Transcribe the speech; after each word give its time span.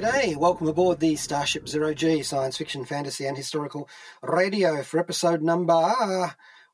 G'day, 0.00 0.34
welcome 0.34 0.66
aboard 0.66 0.98
the 0.98 1.14
Starship 1.14 1.68
Zero 1.68 1.92
G 1.92 2.22
science 2.22 2.56
fiction, 2.56 2.86
fantasy, 2.86 3.26
and 3.26 3.36
historical 3.36 3.86
radio 4.22 4.82
for 4.82 4.98
episode 4.98 5.42
number 5.42 5.74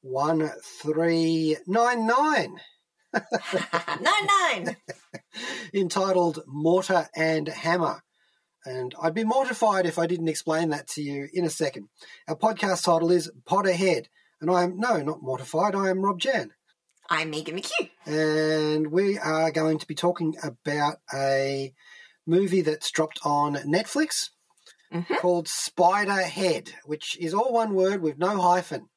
1399, 0.02 1.56
nine 1.66 2.60
nine. 4.28 4.76
entitled 5.74 6.44
Mortar 6.46 7.08
and 7.16 7.48
Hammer. 7.48 8.04
And 8.64 8.94
I'd 9.02 9.12
be 9.12 9.24
mortified 9.24 9.86
if 9.86 9.98
I 9.98 10.06
didn't 10.06 10.28
explain 10.28 10.68
that 10.68 10.86
to 10.90 11.02
you 11.02 11.28
in 11.32 11.44
a 11.44 11.50
second. 11.50 11.88
Our 12.28 12.36
podcast 12.36 12.84
title 12.84 13.10
is 13.10 13.32
Podderhead, 13.44 14.06
and 14.40 14.52
I 14.52 14.62
am, 14.62 14.78
no, 14.78 15.02
not 15.02 15.20
mortified, 15.20 15.74
I 15.74 15.90
am 15.90 16.02
Rob 16.02 16.20
Jan. 16.20 16.52
I'm 17.10 17.30
Megan 17.30 17.60
McKeough. 17.60 17.90
and 18.06 18.92
we 18.92 19.18
are 19.18 19.50
going 19.50 19.78
to 19.78 19.86
be 19.88 19.96
talking 19.96 20.36
about 20.44 20.98
a 21.12 21.74
movie 22.26 22.60
that's 22.60 22.90
dropped 22.90 23.20
on 23.24 23.54
Netflix 23.54 24.30
Mhm. 24.92 25.18
called 25.18 25.46
Spiderhead, 25.48 26.72
which 26.84 27.16
is 27.18 27.34
all 27.34 27.52
one 27.52 27.74
word 27.74 28.02
with 28.02 28.18
no 28.18 28.40
hyphen 28.40 28.88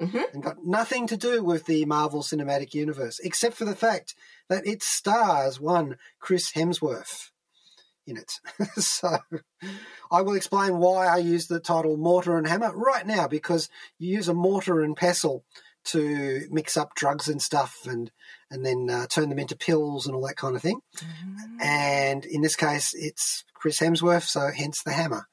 Mhm. 0.00 0.32
and 0.32 0.42
got 0.42 0.64
nothing 0.64 1.06
to 1.06 1.16
do 1.16 1.42
with 1.44 1.66
the 1.66 1.84
Marvel 1.84 2.22
Cinematic 2.22 2.74
Universe, 2.74 3.18
except 3.20 3.56
for 3.56 3.64
the 3.64 3.76
fact 3.76 4.14
that 4.48 4.66
it 4.66 4.82
stars 4.82 5.60
one 5.60 5.96
Chris 6.18 6.52
Hemsworth 6.52 7.30
in 8.06 8.16
it. 8.16 8.32
so 8.82 9.18
I 10.10 10.22
will 10.22 10.34
explain 10.34 10.78
why 10.78 11.06
I 11.06 11.18
use 11.18 11.46
the 11.46 11.60
title 11.60 11.96
Mortar 11.96 12.36
and 12.36 12.48
Hammer 12.48 12.76
right 12.76 13.06
now, 13.06 13.28
because 13.28 13.68
you 13.98 14.16
use 14.16 14.28
a 14.28 14.34
mortar 14.34 14.80
and 14.82 14.96
pestle 14.96 15.44
to 15.84 16.46
mix 16.50 16.76
up 16.76 16.94
drugs 16.94 17.28
and 17.28 17.40
stuff 17.40 17.86
and 17.86 18.10
and 18.52 18.64
then 18.64 18.88
uh, 18.90 19.06
turn 19.06 19.28
them 19.30 19.38
into 19.38 19.56
pills 19.56 20.06
and 20.06 20.14
all 20.14 20.26
that 20.26 20.36
kind 20.36 20.54
of 20.54 20.62
thing. 20.62 20.80
And 21.60 22.24
in 22.24 22.42
this 22.42 22.54
case, 22.54 22.92
it's 22.94 23.44
Chris 23.54 23.80
Hemsworth, 23.80 24.24
so 24.24 24.50
hence 24.54 24.82
the 24.82 24.92
hammer. 24.92 25.26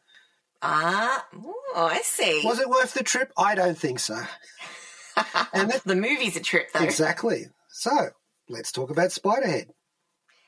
Ah, 0.62 1.26
oh, 1.36 1.88
I 1.92 2.02
see. 2.02 2.42
Was 2.44 2.60
it 2.60 2.70
worth 2.70 2.94
the 2.94 3.04
trip? 3.04 3.32
I 3.38 3.56
don't 3.56 3.78
think 3.78 4.00
so. 4.00 4.16
and 5.54 5.70
that- 5.72 5.84
the 5.86 5.96
movie's 5.96 6.36
a 6.36 6.42
trip, 6.42 6.70
though. 6.74 6.84
Exactly. 6.84 7.48
So 7.70 8.10
let's 8.48 8.72
talk 8.72 8.90
about 8.90 9.10
Spiderhead. 9.10 9.68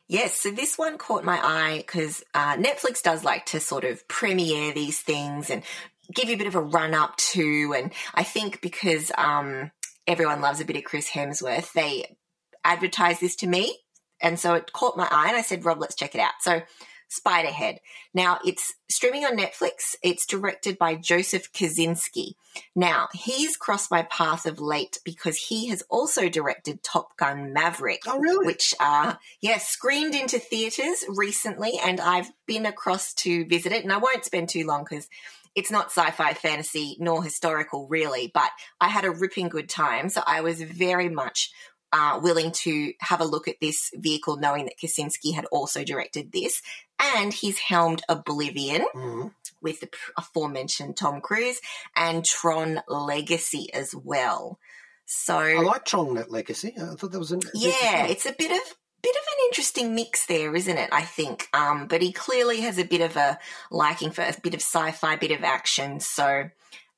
Yes, 0.08 0.38
so 0.38 0.52
this 0.52 0.78
one 0.78 0.98
caught 0.98 1.24
my 1.24 1.40
eye 1.42 1.78
because 1.78 2.22
uh, 2.34 2.58
Netflix 2.58 3.02
does 3.02 3.24
like 3.24 3.46
to 3.48 3.62
sort 3.62 3.86
of 3.86 4.06
premiere 4.10 4.74
these 4.74 5.00
things 5.00 5.50
and 5.50 5.64
give 6.14 6.28
you 6.28 6.36
a 6.36 6.38
bit 6.38 6.48
of 6.48 6.56
a 6.56 6.62
run 6.62 6.94
up 6.94 7.16
to. 7.32 7.74
And 7.78 7.94
I 8.14 8.24
think 8.24 8.62
because 8.62 9.12
um, 9.18 9.72
everyone 10.08 10.42
loves 10.42 10.60
a 10.60 10.66
bit 10.66 10.76
of 10.76 10.84
Chris 10.84 11.10
Hemsworth, 11.10 11.72
they 11.72 12.18
advertised 12.64 13.22
this 13.22 13.36
to 13.38 13.48
me. 13.48 13.78
And 14.22 14.40
so 14.40 14.54
it 14.54 14.72
caught 14.74 14.98
my 14.98 15.08
eye, 15.10 15.28
and 15.30 15.38
I 15.38 15.42
said, 15.42 15.66
Rob, 15.66 15.80
let's 15.80 15.96
check 15.96 16.14
it 16.16 16.22
out. 16.22 16.34
So, 16.42 16.62
Spiderhead. 17.10 17.78
Now, 18.14 18.40
it's 18.46 18.74
streaming 18.90 19.26
on 19.26 19.36
Netflix. 19.38 19.96
It's 20.02 20.26
directed 20.26 20.78
by 20.78 20.96
Joseph 20.96 21.52
Kosinski. 21.52 22.36
Now, 22.74 23.10
he's 23.14 23.58
crossed 23.58 23.92
my 23.92 24.04
path 24.04 24.46
of 24.46 24.62
late 24.62 24.98
because 25.04 25.36
he 25.38 25.68
has 25.70 25.84
also 25.90 26.30
directed 26.30 26.84
Top 26.84 27.18
Gun 27.18 27.52
Maverick 27.52 28.02
Oh, 28.08 28.18
really? 28.18 28.46
which 28.46 28.74
uh 28.80 29.16
yeah 29.42 29.58
screened 29.58 30.16
into 30.16 30.40
theaters 30.40 31.04
recently 31.10 31.74
and 31.84 32.00
i've 32.00 32.30
been 32.48 32.66
across 32.66 33.14
to 33.16 33.46
visit 33.46 33.72
it 33.72 33.84
and 33.84 33.92
i 33.94 33.98
won't 33.98 34.24
spend 34.26 34.50
too 34.50 34.66
long 34.66 34.84
because 34.90 35.08
it's 35.56 35.72
not 35.72 35.88
sci-fi 35.88 36.34
fantasy 36.34 36.96
nor 37.00 37.24
historical 37.24 37.88
really 37.88 38.30
but 38.34 38.50
i 38.80 38.88
had 38.88 39.06
a 39.06 39.12
ripping 39.12 39.50
good 39.50 39.70
time 39.70 40.10
so 40.10 40.22
i 40.26 40.42
was 40.42 40.62
very 40.62 41.10
much 41.10 41.52
uh, 41.94 42.20
willing 42.22 42.52
to 42.52 42.94
have 43.00 43.22
a 43.22 43.26
look 43.26 43.48
at 43.48 43.60
this 43.60 43.90
vehicle 43.96 44.38
knowing 44.38 44.66
that 44.66 44.78
Kosinski 44.82 45.34
had 45.34 45.46
also 45.52 45.84
directed 45.84 46.32
this 46.32 46.62
and 47.00 47.34
he's 47.34 47.60
helmed 47.60 48.02
oblivion 48.08 48.86
Mhm. 48.96 49.34
with 49.62 49.80
the 49.82 49.90
aforementioned 50.18 50.96
tom 50.98 51.22
cruise 51.22 51.60
and 51.96 52.24
tron 52.26 52.82
legacy 52.88 53.74
as 53.74 53.94
well 53.96 54.60
so 55.06 55.38
I 55.38 55.56
like 55.60 55.84
Tron 55.84 56.14
Net 56.14 56.32
Legacy. 56.32 56.74
I 56.78 56.96
thought 56.96 57.12
that 57.12 57.20
was 57.20 57.34
an 57.34 57.42
yeah, 57.54 58.06
it's 58.06 58.26
a 58.26 58.32
bit 58.32 58.50
of 58.52 58.76
bit 59.02 59.16
of 59.16 59.22
an 59.28 59.46
interesting 59.50 59.94
mix 59.94 60.26
there, 60.28 60.56
isn't 60.56 60.78
it? 60.78 60.90
I 60.94 61.02
think. 61.02 61.50
Um, 61.54 61.88
but 61.88 62.02
he 62.02 62.14
clearly 62.14 62.62
has 62.62 62.78
a 62.78 62.86
bit 62.86 63.02
of 63.02 63.18
a 63.18 63.38
liking 63.72 64.12
for 64.12 64.22
a 64.22 64.34
bit 64.42 64.54
of 64.54 64.62
sci-fi, 64.62 65.18
bit 65.18 65.32
of 65.32 65.44
action. 65.44 66.00
So, 66.00 66.50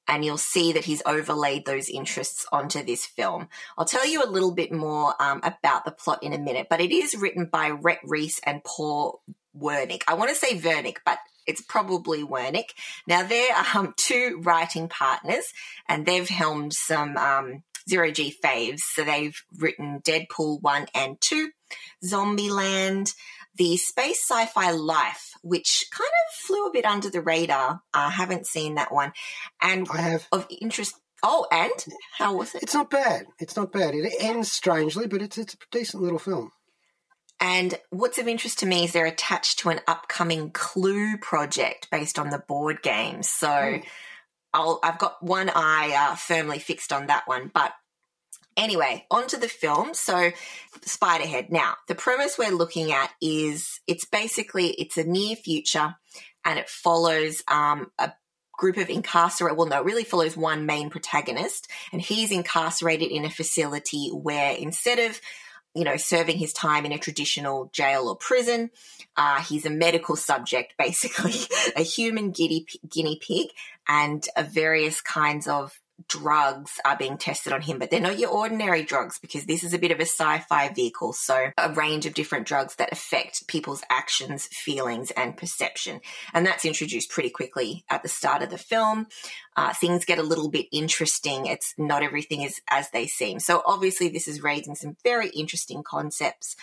and 0.08 0.24
you'll 0.26 0.38
see 0.38 0.74
that 0.74 0.86
he's 0.86 1.02
overlaid 1.06 1.66
those 1.66 1.90
interests 1.90 2.46
onto 2.52 2.84
this 2.84 3.06
film. 3.06 3.48
I'll 3.78 3.86
tell 3.86 4.06
you 4.06 4.24
a 4.24 4.30
little 4.30 4.54
bit 4.54 4.72
more 4.72 5.14
um, 5.22 5.40
about 5.44 5.86
the 5.86 5.92
plot 5.92 6.24
in 6.24 6.34
a 6.34 6.40
minute, 6.40 6.68
but 6.70 6.82
it 6.82 6.92
is 6.92 7.16
written 7.16 7.46
by 7.46 7.70
Rhett 7.70 8.00
Reese 8.04 8.40
and 8.46 8.64
Paul 8.64 9.22
Wernick. 9.58 10.04
I 10.08 10.16
want 10.16 10.30
to 10.30 10.36
say 10.36 10.58
Wernick, 10.58 10.98
but 11.06 11.20
it's 11.46 11.62
probably 11.62 12.24
Wernick. 12.24 12.72
Now 13.08 13.24
they're 13.24 13.56
um, 13.76 13.94
two 13.98 14.40
writing 14.44 14.90
partners, 14.90 15.46
and 15.88 16.06
they've 16.06 16.28
helmed 16.28 16.74
some 16.74 17.18
um, 17.18 17.64
zero 17.90 18.12
G 18.12 18.36
faves. 18.44 18.80
So 18.80 19.04
they've 19.04 19.36
written 19.58 20.02
Deadpool 20.02 20.62
one 20.62 20.88
and 20.96 21.18
two, 21.22 21.52
Zombieland, 22.04 23.14
the 23.56 23.78
space 23.78 24.22
sci-fi 24.28 24.72
Life, 24.72 25.34
which 25.42 25.86
kind 25.92 26.08
of 26.08 26.36
flew 26.36 26.66
a 26.68 26.72
bit 26.72 26.86
under 26.86 27.10
the 27.10 27.22
radar. 27.22 27.82
I 27.94 28.10
haven't 28.10 28.48
seen 28.48 28.76
that 28.76 28.92
one, 28.94 29.14
and 29.62 29.88
I 29.92 30.02
have. 30.02 30.28
of 30.32 30.48
interest. 30.62 30.96
Oh, 31.26 31.48
and 31.52 31.72
how 32.18 32.36
was 32.36 32.54
it? 32.54 32.64
It's 32.64 32.74
not 32.74 32.90
bad. 32.90 33.26
It's 33.40 33.56
not 33.56 33.72
bad. 33.72 33.96
It 33.96 34.14
ends 34.20 34.52
strangely, 34.52 35.08
but 35.08 35.22
it's 35.22 35.38
it's 35.38 35.54
a 35.54 35.58
decent 35.72 36.04
little 36.04 36.20
film. 36.20 36.52
And 37.40 37.76
what's 37.90 38.18
of 38.18 38.28
interest 38.28 38.60
to 38.60 38.66
me 38.66 38.86
is 38.86 38.94
they're 38.94 39.06
attached 39.06 39.60
to 39.60 39.70
an 39.70 39.82
upcoming 39.88 40.52
Clue 40.52 41.18
project 41.18 41.90
based 41.92 42.18
on 42.20 42.30
the 42.30 42.40
board 42.40 42.82
game. 42.82 43.22
So 43.24 43.50
Hmm. 43.50 43.88
I'll, 44.54 44.80
I've 44.84 45.00
got 45.00 45.22
one 45.24 45.50
eye 45.54 45.94
uh, 46.12 46.16
firmly 46.16 46.60
fixed 46.60 46.94
on 46.94 47.08
that 47.08 47.28
one. 47.28 47.50
But 47.54 47.74
anyway, 48.58 49.06
onto 49.10 49.38
the 49.38 49.48
film. 49.48 49.94
So 49.94 50.32
Spiderhead. 50.82 51.50
Now, 51.50 51.76
the 51.88 51.96
premise 51.96 52.38
we're 52.38 52.52
looking 52.52 52.92
at 52.92 53.12
is 53.22 53.80
it's 53.88 54.06
basically 54.06 54.72
it's 54.72 54.98
a 54.98 55.04
near 55.04 55.36
future, 55.36 55.96
and 56.46 56.60
it 56.60 56.70
follows 56.70 57.44
um, 57.48 57.92
a 57.98 58.12
group 58.54 58.78
of 58.78 58.90
incarcerated. 58.90 59.58
Well, 59.58 59.68
no, 59.68 59.80
it 59.80 59.86
really 59.86 60.04
follows 60.04 60.38
one 60.38 60.66
main 60.66 60.90
protagonist, 60.90 61.70
and 61.92 62.02
he's 62.02 62.32
incarcerated 62.32 63.12
in 63.12 63.26
a 63.26 63.30
facility 63.30 64.10
where 64.10 64.56
instead 64.56 65.00
of 65.00 65.20
you 65.76 65.84
know, 65.84 65.98
serving 65.98 66.38
his 66.38 66.54
time 66.54 66.86
in 66.86 66.92
a 66.92 67.00
traditional 67.00 67.70
jail 67.74 68.08
or 68.08 68.16
prison. 68.16 68.70
Uh, 69.18 69.42
he's 69.42 69.66
a 69.66 69.70
medical 69.70 70.16
subject, 70.16 70.76
basically, 70.80 71.34
a 71.76 71.82
human 71.82 72.32
guinea, 72.32 72.66
guinea 72.88 73.20
pig, 73.20 73.48
and 73.88 74.28
various 74.50 75.02
kinds 75.02 75.48
of 75.48 75.80
drugs 76.08 76.80
are 76.86 76.98
being 76.98 77.18
tested 77.18 77.54
on 77.54 77.62
him, 77.62 77.80
but 77.80 77.92
they're 77.92 78.00
not 78.00 78.20
your 78.20 78.32
ordinary 78.32 78.84
drugs 78.84 79.20
because 79.20 79.46
this 79.46 79.64
is 79.64 79.74
a 79.74 79.80
bit 79.80 79.92
of 79.92 80.00
a 80.00 80.04
sci 80.06 80.40
fi 80.40 80.70
vehicle. 80.70 81.14
So, 81.14 81.52
a 81.58 81.74
range 81.74 82.06
of 82.06 82.14
different 82.14 82.48
drugs 82.48 82.76
that 82.76 82.92
affect 82.92 83.48
people's 83.48 83.84
actions, 83.90 84.48
feelings, 84.48 85.12
and 85.12 85.38
perception. 85.38 86.02
And 86.34 86.46
that's 86.46 86.66
introduced 86.66 87.10
pretty 87.10 87.30
quickly 87.30 87.86
at 87.90 88.04
the 88.04 88.10
start 88.10 88.42
of 88.42 88.50
the 88.50 88.58
film. 88.58 89.08
Uh, 89.56 89.74
things 89.74 90.06
get 90.06 90.20
a 90.20 90.24
little 90.24 90.50
bit 90.50 90.68
interesting. 90.72 91.46
It's 91.46 91.74
not 91.78 92.02
everything 92.02 92.42
is 92.42 92.60
as 92.70 92.90
they 92.90 93.08
seem. 93.08 93.40
So, 93.40 93.62
obviously, 93.66 94.10
this 94.10 94.28
is 94.28 94.44
raising 94.44 94.76
some 94.76 94.98
very 95.04 95.30
interesting 95.30 95.84
concepts 95.84 96.56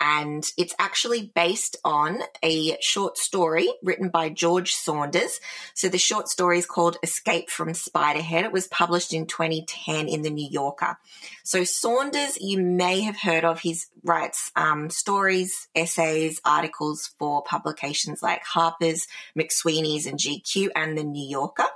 and 0.00 0.44
it's 0.56 0.74
actually 0.78 1.32
based 1.34 1.76
on 1.84 2.20
a 2.42 2.76
short 2.80 3.16
story 3.16 3.68
written 3.82 4.08
by 4.08 4.28
George 4.28 4.74
Saunders. 4.74 5.40
So 5.74 5.88
the 5.88 5.98
short 5.98 6.28
story 6.28 6.58
is 6.58 6.66
called 6.66 6.98
Escape 7.02 7.50
from 7.50 7.68
Spiderhead. 7.72 8.44
It 8.44 8.52
was 8.52 8.66
published 8.66 9.12
in 9.14 9.26
2010 9.26 10.08
in 10.08 10.22
the 10.22 10.30
New 10.30 10.48
Yorker. 10.48 10.98
So 11.44 11.64
Saunders, 11.64 12.38
you 12.40 12.60
may 12.60 13.00
have 13.02 13.16
heard 13.16 13.44
of. 13.44 13.60
He 13.60 13.76
writes 14.04 14.50
um, 14.54 14.90
stories, 14.90 15.68
essays, 15.74 16.40
articles 16.44 17.14
for 17.18 17.42
publications 17.42 18.22
like 18.22 18.44
Harper's, 18.44 19.06
McSweeney's, 19.36 20.06
and 20.06 20.18
GQ, 20.18 20.68
and 20.76 20.96
the 20.96 21.04
New 21.04 21.26
Yorker. 21.26 21.66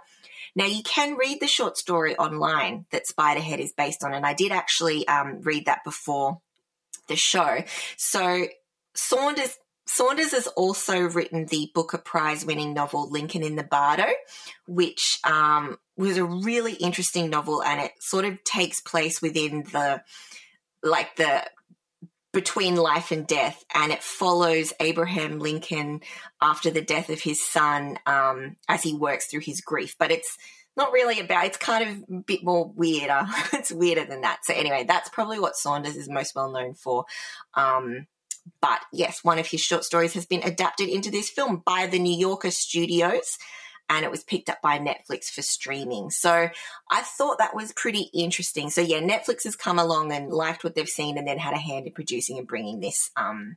Now, 0.55 0.67
you 0.67 0.83
can 0.83 1.17
read 1.17 1.41
the 1.41 1.47
short 1.47 1.79
story 1.79 2.17
online 2.17 2.87
that 2.91 3.07
Spiderhead 3.07 3.59
is 3.59 3.73
based 3.73 4.03
on, 4.03 4.13
and 4.13 4.27
I 4.27 4.35
did 4.35 4.53
actually 4.53 5.07
um, 5.07 5.41
read 5.43 5.67
that 5.67 5.85
before 5.85 6.41
the 7.11 7.17
show. 7.17 7.63
So 7.99 8.47
Saunders 8.95 9.59
Saunders 9.87 10.31
has 10.31 10.47
also 10.47 11.01
written 11.01 11.47
the 11.47 11.69
Booker 11.75 11.99
Prize 11.99 12.47
winning 12.47 12.73
novel 12.73 13.11
Lincoln 13.11 13.43
in 13.43 13.57
the 13.57 13.65
Bardo, 13.65 14.07
which 14.69 15.19
um, 15.25 15.79
was 15.97 16.17
a 16.17 16.25
really 16.25 16.75
interesting 16.75 17.29
novel 17.29 17.61
and 17.61 17.81
it 17.81 17.93
sort 17.99 18.25
of 18.25 18.43
takes 18.45 18.81
place 18.81 19.21
within 19.21 19.65
the 19.73 20.01
like 20.83 21.17
the 21.17 21.45
between 22.33 22.77
life 22.77 23.11
and 23.11 23.27
death 23.27 23.65
and 23.75 23.93
it 23.93 24.03
follows 24.03 24.73
Abraham 24.79 25.39
Lincoln 25.39 26.01
after 26.41 26.71
the 26.71 26.83
death 26.83 27.11
of 27.11 27.21
his 27.21 27.45
son 27.45 27.99
um, 28.07 28.57
as 28.69 28.83
he 28.83 28.95
works 28.95 29.27
through 29.27 29.41
his 29.41 29.61
grief. 29.61 29.97
But 29.99 30.11
it's 30.11 30.39
not 30.77 30.93
really 30.93 31.19
about 31.21 31.47
it's 31.47 31.59
kind 31.59 31.89
of 31.89 32.17
a 32.19 32.21
bit 32.21 32.45
more 32.45 32.73
weirder. 32.75 33.27
it's 33.53 33.73
weirder 33.73 34.05
than 34.05 34.21
that. 34.21 34.45
So 34.45 34.55
anyway, 34.55 34.85
that's 34.87 35.09
probably 35.09 35.41
what 35.41 35.57
Saunders 35.57 35.97
is 35.97 36.09
most 36.09 36.35
well 36.35 36.51
known 36.51 36.75
for. 36.75 37.05
Um, 37.55 38.07
but 38.61 38.81
yes, 38.93 39.23
one 39.23 39.39
of 39.39 39.47
his 39.47 39.61
short 39.61 39.85
stories 39.85 40.15
has 40.15 40.27
been 40.27 40.43
adapted 40.43 40.89
into 40.89 41.11
this 41.11 41.29
film 41.29 41.63
by 41.67 41.87
the 41.87 41.99
New 41.99 42.17
Yorker 42.17 42.51
Studios 42.51 43.39
and 43.91 44.05
it 44.05 44.11
was 44.11 44.23
picked 44.23 44.49
up 44.49 44.63
by 44.63 44.79
Netflix 44.79 45.25
for 45.25 45.43
streaming. 45.43 46.11
So 46.11 46.49
I 46.91 47.01
thought 47.03 47.39
that 47.39 47.57
was 47.57 47.73
pretty 47.73 48.09
interesting. 48.15 48.71
So 48.71 48.81
yeah, 48.81 49.01
Netflix 49.01 49.43
has 49.45 49.57
come 49.57 49.81
along 49.81 50.13
and 50.13 50.33
liked 50.33 50.63
what 50.63 50.77
they've 50.77 50.89
seen 50.89 51.19
and 51.19 51.27
then 51.27 51.39
had 51.39 51.55
a 51.55 51.59
hand 51.59 51.87
in 51.89 51.93
producing 51.93 52.39
and 52.39 52.47
bringing 52.47 52.81
this 52.81 53.11
um 53.17 53.57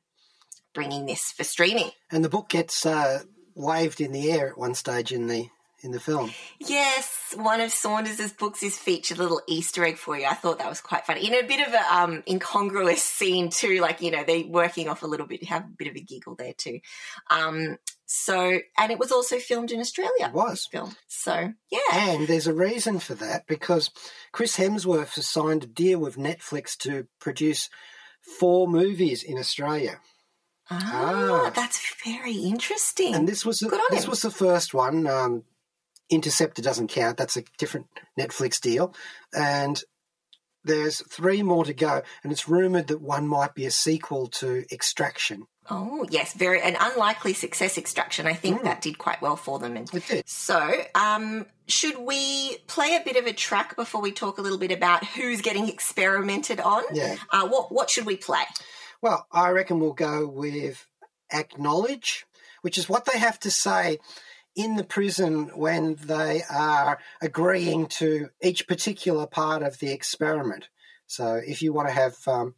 bringing 0.73 1.05
this 1.05 1.31
for 1.31 1.43
streaming. 1.43 1.91
And 2.11 2.25
the 2.25 2.29
book 2.29 2.49
gets 2.49 2.83
uh, 2.83 3.21
waved 3.53 4.01
in 4.01 4.11
the 4.11 4.31
air 4.31 4.49
at 4.49 4.57
one 4.57 4.73
stage 4.73 5.11
in 5.11 5.27
the 5.27 5.47
in 5.83 5.91
the 5.91 5.99
film. 5.99 6.31
Yes, 6.59 7.33
one 7.35 7.61
of 7.61 7.71
Saunders's 7.71 8.31
books 8.31 8.63
is 8.63 8.77
featured 8.77 9.19
a 9.19 9.21
little 9.21 9.41
Easter 9.47 9.83
egg 9.85 9.97
for 9.97 10.17
you. 10.17 10.25
I 10.25 10.33
thought 10.33 10.59
that 10.59 10.69
was 10.69 10.81
quite 10.81 11.05
funny. 11.05 11.27
In 11.27 11.33
a 11.33 11.47
bit 11.47 11.67
of 11.67 11.73
a 11.73 11.95
um, 11.95 12.23
incongruous 12.27 13.03
scene 13.03 13.49
too, 13.49 13.79
like 13.79 14.01
you 14.01 14.11
know 14.11 14.23
they're 14.23 14.47
working 14.47 14.89
off 14.89 15.03
a 15.03 15.07
little 15.07 15.27
bit, 15.27 15.43
have 15.45 15.63
a 15.63 15.75
bit 15.77 15.87
of 15.87 15.95
a 15.95 16.01
giggle 16.01 16.35
there 16.35 16.53
too. 16.53 16.79
Um, 17.29 17.77
so, 18.05 18.59
and 18.77 18.91
it 18.91 18.99
was 18.99 19.11
also 19.11 19.39
filmed 19.39 19.71
in 19.71 19.79
Australia. 19.79 20.27
It 20.27 20.33
was 20.33 20.67
film. 20.71 20.95
So 21.07 21.53
yeah, 21.71 21.79
and 21.91 22.27
there's 22.27 22.47
a 22.47 22.53
reason 22.53 22.99
for 22.99 23.15
that 23.15 23.47
because 23.47 23.89
Chris 24.31 24.57
Hemsworth 24.57 25.15
has 25.15 25.27
signed 25.27 25.63
a 25.63 25.67
deal 25.67 25.99
with 25.99 26.15
Netflix 26.15 26.77
to 26.79 27.07
produce 27.19 27.69
four 28.39 28.67
movies 28.67 29.23
in 29.23 29.37
Australia. 29.37 29.99
Ah, 30.69 31.45
ah. 31.45 31.51
that's 31.53 31.93
very 32.05 32.35
interesting. 32.35 33.13
And 33.13 33.27
this 33.27 33.45
was 33.45 33.59
the, 33.59 33.69
this 33.89 34.05
him. 34.05 34.09
was 34.09 34.21
the 34.21 34.31
first 34.31 34.73
one. 34.73 35.07
Um, 35.07 35.43
Interceptor 36.09 36.61
doesn't 36.61 36.89
count. 36.89 37.17
That's 37.17 37.37
a 37.37 37.43
different 37.57 37.87
Netflix 38.19 38.59
deal. 38.59 38.93
And 39.33 39.81
there's 40.63 41.01
three 41.07 41.43
more 41.43 41.65
to 41.65 41.73
go, 41.73 42.01
and 42.23 42.31
it's 42.31 42.47
rumored 42.47 42.87
that 42.87 43.01
one 43.01 43.27
might 43.27 43.53
be 43.53 43.65
a 43.65 43.71
sequel 43.71 44.27
to 44.27 44.65
Extraction. 44.71 45.47
Oh 45.69 46.05
yes, 46.09 46.33
very 46.33 46.61
an 46.61 46.75
unlikely 46.79 47.33
success. 47.33 47.77
Extraction. 47.77 48.27
I 48.27 48.33
think 48.33 48.61
mm. 48.61 48.63
that 48.63 48.81
did 48.81 48.97
quite 48.97 49.21
well 49.21 49.37
for 49.37 49.59
them. 49.59 49.77
And 49.77 49.93
it 49.93 50.07
did. 50.07 50.27
So, 50.27 50.73
um, 50.93 51.45
should 51.67 51.97
we 51.97 52.57
play 52.67 52.97
a 52.97 53.03
bit 53.03 53.15
of 53.15 53.25
a 53.25 53.33
track 53.33 53.75
before 53.75 54.01
we 54.01 54.11
talk 54.11 54.37
a 54.37 54.41
little 54.41 54.57
bit 54.57 54.71
about 54.71 55.05
who's 55.05 55.41
getting 55.41 55.69
experimented 55.69 56.59
on? 56.59 56.83
Yeah. 56.93 57.15
Uh, 57.31 57.47
what 57.47 57.71
What 57.71 57.89
should 57.89 58.05
we 58.05 58.17
play? 58.17 58.43
Well, 59.01 59.25
I 59.31 59.51
reckon 59.51 59.79
we'll 59.79 59.93
go 59.93 60.27
with 60.27 60.85
acknowledge, 61.31 62.25
which 62.61 62.77
is 62.77 62.89
what 62.89 63.05
they 63.05 63.17
have 63.17 63.39
to 63.41 63.51
say 63.51 63.99
in 64.55 64.75
the 64.75 64.83
prison 64.83 65.49
when 65.55 65.95
they 65.95 66.43
are 66.49 66.99
agreeing 67.21 67.87
to 67.87 68.29
each 68.41 68.67
particular 68.67 69.25
part 69.25 69.63
of 69.63 69.79
the 69.79 69.91
experiment. 69.91 70.69
So 71.07 71.41
if 71.45 71.61
you 71.61 71.73
want 71.73 71.87
to 71.87 71.93
have, 71.93 72.15
um, 72.27 72.55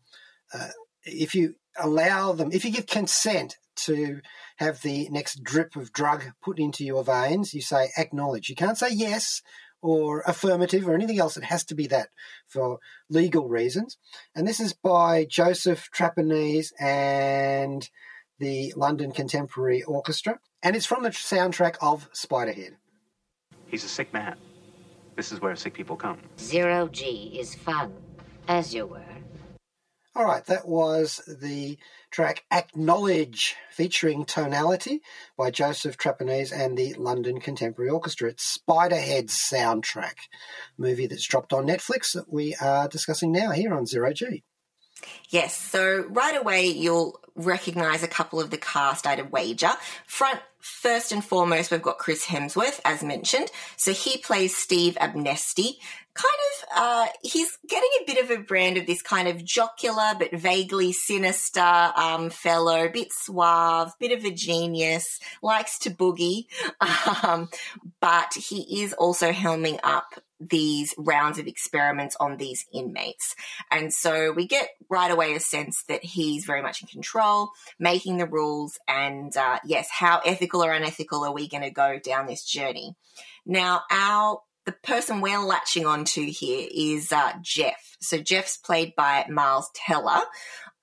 uh, 0.53 0.69
if 1.03 1.35
you 1.35 1.55
allow 1.77 2.33
them, 2.33 2.51
if 2.51 2.65
you 2.65 2.71
give 2.71 2.87
consent 2.87 3.57
to 3.75 4.21
have 4.57 4.81
the 4.81 5.09
next 5.09 5.43
drip 5.43 5.75
of 5.75 5.91
drug 5.91 6.23
put 6.41 6.59
into 6.59 6.85
your 6.85 7.03
veins, 7.03 7.53
you 7.53 7.61
say 7.61 7.89
acknowledge. 7.97 8.49
You 8.49 8.55
can't 8.55 8.77
say 8.77 8.89
yes 8.91 9.41
or 9.81 10.21
affirmative 10.21 10.87
or 10.87 10.93
anything 10.93 11.19
else. 11.19 11.37
It 11.37 11.43
has 11.43 11.63
to 11.65 11.75
be 11.75 11.87
that 11.87 12.09
for 12.47 12.79
legal 13.09 13.47
reasons. 13.47 13.97
And 14.33 14.47
this 14.47 14.59
is 14.59 14.73
by 14.73 15.25
Joseph 15.25 15.89
Trapanese 15.93 16.73
and 16.79 17.87
the 18.39 18.73
London 18.75 19.11
Contemporary 19.11 19.83
Orchestra 19.83 20.39
and 20.65 20.75
it's 20.75 20.87
from 20.87 21.03
the 21.03 21.09
soundtrack 21.11 21.75
of 21.79 22.11
Spiderhead. 22.11 22.71
He's 23.67 23.85
a 23.85 23.87
sick 23.87 24.11
man. 24.11 24.35
This 25.15 25.31
is 25.31 25.39
where 25.39 25.55
sick 25.55 25.75
people 25.75 25.95
come. 25.95 26.17
Zero 26.39 26.87
G 26.87 27.37
is 27.39 27.53
fun, 27.53 27.93
as 28.47 28.73
you 28.73 28.87
were. 28.87 29.01
All 30.15 30.25
right, 30.25 30.43
that 30.45 30.67
was 30.67 31.21
the 31.27 31.77
track 32.09 32.45
Acknowledge 32.51 33.55
featuring 33.69 34.25
Tonality 34.25 35.01
by 35.37 35.51
Joseph 35.51 35.97
Trapanese 35.97 36.51
and 36.51 36.77
the 36.77 36.93
London 36.93 37.39
Contemporary 37.39 37.91
Orchestra. 37.91 38.29
It's 38.29 38.57
Spiderhead's 38.57 39.33
soundtrack, 39.33 40.15
movie 40.77 41.05
that's 41.05 41.27
dropped 41.27 41.53
on 41.53 41.67
Netflix 41.67 42.13
that 42.13 42.31
we 42.31 42.55
are 42.55 42.87
discussing 42.87 43.31
now 43.31 43.51
here 43.51 43.73
on 43.73 43.85
Zero 43.85 44.13
G. 44.13 44.43
Yes, 45.29 45.55
so 45.57 46.05
right 46.09 46.35
away 46.35 46.67
you'll 46.67 47.19
recognize 47.35 48.01
a 48.01 48.07
couple 48.07 48.39
of 48.39 48.49
the 48.49 48.57
cast 48.57 49.05
I'd 49.05 49.31
wager. 49.31 49.71
Front 50.05 50.39
first 50.65 51.11
and 51.11 51.23
foremost, 51.23 51.69
we've 51.69 51.81
got 51.81 51.99
Chris 51.99 52.25
Hemsworth, 52.25 52.79
as 52.83 53.03
mentioned. 53.03 53.51
So 53.77 53.93
he 53.93 54.17
plays 54.17 54.57
Steve 54.57 54.97
Abnesti. 54.99 55.77
Kind 56.15 56.27
of, 56.49 56.67
uh, 56.77 57.07
he's 57.23 57.57
getting 57.67 57.89
a 58.01 58.05
bit 58.05 58.23
of 58.23 58.31
a 58.31 58.41
brand 58.41 58.77
of 58.77 58.85
this 58.85 59.01
kind 59.01 59.27
of 59.27 59.43
jocular 59.43 60.13
but 60.17 60.31
vaguely 60.31 60.93
sinister 60.93 61.59
um, 61.59 62.29
fellow, 62.29 62.87
bit 62.87 63.11
suave, 63.11 63.91
bit 63.99 64.17
of 64.17 64.23
a 64.23 64.31
genius, 64.31 65.19
likes 65.41 65.77
to 65.79 65.89
boogie, 65.89 66.45
um, 67.23 67.49
but 67.99 68.33
he 68.33 68.81
is 68.81 68.93
also 68.93 69.31
helming 69.31 69.79
up 69.83 70.15
these 70.39 70.93
rounds 70.97 71.39
of 71.39 71.47
experiments 71.47 72.15
on 72.19 72.37
these 72.37 72.65
inmates. 72.73 73.35
And 73.71 73.93
so 73.93 74.31
we 74.31 74.47
get 74.47 74.69
right 74.89 75.11
away 75.11 75.33
a 75.33 75.39
sense 75.39 75.83
that 75.87 76.03
he's 76.03 76.45
very 76.45 76.61
much 76.61 76.81
in 76.81 76.87
control, 76.87 77.51
making 77.79 78.17
the 78.17 78.25
rules, 78.25 78.77
and 78.87 79.35
uh, 79.35 79.59
yes, 79.65 79.87
how 79.91 80.21
ethical 80.25 80.63
or 80.63 80.71
unethical 80.71 81.23
are 81.23 81.33
we 81.33 81.47
going 81.47 81.63
to 81.63 81.71
go 81.71 81.99
down 81.99 82.27
this 82.27 82.43
journey? 82.43 82.95
Now, 83.45 83.83
our 83.91 84.41
the 84.65 84.71
person 84.71 85.21
we're 85.21 85.39
latching 85.39 85.85
onto 85.85 86.25
here 86.25 86.67
is 86.71 87.11
uh, 87.11 87.33
Jeff. 87.41 87.95
So 87.99 88.17
Jeff's 88.17 88.57
played 88.57 88.95
by 88.95 89.25
Miles 89.29 89.69
Teller. 89.75 90.21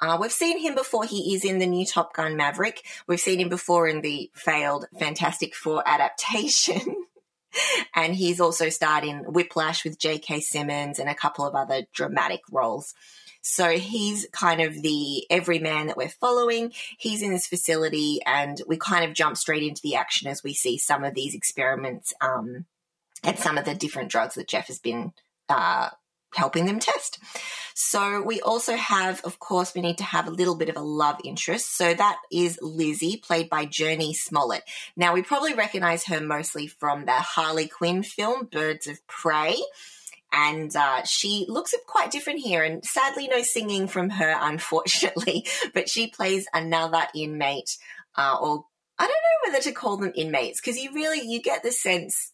Uh, 0.00 0.19
we've 0.20 0.32
seen 0.32 0.58
him 0.58 0.75
before. 0.75 1.05
He 1.05 1.34
is 1.34 1.44
in 1.44 1.58
the 1.58 1.67
new 1.67 1.84
Top 1.84 2.15
Gun 2.15 2.36
Maverick. 2.36 2.84
We've 3.06 3.20
seen 3.20 3.41
him 3.41 3.48
before 3.48 3.89
in 3.89 4.01
the 4.01 4.31
failed 4.34 4.86
Fantastic 4.98 5.55
Four 5.55 5.82
adaptation. 5.86 7.06
and 7.94 8.15
he's 8.15 8.41
also 8.41 8.69
starred 8.69 9.05
in 9.05 9.19
Whiplash 9.24 9.84
with 9.84 9.98
J.K. 9.98 10.41
Simmons 10.41 10.98
and 10.98 11.08
a 11.08 11.15
couple 11.15 11.46
of 11.46 11.55
other 11.55 11.82
dramatic 11.93 12.41
roles. 12.51 12.94
So 13.43 13.70
he's 13.70 14.27
kind 14.32 14.60
of 14.60 14.81
the 14.81 15.27
everyman 15.29 15.89
that 15.89 15.96
we're 15.96 16.08
following. 16.08 16.72
He's 16.98 17.22
in 17.22 17.32
this 17.32 17.48
facility, 17.48 18.20
and 18.24 18.60
we 18.69 18.77
kind 18.77 19.05
of 19.05 19.15
jump 19.15 19.36
straight 19.36 19.65
into 19.65 19.82
the 19.82 19.96
action 19.96 20.29
as 20.29 20.44
we 20.44 20.55
see 20.55 20.79
some 20.79 21.03
of 21.03 21.15
these 21.15 21.34
experiments 21.34 22.15
um, 22.20 22.67
and 23.22 23.38
some 23.38 23.58
of 23.58 23.64
the 23.64 23.74
different 23.74 24.10
drugs 24.10 24.34
that 24.34 24.48
Jeff 24.48 24.67
has 24.67 24.79
been 24.79 25.12
uh, 25.48 25.91
helping 26.34 26.67
them 26.67 26.81
test. 26.81 27.19
So 27.74 28.22
we 28.22 28.41
also 28.41 28.76
have, 28.76 29.20
of 29.24 29.38
course, 29.38 29.74
we 29.74 29.81
need 29.81 29.98
to 29.98 30.05
have 30.05 30.26
a 30.26 30.31
little 30.31 30.56
bit 30.56 30.69
of 30.69 30.76
a 30.76 30.81
love 30.81 31.20
interest. 31.24 31.76
So 31.76 31.93
that 31.93 32.19
is 32.31 32.58
Lizzie, 32.60 33.17
played 33.17 33.48
by 33.48 33.67
Jurnee 33.67 34.14
Smollett. 34.14 34.62
Now 34.96 35.14
we 35.14 35.22
probably 35.22 35.55
recognize 35.55 36.05
her 36.06 36.20
mostly 36.20 36.67
from 36.67 37.05
the 37.05 37.12
Harley 37.12 37.69
Quinn 37.69 38.02
film, 38.02 38.48
Birds 38.50 38.86
of 38.86 39.06
Prey. 39.06 39.56
And 40.34 40.74
uh, 40.74 41.05
she 41.05 41.44
looks 41.48 41.74
quite 41.86 42.10
different 42.10 42.41
here, 42.41 42.64
and 42.64 42.82
sadly, 42.82 43.29
no 43.29 43.43
singing 43.43 43.86
from 43.86 44.08
her, 44.08 44.34
unfortunately. 44.41 45.46
But 45.74 45.91
she 45.91 46.06
plays 46.06 46.46
another 46.55 47.02
inmate, 47.14 47.76
uh, 48.17 48.38
or 48.41 48.64
I 48.98 49.02
don't 49.02 49.10
know 49.10 49.52
whether 49.52 49.62
to 49.64 49.72
call 49.72 49.98
them 49.98 50.12
inmates, 50.14 50.58
because 50.58 50.79
you 50.79 50.94
really 50.94 51.20
you 51.20 51.43
get 51.43 51.62
the 51.62 51.70
sense 51.70 52.32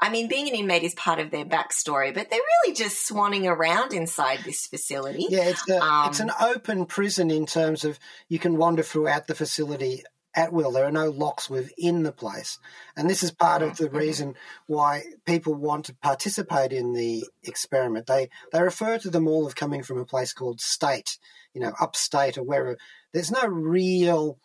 I 0.00 0.10
mean, 0.10 0.28
being 0.28 0.48
an 0.48 0.54
inmate 0.54 0.84
is 0.84 0.94
part 0.94 1.18
of 1.18 1.30
their 1.30 1.44
backstory, 1.44 2.14
but 2.14 2.30
they're 2.30 2.38
really 2.62 2.74
just 2.74 3.08
swanning 3.08 3.46
around 3.46 3.92
inside 3.92 4.40
this 4.44 4.66
facility. 4.66 5.26
Yeah, 5.28 5.48
it's, 5.48 5.68
a, 5.68 5.82
um, 5.82 6.08
it's 6.08 6.20
an 6.20 6.30
open 6.40 6.86
prison 6.86 7.30
in 7.30 7.46
terms 7.46 7.84
of 7.84 7.98
you 8.28 8.38
can 8.38 8.56
wander 8.56 8.82
throughout 8.82 9.26
the 9.26 9.34
facility 9.34 10.04
at 10.34 10.52
will. 10.52 10.70
There 10.70 10.84
are 10.84 10.92
no 10.92 11.10
locks 11.10 11.50
within 11.50 12.04
the 12.04 12.12
place. 12.12 12.60
And 12.96 13.10
this 13.10 13.24
is 13.24 13.32
part 13.32 13.62
of 13.62 13.76
the 13.76 13.88
mm-hmm. 13.88 13.96
reason 13.96 14.34
why 14.66 15.02
people 15.26 15.54
want 15.54 15.86
to 15.86 15.94
participate 15.96 16.72
in 16.72 16.92
the 16.92 17.24
experiment. 17.42 18.06
They 18.06 18.28
they 18.52 18.62
refer 18.62 18.98
to 18.98 19.10
them 19.10 19.26
all 19.26 19.48
as 19.48 19.54
coming 19.54 19.82
from 19.82 19.98
a 19.98 20.04
place 20.04 20.32
called 20.32 20.60
state, 20.60 21.18
you 21.54 21.60
know, 21.60 21.72
upstate 21.80 22.38
or 22.38 22.44
wherever. 22.44 22.78
There's 23.12 23.32
no 23.32 23.46
real 23.46 24.38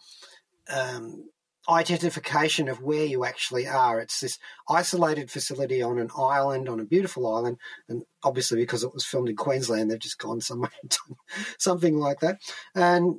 um, 0.74 1.30
identification 1.70 2.68
of 2.68 2.82
where 2.82 3.06
you 3.06 3.26
actually 3.26 3.68
are. 3.68 4.00
It's 4.00 4.20
this 4.20 4.38
isolated 4.70 5.32
facility 5.32 5.82
on 5.82 5.98
an 6.00 6.10
island, 6.18 6.68
on 6.68 6.80
a 6.80 6.86
beautiful 6.86 7.34
island, 7.34 7.58
and 7.88 8.04
obviously 8.24 8.58
because 8.58 8.84
it 8.84 8.94
was 8.94 9.06
filmed 9.06 9.30
in 9.30 9.36
Queensland, 9.36 9.90
they've 9.90 10.00
just 10.00 10.20
gone 10.20 10.42
somewhere 10.42 10.72
and 10.82 10.90
done 11.08 11.18
something 11.58 11.98
like 11.98 12.20
that. 12.20 12.40
And 12.76 13.16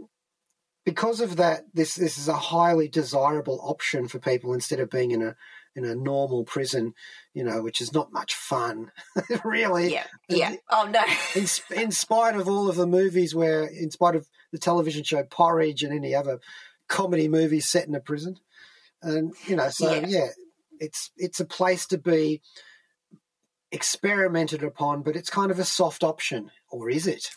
because 0.84 1.20
of 1.20 1.36
that, 1.36 1.64
this 1.72 1.94
this 1.94 2.18
is 2.18 2.28
a 2.28 2.34
highly 2.34 2.88
desirable 2.88 3.60
option 3.62 4.08
for 4.08 4.18
people 4.18 4.52
instead 4.52 4.80
of 4.80 4.90
being 4.90 5.12
in 5.12 5.22
a 5.22 5.36
in 5.76 5.84
a 5.84 5.94
normal 5.94 6.44
prison, 6.44 6.94
you 7.32 7.42
know, 7.42 7.62
which 7.62 7.80
is 7.80 7.92
not 7.92 8.12
much 8.12 8.34
fun, 8.34 8.92
really. 9.44 9.92
Yeah, 9.92 10.06
yeah. 10.28 10.54
Oh 10.70 10.88
no. 10.88 11.02
in, 11.34 11.46
in 11.82 11.90
spite 11.90 12.36
of 12.36 12.48
all 12.48 12.68
of 12.68 12.76
the 12.76 12.86
movies 12.86 13.34
where, 13.34 13.64
in 13.64 13.90
spite 13.90 14.14
of 14.14 14.28
the 14.52 14.58
television 14.58 15.02
show 15.02 15.24
Porridge 15.24 15.82
and 15.82 15.92
any 15.92 16.14
other 16.14 16.38
comedy 16.88 17.28
movie 17.28 17.60
set 17.60 17.88
in 17.88 17.94
a 17.94 18.00
prison, 18.00 18.38
and 19.02 19.32
you 19.46 19.56
know, 19.56 19.68
so 19.70 19.92
Yeah. 19.92 20.06
yeah, 20.06 20.28
it's 20.80 21.10
it's 21.16 21.40
a 21.40 21.44
place 21.44 21.86
to 21.88 21.98
be 21.98 22.42
experimented 23.72 24.62
upon, 24.62 25.02
but 25.02 25.16
it's 25.16 25.30
kind 25.30 25.50
of 25.50 25.58
a 25.58 25.64
soft 25.64 26.04
option, 26.04 26.50
or 26.70 26.88
is 26.90 27.06
it? 27.06 27.28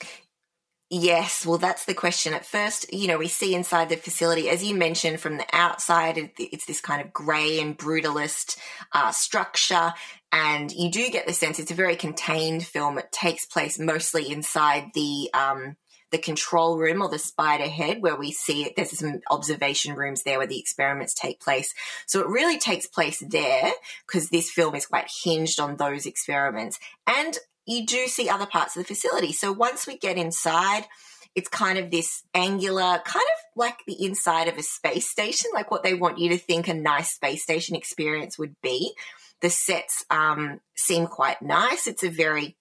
Yes, 0.90 1.46
well, 1.46 1.58
that's 1.58 1.84
the 1.84 1.94
question. 1.94 2.34
At 2.34 2.46
first, 2.46 2.94
you 2.94 3.10
know, 3.10 3.18
we 3.18 3.28
see 3.28 3.54
inside 3.54 3.90
the 3.90 3.98
facility, 3.98 4.50
as 4.50 4.64
you 4.64 4.74
mentioned, 4.74 5.20
from 5.20 5.36
the 5.36 5.46
outside, 5.52 6.32
it's 6.40 6.66
this 6.66 6.80
kind 6.80 7.02
of 7.02 7.12
grey 7.12 7.60
and 7.60 7.78
brutalist 7.78 8.58
uh, 8.94 9.12
structure. 9.12 9.94
And 10.32 10.72
you 10.72 10.90
do 10.90 11.10
get 11.10 11.28
the 11.28 11.34
sense 11.34 11.60
it's 11.60 11.72
a 11.72 11.76
very 11.76 11.98
contained 11.98 12.66
film. 12.66 12.98
It 12.98 13.12
takes 13.12 13.46
place 13.46 13.78
mostly 13.78 14.32
inside 14.32 14.92
the 14.94 15.30
um, 15.34 15.76
the 16.12 16.18
control 16.18 16.78
room 16.78 17.02
or 17.02 17.10
the 17.10 17.20
spider 17.20 17.68
head, 17.68 18.02
where 18.02 18.16
we 18.16 18.32
see 18.32 18.64
it. 18.64 18.76
There's 18.76 18.98
some 18.98 19.22
observation 19.30 19.96
rooms 19.96 20.24
there 20.24 20.38
where 20.38 20.48
the 20.48 20.60
experiments 20.60 21.14
take 21.14 21.40
place. 21.40 21.74
So 22.06 22.22
it 22.22 22.28
really 22.28 22.58
takes 22.58 22.88
place 22.88 23.22
there 23.28 23.72
because 24.06 24.30
this 24.30 24.50
film 24.50 24.76
is 24.76 24.86
quite 24.86 25.10
hinged 25.24 25.60
on 25.60 25.76
those 25.76 26.06
experiments. 26.06 26.80
And 27.06 27.38
you 27.66 27.86
do 27.86 28.08
see 28.08 28.30
other 28.30 28.46
parts 28.46 28.76
of 28.76 28.84
the 28.84 28.88
facility. 28.88 29.34
So 29.34 29.52
once 29.52 29.86
we 29.86 29.98
get 29.98 30.18
inside, 30.18 30.86
it's 31.36 31.50
kind 31.50 31.78
of 31.78 31.92
this 31.92 32.24
angular, 32.34 33.00
kind 33.06 33.26
of 33.26 33.44
like 33.56 33.78
the 33.86 34.04
inside 34.04 34.48
of 34.48 34.58
a 34.58 34.64
space 34.64 35.10
station, 35.10 35.52
like 35.54 35.70
what 35.70 35.84
they 35.84 35.94
want 35.94 36.18
you 36.18 36.30
to 36.30 36.38
think 36.38 36.68
a 36.68 36.74
nice 36.74 37.14
space 37.14 37.44
station 37.44 37.76
experience 37.76 38.40
would 38.40 38.56
be. 38.64 38.94
The 39.42 39.52
sets 39.52 40.04
um, 40.10 40.62
seem 40.76 41.06
quite 41.06 41.42
nice. 41.44 41.86
It's 41.86 42.04
a 42.04 42.10
very 42.10 42.58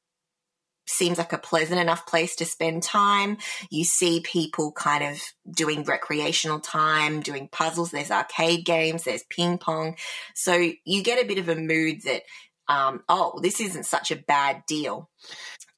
seems 0.86 1.18
like 1.18 1.32
a 1.32 1.38
pleasant 1.38 1.80
enough 1.80 2.06
place 2.06 2.36
to 2.36 2.44
spend 2.44 2.82
time. 2.82 3.38
You 3.70 3.84
see 3.84 4.20
people 4.20 4.72
kind 4.72 5.04
of 5.04 5.20
doing 5.50 5.84
recreational 5.84 6.60
time, 6.60 7.20
doing 7.20 7.48
puzzles. 7.50 7.90
There's 7.90 8.10
arcade 8.10 8.64
games, 8.64 9.04
there's 9.04 9.24
ping 9.24 9.58
pong. 9.58 9.96
So 10.34 10.70
you 10.84 11.02
get 11.02 11.22
a 11.22 11.26
bit 11.26 11.38
of 11.38 11.48
a 11.48 11.56
mood 11.56 12.02
that, 12.04 12.22
um, 12.68 13.02
oh, 13.08 13.38
this 13.42 13.60
isn't 13.60 13.84
such 13.84 14.10
a 14.10 14.16
bad 14.16 14.62
deal. 14.66 15.10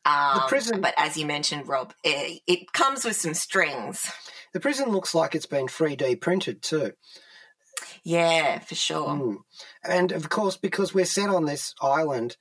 Um, 0.04 0.48
prison- 0.48 0.80
but 0.80 0.94
as 0.96 1.16
you 1.16 1.26
mentioned, 1.26 1.68
Rob, 1.68 1.92
it, 2.02 2.40
it 2.46 2.72
comes 2.72 3.04
with 3.04 3.16
some 3.16 3.34
strings. 3.34 4.10
The 4.54 4.60
prison 4.60 4.90
looks 4.90 5.14
like 5.14 5.34
it's 5.34 5.46
been 5.46 5.66
3D 5.66 6.20
printed 6.20 6.62
too. 6.62 6.92
Yeah, 8.02 8.58
for 8.60 8.74
sure. 8.74 9.08
Mm. 9.08 9.36
And 9.84 10.12
of 10.12 10.28
course, 10.30 10.56
because 10.56 10.94
we're 10.94 11.04
set 11.04 11.28
on 11.28 11.44
this 11.44 11.74
island, 11.80 12.36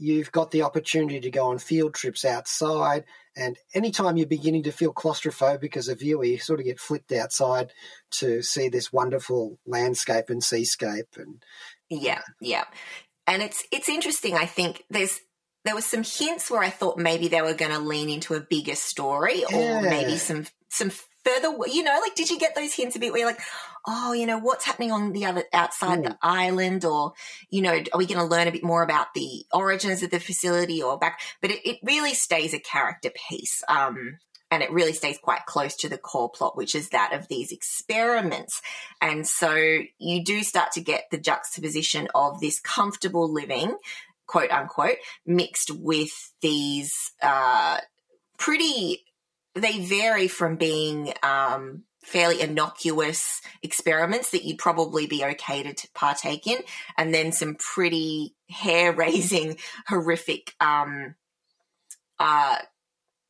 you've 0.00 0.32
got 0.32 0.50
the 0.50 0.62
opportunity 0.62 1.20
to 1.20 1.30
go 1.30 1.48
on 1.48 1.58
field 1.58 1.94
trips 1.94 2.24
outside. 2.24 3.04
And 3.36 3.58
anytime 3.74 4.16
you're 4.16 4.26
beginning 4.26 4.64
to 4.64 4.72
feel 4.72 4.92
claustrophobic 4.92 5.76
as 5.76 5.88
a 5.88 5.94
viewer, 5.94 6.24
you 6.24 6.38
sort 6.38 6.58
of 6.58 6.66
get 6.66 6.80
flipped 6.80 7.12
outside 7.12 7.72
to 8.12 8.42
see 8.42 8.68
this 8.68 8.92
wonderful 8.92 9.58
landscape 9.66 10.30
and 10.30 10.42
seascape. 10.42 11.16
And 11.16 11.42
Yeah, 11.90 12.18
uh, 12.18 12.32
yeah. 12.40 12.64
And 13.26 13.42
it's 13.42 13.62
it's 13.70 13.88
interesting. 13.88 14.34
I 14.34 14.46
think 14.46 14.82
there's 14.90 15.20
there 15.64 15.74
was 15.74 15.84
some 15.84 16.02
hints 16.02 16.50
where 16.50 16.62
I 16.62 16.70
thought 16.70 16.96
maybe 16.98 17.28
they 17.28 17.42
were 17.42 17.54
going 17.54 17.70
to 17.72 17.78
lean 17.78 18.08
into 18.08 18.34
a 18.34 18.40
bigger 18.40 18.74
story 18.74 19.44
or 19.44 19.60
Yeah. 19.60 19.80
maybe 19.82 20.16
some 20.16 20.46
some 20.70 20.90
further. 21.24 21.54
You 21.66 21.82
know, 21.82 21.98
like 22.00 22.14
did 22.14 22.30
you 22.30 22.38
get 22.38 22.54
those 22.54 22.74
hints 22.74 22.96
a 22.96 22.98
bit 22.98 23.12
where 23.12 23.20
you're 23.20 23.30
like, 23.30 23.40
oh, 23.86 24.12
you 24.12 24.26
know, 24.26 24.38
what's 24.38 24.64
happening 24.64 24.92
on 24.92 25.12
the 25.12 25.24
other 25.26 25.44
outside 25.52 26.04
the 26.04 26.16
island, 26.22 26.84
or 26.84 27.12
you 27.50 27.62
know, 27.62 27.72
are 27.92 27.98
we 27.98 28.06
going 28.06 28.20
to 28.20 28.24
learn 28.24 28.48
a 28.48 28.52
bit 28.52 28.64
more 28.64 28.82
about 28.82 29.14
the 29.14 29.44
origins 29.52 30.02
of 30.02 30.10
the 30.10 30.20
facility 30.20 30.82
or 30.82 30.98
back? 30.98 31.20
But 31.40 31.50
it, 31.50 31.68
it 31.68 31.78
really 31.82 32.14
stays 32.14 32.54
a 32.54 32.60
character 32.60 33.10
piece. 33.28 33.62
Um, 33.68 34.18
and 34.50 34.62
it 34.62 34.72
really 34.72 34.92
stays 34.92 35.18
quite 35.18 35.46
close 35.46 35.76
to 35.76 35.88
the 35.88 35.98
core 35.98 36.30
plot, 36.30 36.56
which 36.56 36.74
is 36.74 36.88
that 36.88 37.12
of 37.12 37.28
these 37.28 37.52
experiments. 37.52 38.60
And 39.00 39.26
so 39.26 39.54
you 39.98 40.24
do 40.24 40.42
start 40.42 40.72
to 40.72 40.80
get 40.80 41.04
the 41.10 41.18
juxtaposition 41.18 42.08
of 42.14 42.40
this 42.40 42.58
comfortable 42.58 43.32
living, 43.32 43.76
quote 44.26 44.50
unquote, 44.50 44.96
mixed 45.24 45.70
with 45.70 46.32
these 46.40 47.12
uh, 47.22 47.78
pretty, 48.38 49.04
they 49.54 49.80
vary 49.80 50.28
from 50.28 50.56
being 50.56 51.12
um, 51.22 51.84
fairly 52.02 52.40
innocuous 52.40 53.40
experiments 53.62 54.30
that 54.30 54.44
you'd 54.44 54.58
probably 54.58 55.06
be 55.06 55.24
okay 55.24 55.62
to 55.62 55.88
partake 55.94 56.46
in, 56.46 56.58
and 56.96 57.12
then 57.12 57.32
some 57.32 57.56
pretty 57.56 58.34
hair 58.48 58.92
raising, 58.92 59.56
horrific. 59.86 60.54
Um, 60.60 61.14
uh, 62.18 62.58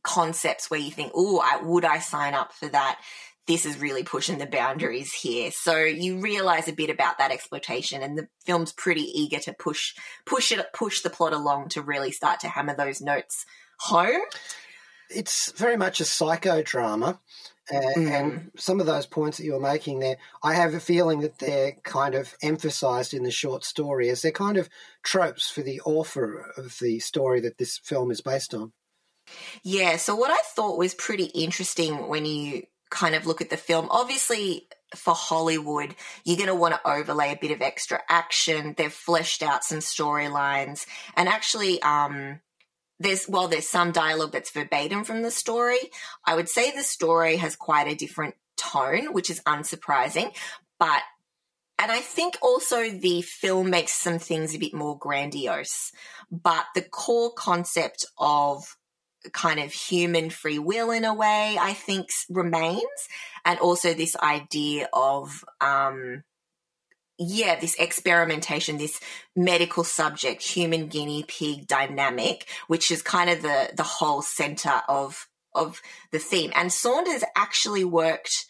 concepts 0.02 0.70
where 0.70 0.80
you 0.80 0.90
think, 0.90 1.12
oh, 1.14 1.60
would 1.62 1.84
I 1.84 1.98
sign 1.98 2.34
up 2.34 2.52
for 2.52 2.68
that? 2.68 3.00
This 3.46 3.66
is 3.66 3.78
really 3.78 4.02
pushing 4.02 4.38
the 4.38 4.46
boundaries 4.46 5.12
here. 5.12 5.50
So 5.50 5.76
you 5.76 6.20
realize 6.20 6.68
a 6.68 6.72
bit 6.72 6.90
about 6.90 7.18
that 7.18 7.32
exploitation, 7.32 8.02
and 8.02 8.16
the 8.16 8.28
film's 8.44 8.72
pretty 8.72 9.02
eager 9.02 9.38
to 9.40 9.52
push 9.52 9.94
push 10.24 10.52
it 10.52 10.64
push 10.72 11.00
the 11.00 11.10
plot 11.10 11.32
along 11.32 11.70
to 11.70 11.82
really 11.82 12.12
start 12.12 12.40
to 12.40 12.48
hammer 12.48 12.76
those 12.76 13.00
notes 13.00 13.44
home. 13.78 14.20
It's 15.10 15.52
very 15.52 15.76
much 15.76 16.00
a 16.00 16.04
psychodrama. 16.04 17.18
And, 17.72 18.08
and 18.08 18.50
some 18.56 18.80
of 18.80 18.86
those 18.86 19.06
points 19.06 19.38
that 19.38 19.44
you 19.44 19.52
were 19.52 19.60
making 19.60 20.00
there, 20.00 20.16
I 20.42 20.54
have 20.54 20.74
a 20.74 20.80
feeling 20.80 21.20
that 21.20 21.38
they're 21.38 21.72
kind 21.84 22.16
of 22.16 22.34
emphasized 22.42 23.14
in 23.14 23.22
the 23.22 23.30
short 23.30 23.64
story 23.64 24.08
as 24.08 24.22
they're 24.22 24.32
kind 24.32 24.56
of 24.56 24.68
tropes 25.04 25.48
for 25.48 25.62
the 25.62 25.80
author 25.82 26.50
of 26.56 26.78
the 26.80 26.98
story 26.98 27.40
that 27.40 27.58
this 27.58 27.78
film 27.78 28.10
is 28.10 28.20
based 28.20 28.54
on. 28.54 28.72
Yeah, 29.62 29.96
so 29.98 30.16
what 30.16 30.32
I 30.32 30.38
thought 30.56 30.78
was 30.78 30.94
pretty 30.94 31.26
interesting 31.26 32.08
when 32.08 32.26
you 32.26 32.64
kind 32.90 33.14
of 33.14 33.26
look 33.26 33.40
at 33.40 33.50
the 33.50 33.56
film, 33.56 33.86
obviously 33.90 34.66
for 34.96 35.14
Hollywood, 35.14 35.94
you're 36.24 36.36
going 36.36 36.48
to 36.48 36.54
want 36.54 36.74
to 36.74 36.90
overlay 36.90 37.32
a 37.32 37.38
bit 37.40 37.52
of 37.52 37.62
extra 37.62 38.00
action. 38.08 38.74
They've 38.76 38.92
fleshed 38.92 39.44
out 39.44 39.62
some 39.62 39.78
storylines 39.78 40.86
and 41.16 41.28
actually, 41.28 41.80
um, 41.82 42.40
there's 43.00 43.24
while 43.24 43.48
there's 43.48 43.68
some 43.68 43.90
dialogue 43.90 44.32
that's 44.32 44.52
verbatim 44.52 45.04
from 45.04 45.22
the 45.22 45.30
story, 45.30 45.78
I 46.24 46.36
would 46.36 46.48
say 46.48 46.70
the 46.70 46.82
story 46.82 47.36
has 47.36 47.56
quite 47.56 47.88
a 47.88 47.96
different 47.96 48.36
tone, 48.56 49.12
which 49.12 49.30
is 49.30 49.40
unsurprising. 49.40 50.36
But 50.78 51.02
and 51.78 51.90
I 51.90 52.00
think 52.00 52.36
also 52.42 52.90
the 52.90 53.22
film 53.22 53.70
makes 53.70 53.92
some 53.92 54.18
things 54.18 54.54
a 54.54 54.58
bit 54.58 54.74
more 54.74 54.98
grandiose. 54.98 55.92
But 56.30 56.66
the 56.74 56.82
core 56.82 57.32
concept 57.32 58.04
of 58.18 58.76
kind 59.32 59.58
of 59.60 59.72
human 59.72 60.28
free 60.28 60.58
will 60.58 60.90
in 60.90 61.06
a 61.06 61.14
way, 61.14 61.56
I 61.58 61.72
think 61.72 62.10
remains. 62.28 63.08
And 63.46 63.58
also 63.60 63.94
this 63.94 64.14
idea 64.16 64.90
of, 64.92 65.42
um, 65.62 66.22
yeah, 67.22 67.60
this 67.60 67.74
experimentation, 67.74 68.78
this 68.78 68.98
medical 69.36 69.84
subject, 69.84 70.42
human 70.42 70.86
guinea 70.86 71.22
pig 71.28 71.66
dynamic, 71.66 72.48
which 72.66 72.90
is 72.90 73.02
kind 73.02 73.28
of 73.28 73.42
the, 73.42 73.70
the 73.76 73.82
whole 73.82 74.22
center 74.22 74.80
of, 74.88 75.28
of 75.54 75.82
the 76.12 76.18
theme. 76.18 76.50
And 76.54 76.72
Saunders 76.72 77.22
actually 77.36 77.84
worked, 77.84 78.46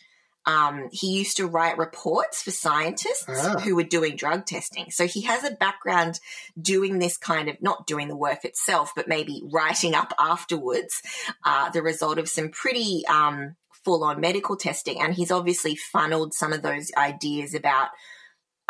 um, 0.46 0.88
he 0.92 1.08
used 1.18 1.36
to 1.38 1.48
write 1.48 1.78
reports 1.78 2.42
for 2.42 2.52
scientists 2.52 3.26
Ah. 3.28 3.58
who 3.58 3.74
were 3.74 3.82
doing 3.82 4.14
drug 4.14 4.46
testing. 4.46 4.92
So 4.92 5.08
he 5.08 5.22
has 5.22 5.42
a 5.42 5.50
background 5.50 6.20
doing 6.60 7.00
this 7.00 7.18
kind 7.18 7.48
of, 7.48 7.60
not 7.60 7.88
doing 7.88 8.06
the 8.06 8.16
work 8.16 8.44
itself, 8.44 8.92
but 8.94 9.08
maybe 9.08 9.42
writing 9.52 9.96
up 9.96 10.14
afterwards 10.16 10.94
uh, 11.44 11.70
the 11.70 11.82
result 11.82 12.18
of 12.18 12.28
some 12.28 12.50
pretty 12.50 13.04
um, 13.08 13.56
full 13.84 14.04
on 14.04 14.20
medical 14.20 14.56
testing. 14.56 15.00
And 15.00 15.12
he's 15.12 15.32
obviously 15.32 15.74
funneled 15.74 16.34
some 16.34 16.52
of 16.52 16.62
those 16.62 16.92
ideas 16.96 17.52
about 17.52 17.88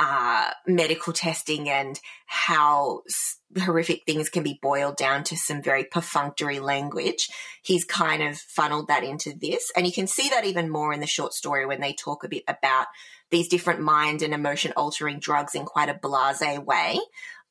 uh, 0.03 0.51
medical 0.67 1.13
testing 1.13 1.69
and 1.69 2.01
how 2.25 3.03
s- 3.07 3.39
horrific 3.63 4.03
things 4.07 4.31
can 4.31 4.43
be 4.43 4.59
boiled 4.63 4.97
down 4.97 5.23
to 5.25 5.37
some 5.37 5.63
very 5.63 5.85
perfunctory 5.85 6.59
language. 6.59 7.29
He's 7.63 7.85
kind 7.85 8.23
of 8.23 8.39
funneled 8.39 8.89
that 8.89 9.05
into 9.05 9.35
this. 9.39 9.71
And 9.77 9.87
you 9.87 9.93
can 9.93 10.07
see 10.07 10.31
that 10.31 10.47
even 10.47 10.71
more 10.71 10.95
in 10.95 11.01
the 11.01 11.07
short 11.07 11.35
story 11.35 11.67
when 11.67 11.83
they 11.83 11.93
talk 11.93 12.25
a 12.25 12.29
bit 12.29 12.45
about 12.49 12.87
these 13.31 13.49
different 13.49 13.81
mind 13.81 14.23
and 14.23 14.33
emotion 14.33 14.73
altering 14.75 15.21
drugs 15.21 15.55
in 15.55 15.67
quite 15.67 15.91
a 15.91 16.01
blase 16.01 16.41
way. 16.41 16.99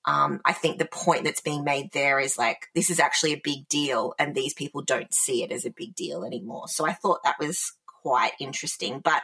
Um, 0.05 0.41
I 0.43 0.53
think 0.53 0.79
the 0.79 0.85
point 0.85 1.25
that's 1.25 1.41
being 1.41 1.63
made 1.63 1.91
there 1.93 2.19
is 2.19 2.35
like, 2.35 2.65
this 2.73 2.89
is 2.89 2.99
actually 2.99 3.33
a 3.33 3.41
big 3.43 3.67
deal, 3.67 4.15
and 4.17 4.33
these 4.33 4.55
people 4.55 4.81
don't 4.81 5.13
see 5.13 5.43
it 5.43 5.51
as 5.51 5.65
a 5.65 5.71
big 5.71 5.93
deal 5.93 6.23
anymore. 6.23 6.67
So 6.67 6.87
I 6.87 6.93
thought 6.93 7.23
that 7.25 7.37
was 7.39 7.73
quite 8.01 8.31
interesting. 8.39 9.01
But 9.03 9.21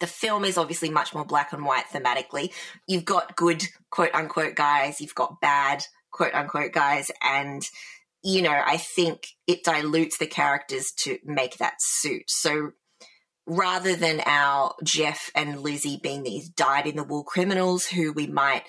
The 0.00 0.06
film 0.06 0.44
is 0.44 0.58
obviously 0.58 0.90
much 0.90 1.14
more 1.14 1.24
black 1.24 1.52
and 1.52 1.64
white 1.64 1.86
thematically. 1.92 2.52
You've 2.86 3.04
got 3.04 3.36
good 3.36 3.62
quote 3.90 4.14
unquote 4.14 4.54
guys, 4.54 5.00
you've 5.00 5.14
got 5.14 5.40
bad 5.40 5.84
quote 6.10 6.34
unquote 6.34 6.72
guys, 6.72 7.10
and 7.22 7.62
you 8.22 8.42
know, 8.42 8.50
I 8.64 8.76
think 8.76 9.28
it 9.46 9.62
dilutes 9.62 10.18
the 10.18 10.26
characters 10.26 10.92
to 10.98 11.18
make 11.24 11.58
that 11.58 11.74
suit. 11.78 12.24
So 12.26 12.72
rather 13.46 13.94
than 13.94 14.20
our 14.26 14.74
Jeff 14.82 15.30
and 15.34 15.60
Lizzie 15.60 16.00
being 16.02 16.24
these 16.24 16.48
dyed 16.48 16.86
in 16.86 16.96
the 16.96 17.04
wool 17.04 17.22
criminals 17.22 17.86
who 17.86 18.12
we 18.12 18.26
might, 18.26 18.64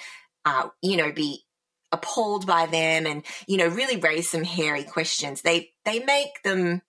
uh, 0.46 0.68
you 0.82 0.98
know, 0.98 1.12
be 1.12 1.44
appalled 1.92 2.46
by 2.46 2.66
them 2.66 3.08
and 3.08 3.24
you 3.48 3.56
know 3.58 3.68
really 3.68 3.98
raise 3.98 4.30
some 4.30 4.44
hairy 4.44 4.84
questions, 4.84 5.42
they 5.42 5.72
they 5.86 6.00
make 6.00 6.42
them 6.44 6.82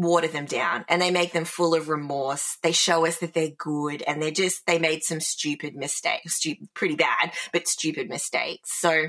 water 0.00 0.28
them 0.28 0.46
down 0.46 0.84
and 0.88 1.00
they 1.02 1.10
make 1.10 1.32
them 1.32 1.44
full 1.44 1.74
of 1.74 1.88
remorse. 1.88 2.56
They 2.62 2.72
show 2.72 3.06
us 3.06 3.18
that 3.18 3.34
they're 3.34 3.50
good 3.56 4.02
and 4.02 4.22
they're 4.22 4.30
just 4.30 4.66
they 4.66 4.78
made 4.78 5.02
some 5.02 5.20
stupid 5.20 5.74
mistakes, 5.76 6.36
stupid, 6.36 6.68
pretty 6.74 6.96
bad, 6.96 7.32
but 7.52 7.68
stupid 7.68 8.08
mistakes. 8.08 8.70
So 8.80 9.06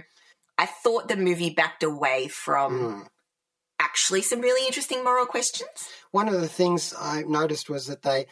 I 0.57 0.65
thought 0.65 1.07
the 1.07 1.15
movie 1.15 1.49
backed 1.51 1.83
away 1.83 2.27
from 2.27 2.71
Mm. 2.79 3.07
actually 3.79 4.21
some 4.21 4.41
really 4.41 4.65
interesting 4.67 5.03
moral 5.03 5.25
questions. 5.25 5.69
One 6.11 6.27
of 6.27 6.39
the 6.39 6.47
things 6.49 6.93
I 6.99 7.23
noticed 7.23 7.69
was 7.69 7.87
that 7.87 8.03
they 8.03 8.25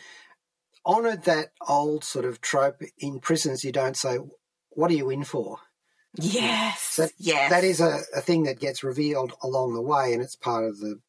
honoured 0.85 1.23
that 1.23 1.49
old 1.67 2.03
sort 2.03 2.25
of 2.25 2.41
trope 2.41 2.81
in 2.97 3.19
prisons. 3.19 3.63
You 3.63 3.71
don't 3.71 3.97
say, 3.97 4.17
"What 4.69 4.91
are 4.91 4.95
you 4.95 5.09
in 5.09 5.23
for?" 5.23 5.59
Yes. 6.15 6.95
That- 6.97 7.11
yes. 7.17 7.49
That 7.49 7.63
is 7.63 7.79
a, 7.79 7.99
a 8.15 8.21
thing 8.21 8.43
that 8.43 8.59
gets 8.59 8.83
revealed 8.83 9.33
along 9.41 9.73
the 9.73 9.81
way, 9.81 10.13
and 10.13 10.21
it's 10.21 10.35
part 10.35 10.65
of 10.65 10.79
the 10.79 10.99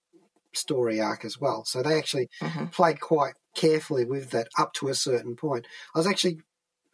story 0.52 1.00
arc 1.00 1.24
as 1.24 1.38
well. 1.40 1.64
So 1.64 1.82
they 1.82 1.96
actually 1.96 2.28
Mhm. 2.40 2.72
played 2.72 3.00
quite 3.00 3.34
carefully 3.54 4.04
with 4.04 4.30
that 4.30 4.48
up 4.58 4.72
to 4.74 4.88
a 4.88 4.94
certain 4.94 5.36
point. 5.36 5.66
I 5.94 5.98
was 5.98 6.06
actually 6.06 6.40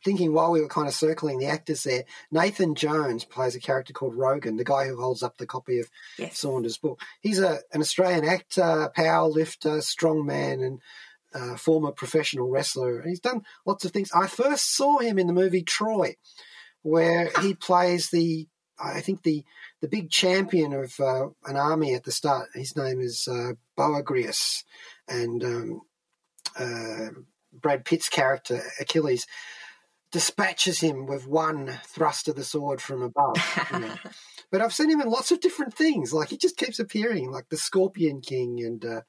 thinking 0.04 0.32
while 0.32 0.52
we 0.52 0.60
were 0.60 0.68
kind 0.68 0.86
of 0.86 0.94
circling 0.94 1.38
the 1.38 1.46
actors 1.46 1.82
there, 1.82 2.04
Nathan 2.30 2.74
Jones 2.74 3.24
plays 3.24 3.56
a 3.56 3.60
character 3.60 3.92
called 3.92 4.14
Rogan, 4.14 4.56
the 4.56 4.64
guy 4.64 4.86
who 4.86 5.00
holds 5.00 5.22
up 5.22 5.36
the 5.38 5.46
copy 5.46 5.80
of 5.80 5.90
Yes. 6.18 6.38
Saunders' 6.38 6.78
book. 6.78 7.00
He's 7.20 7.38
a 7.40 7.60
an 7.72 7.80
Australian 7.80 8.24
actor, 8.24 8.90
power 8.94 9.26
lifter, 9.28 9.78
strongman, 9.78 10.64
and 10.64 10.80
uh, 11.34 11.56
former 11.56 11.92
professional 11.92 12.48
wrestler. 12.48 13.00
And 13.00 13.08
he's 13.10 13.20
done 13.20 13.44
lots 13.66 13.84
of 13.84 13.90
things. 13.92 14.10
I 14.14 14.26
first 14.26 14.74
saw 14.74 14.98
him 14.98 15.18
in 15.18 15.26
the 15.26 15.32
movie 15.32 15.62
Troy, 15.62 16.14
where 16.82 17.30
he 17.42 17.54
plays 17.54 18.10
the 18.10 18.48
I 18.82 19.00
think 19.00 19.22
the 19.22 19.44
the 19.80 19.88
big 19.88 20.10
champion 20.10 20.72
of 20.72 20.98
uh, 21.00 21.28
an 21.44 21.56
army 21.56 21.94
at 21.94 22.04
the 22.04 22.12
start. 22.12 22.48
His 22.54 22.76
name 22.76 23.00
is 23.00 23.28
uh, 23.30 23.52
Boagrius, 23.78 24.64
and 25.08 25.42
um, 25.44 25.80
uh, 26.58 27.08
Brad 27.52 27.84
Pitt's 27.84 28.08
character 28.08 28.62
Achilles 28.80 29.26
dispatches 30.12 30.80
him 30.80 31.06
with 31.06 31.26
one 31.26 31.80
thrust 31.84 32.28
of 32.28 32.36
the 32.36 32.44
sword 32.44 32.80
from 32.80 33.02
above. 33.02 33.36
you 33.72 33.80
know. 33.80 33.94
But 34.48 34.60
I've 34.60 34.72
seen 34.72 34.90
him 34.90 35.00
in 35.00 35.10
lots 35.10 35.32
of 35.32 35.40
different 35.40 35.74
things. 35.74 36.12
Like 36.12 36.28
he 36.28 36.36
just 36.36 36.56
keeps 36.56 36.78
appearing, 36.78 37.32
like 37.32 37.48
the 37.48 37.56
Scorpion 37.56 38.20
King 38.20 38.62
and 38.64 38.84
uh, 38.84 39.00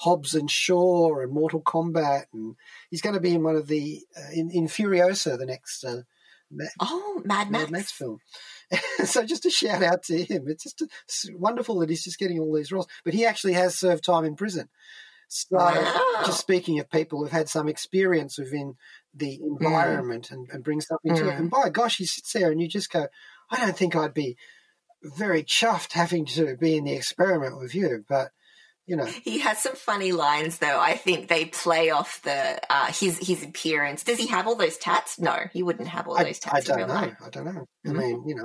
Hobbs 0.00 0.34
and 0.34 0.50
Shaw 0.50 1.20
and 1.20 1.32
Mortal 1.32 1.62
Kombat, 1.62 2.24
and 2.34 2.56
he's 2.90 3.00
going 3.00 3.14
to 3.14 3.20
be 3.20 3.32
in 3.32 3.44
one 3.44 3.54
of 3.54 3.68
the 3.68 4.00
uh, 4.16 4.32
in, 4.34 4.50
in 4.50 4.66
Furiosa, 4.66 5.38
the 5.38 5.46
next 5.46 5.84
uh, 5.84 6.02
Ma- 6.50 6.64
oh, 6.80 7.22
Mad 7.24 7.50
Max. 7.50 7.62
Mad 7.62 7.70
Max 7.70 7.92
film. 7.92 8.18
so 9.04 9.24
just 9.24 9.46
a 9.46 9.50
shout 9.50 9.82
out 9.82 10.02
to 10.04 10.22
him. 10.22 10.44
It's 10.46 10.64
just 10.64 10.82
it's 11.04 11.28
wonderful 11.34 11.78
that 11.80 11.90
he's 11.90 12.04
just 12.04 12.18
getting 12.18 12.38
all 12.38 12.54
these 12.54 12.72
roles. 12.72 12.86
But 13.04 13.14
he 13.14 13.26
actually 13.26 13.54
has 13.54 13.76
served 13.76 14.04
time 14.04 14.24
in 14.24 14.36
prison. 14.36 14.68
So 15.28 15.56
Wow. 15.56 16.22
just 16.26 16.40
speaking 16.40 16.80
of 16.80 16.90
people 16.90 17.20
who've 17.20 17.30
had 17.30 17.48
some 17.48 17.68
experience 17.68 18.36
within 18.36 18.74
the 19.14 19.40
environment 19.40 20.32
and, 20.32 20.48
and 20.50 20.64
bring 20.64 20.80
something 20.80 21.14
to 21.14 21.28
it. 21.28 21.34
Mm. 21.34 21.38
And 21.38 21.50
by 21.50 21.68
gosh, 21.68 21.98
he 21.98 22.04
sits 22.04 22.32
there 22.32 22.50
and 22.50 22.60
you 22.60 22.66
just 22.66 22.90
go, 22.90 23.06
I 23.48 23.58
don't 23.58 23.76
think 23.76 23.94
I'd 23.94 24.14
be 24.14 24.36
very 25.02 25.44
chuffed 25.44 25.92
having 25.92 26.26
to 26.26 26.56
be 26.56 26.76
in 26.76 26.84
the 26.84 26.94
experiment 26.94 27.58
with 27.58 27.74
you, 27.74 28.04
but 28.08 28.32
you 28.90 28.96
know, 28.96 29.06
He 29.06 29.38
has 29.38 29.58
some 29.62 29.76
funny 29.76 30.10
lines, 30.10 30.58
though. 30.58 30.80
I 30.80 30.96
think 30.96 31.28
they 31.28 31.44
play 31.44 31.90
off 31.90 32.20
the 32.22 32.60
uh, 32.68 32.86
his 32.92 33.18
his 33.18 33.44
appearance. 33.44 34.02
Does 34.02 34.18
he 34.18 34.26
have 34.26 34.48
all 34.48 34.56
those 34.56 34.76
tats? 34.76 35.18
No, 35.20 35.36
he 35.52 35.62
wouldn't 35.62 35.88
have 35.88 36.08
all 36.08 36.18
I, 36.18 36.24
those 36.24 36.40
tats. 36.40 36.68
in 36.68 36.76
don't 36.76 36.88
know. 36.88 36.94
life. 36.94 37.14
I 37.24 37.30
don't 37.30 37.44
know. 37.44 37.64
Mhm. 37.86 37.90
I 37.90 37.92
mean, 37.92 38.24
you 38.28 38.34
know, 38.34 38.44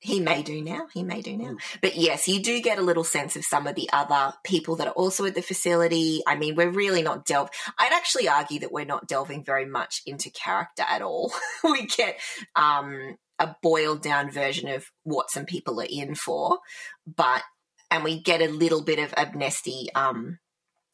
He 0.00 0.18
may 0.18 0.42
do 0.42 0.60
now. 0.62 0.88
He 0.92 1.02
may 1.04 1.20
do 1.20 1.36
now. 1.36 1.54
But 1.82 1.94
yes, 1.96 2.26
you 2.26 2.42
do 2.42 2.60
get 2.62 2.78
a 2.78 2.82
little 2.82 3.04
sense 3.04 3.36
of 3.36 3.44
some 3.44 3.66
of 3.68 3.74
the 3.76 3.88
other 3.92 4.32
people 4.44 4.74
that 4.76 4.88
are 4.88 4.94
also 5.02 5.24
at 5.26 5.34
the 5.34 5.42
facility. 5.42 6.22
I 6.26 6.34
mean, 6.36 6.56
we're 6.56 6.70
really 6.70 7.02
not 7.02 7.26
delve. 7.26 7.50
I'd 7.78 7.92
actually 7.92 8.26
argue 8.28 8.60
that 8.60 8.72
we're 8.72 8.86
not 8.86 9.06
delving 9.06 9.44
very 9.44 9.66
much 9.66 10.02
into 10.06 10.30
character 10.30 10.84
at 10.88 11.02
all. 11.02 11.32
we 11.64 11.86
get 11.86 12.18
um, 12.56 13.18
a 13.38 13.54
boiled 13.62 14.02
down 14.02 14.30
version 14.32 14.68
of 14.68 14.86
what 15.04 15.30
some 15.30 15.44
people 15.44 15.80
are 15.80 15.86
in 15.88 16.14
for, 16.14 16.58
but 17.06 17.42
and 17.90 18.04
we 18.04 18.20
get 18.20 18.40
a 18.40 18.48
little 18.48 18.82
bit 18.82 18.98
of 18.98 19.12
Abnesti. 19.12 19.86
Um, 19.94 20.38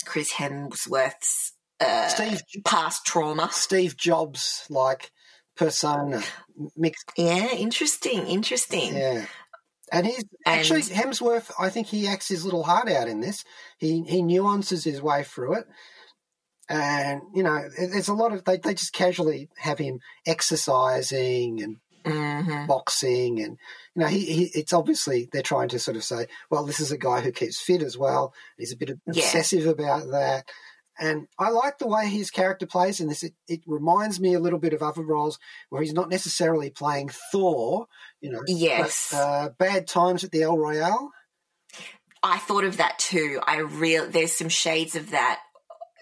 Chris 0.05 0.33
Hemsworth's 0.35 1.53
uh, 1.81 2.09
Steve 2.09 2.41
past 2.65 3.05
trauma. 3.05 3.49
Steve 3.53 3.97
Jobs 3.97 4.67
like 4.71 5.11
persona 5.57 6.23
mixed. 6.77 7.11
Yeah, 7.17 7.53
interesting. 7.53 8.27
Interesting. 8.27 8.95
Yeah. 8.97 9.27
And 9.93 10.07
he's 10.07 10.25
And- 10.45 10.59
actually 10.59 10.83
Hemsworth. 10.83 11.51
I 11.59 11.71
think 11.71 11.87
he 11.89 12.07
acts 12.09 12.29
his 12.29 12.45
little 12.45 12.65
heart 12.65 12.89
out 12.89 13.09
in 13.09 13.21
this. 13.21 13.45
He 13.79 14.03
he 14.03 14.23
nuances 14.23 14.85
his 14.85 15.01
way 15.03 15.23
through 15.23 15.55
it, 15.59 15.67
and 16.69 17.21
you 17.35 17.43
know, 17.43 17.69
there's 17.79 18.09
a 18.09 18.15
lot 18.15 18.33
of 18.33 18.45
they 18.45 18.57
they 18.57 18.75
just 18.75 18.93
casually 18.93 19.49
have 19.59 19.79
him 19.79 20.01
exercising 20.27 21.63
and 21.63 21.77
hmm 22.07 22.67
boxing, 22.67 23.41
and 23.41 23.59
you 23.95 24.01
know, 24.03 24.07
he, 24.07 24.21
he 24.25 24.43
it's 24.55 24.73
obviously 24.73 25.29
they're 25.33 25.43
trying 25.43 25.69
to 25.69 25.79
sort 25.79 25.97
of 25.97 26.05
say, 26.05 26.27
well, 26.51 26.65
this 26.65 26.81
is 26.81 26.93
a 26.93 26.99
guy 26.99 27.21
who 27.21 27.33
keeps 27.33 27.61
fit 27.61 27.83
as 27.83 27.97
well. 27.99 28.33
He's 28.59 28.73
a 28.73 28.77
bit 28.77 28.91
Yeah. 29.07 29.23
obsessive 29.25 29.67
about 29.67 30.11
that. 30.11 30.49
And 30.99 31.29
I 31.39 31.51
like 31.51 31.77
the 31.79 31.87
way 31.87 32.09
his 32.09 32.31
character 32.31 32.65
plays 32.67 33.01
in 33.01 33.09
this. 33.09 33.23
It, 33.23 33.35
it 33.47 33.61
reminds 33.67 34.19
me 34.19 34.33
a 34.33 34.41
little 34.41 34.59
bit 34.59 34.73
of 34.73 34.83
other 34.83 35.03
roles 35.03 35.39
where 35.69 35.83
he's 35.83 35.93
not 35.93 36.09
necessarily 36.09 36.71
playing 36.71 37.11
Thor, 37.31 37.87
you 38.23 38.31
know, 38.31 38.41
Yes. 38.47 39.09
but, 39.13 39.17
uh, 39.19 39.49
Bad 39.59 39.87
Times 39.87 40.25
at 40.25 40.31
the 40.33 40.43
El 40.43 40.57
Royale. 40.57 41.11
I 42.23 42.39
thought 42.39 42.65
of 42.65 42.79
that 42.79 42.99
too. 42.99 43.41
I 43.47 43.59
real 43.59 44.09
there's 44.09 44.33
some 44.37 44.49
shades 44.49 44.95
of 44.97 45.11
that 45.11 45.41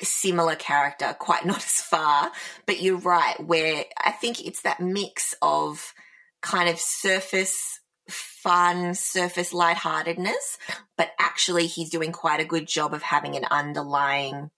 similar 0.05 0.57
character, 0.57 1.15
quite 1.19 1.45
not 1.53 1.59
as 1.59 1.81
far, 1.81 2.31
but 2.67 2.81
you're 2.83 2.99
right. 2.99 3.39
Where 3.45 3.85
I 4.03 4.11
think 4.13 4.45
it's 4.45 4.63
that 4.63 4.81
mix 4.81 5.35
of 5.43 5.93
kind 6.43 6.69
of 6.69 6.79
surface 6.79 7.81
fun, 8.09 8.95
surface 8.95 9.53
lightheartedness, 9.55 10.59
but 10.99 11.11
actually 11.19 11.67
he's 11.67 11.89
doing 11.91 12.13
quite 12.13 12.41
a 12.41 12.45
good 12.45 12.67
job 12.69 12.93
of 12.93 13.03
having 13.03 13.35
an 13.37 13.45
underlying, 13.51 14.51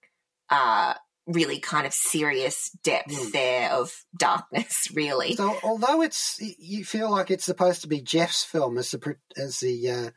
uh, 0.49 0.93
really 1.25 1.59
kind 1.59 1.87
of 1.87 1.93
serious 1.93 2.69
depth 2.83 3.11
Mm. 3.11 3.31
there 3.31 3.71
of 3.71 3.93
darkness. 4.17 4.89
Really, 4.93 5.35
So 5.35 5.57
although 5.63 6.01
it's 6.01 6.37
you 6.39 6.83
feel 6.83 7.09
like 7.09 7.31
it's 7.31 7.45
supposed 7.45 7.81
to 7.83 7.87
be 7.87 8.01
Jeff's 8.01 8.43
film 8.43 8.77
as 8.77 8.91
the 8.91 9.15
as 9.37 9.59
the 9.59 9.89
uh, 9.89 10.09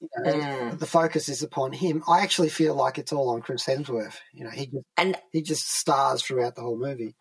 you 0.00 0.08
know, 0.24 0.32
Mm. 0.32 0.78
the 0.78 0.86
focus 0.86 1.28
is 1.28 1.42
upon 1.42 1.72
him, 1.72 2.02
I 2.08 2.20
actually 2.20 2.48
feel 2.48 2.74
like 2.74 2.98
it's 2.98 3.12
all 3.12 3.30
on 3.30 3.42
Chris 3.42 3.64
Hemsworth. 3.66 4.16
You 4.32 4.44
know, 4.44 4.50
he 4.50 4.66
just 4.66 4.84
and 4.96 5.16
he 5.32 5.42
just 5.42 5.70
stars 5.70 6.22
throughout 6.22 6.54
the 6.56 6.62
whole 6.62 6.78
movie. 6.78 7.14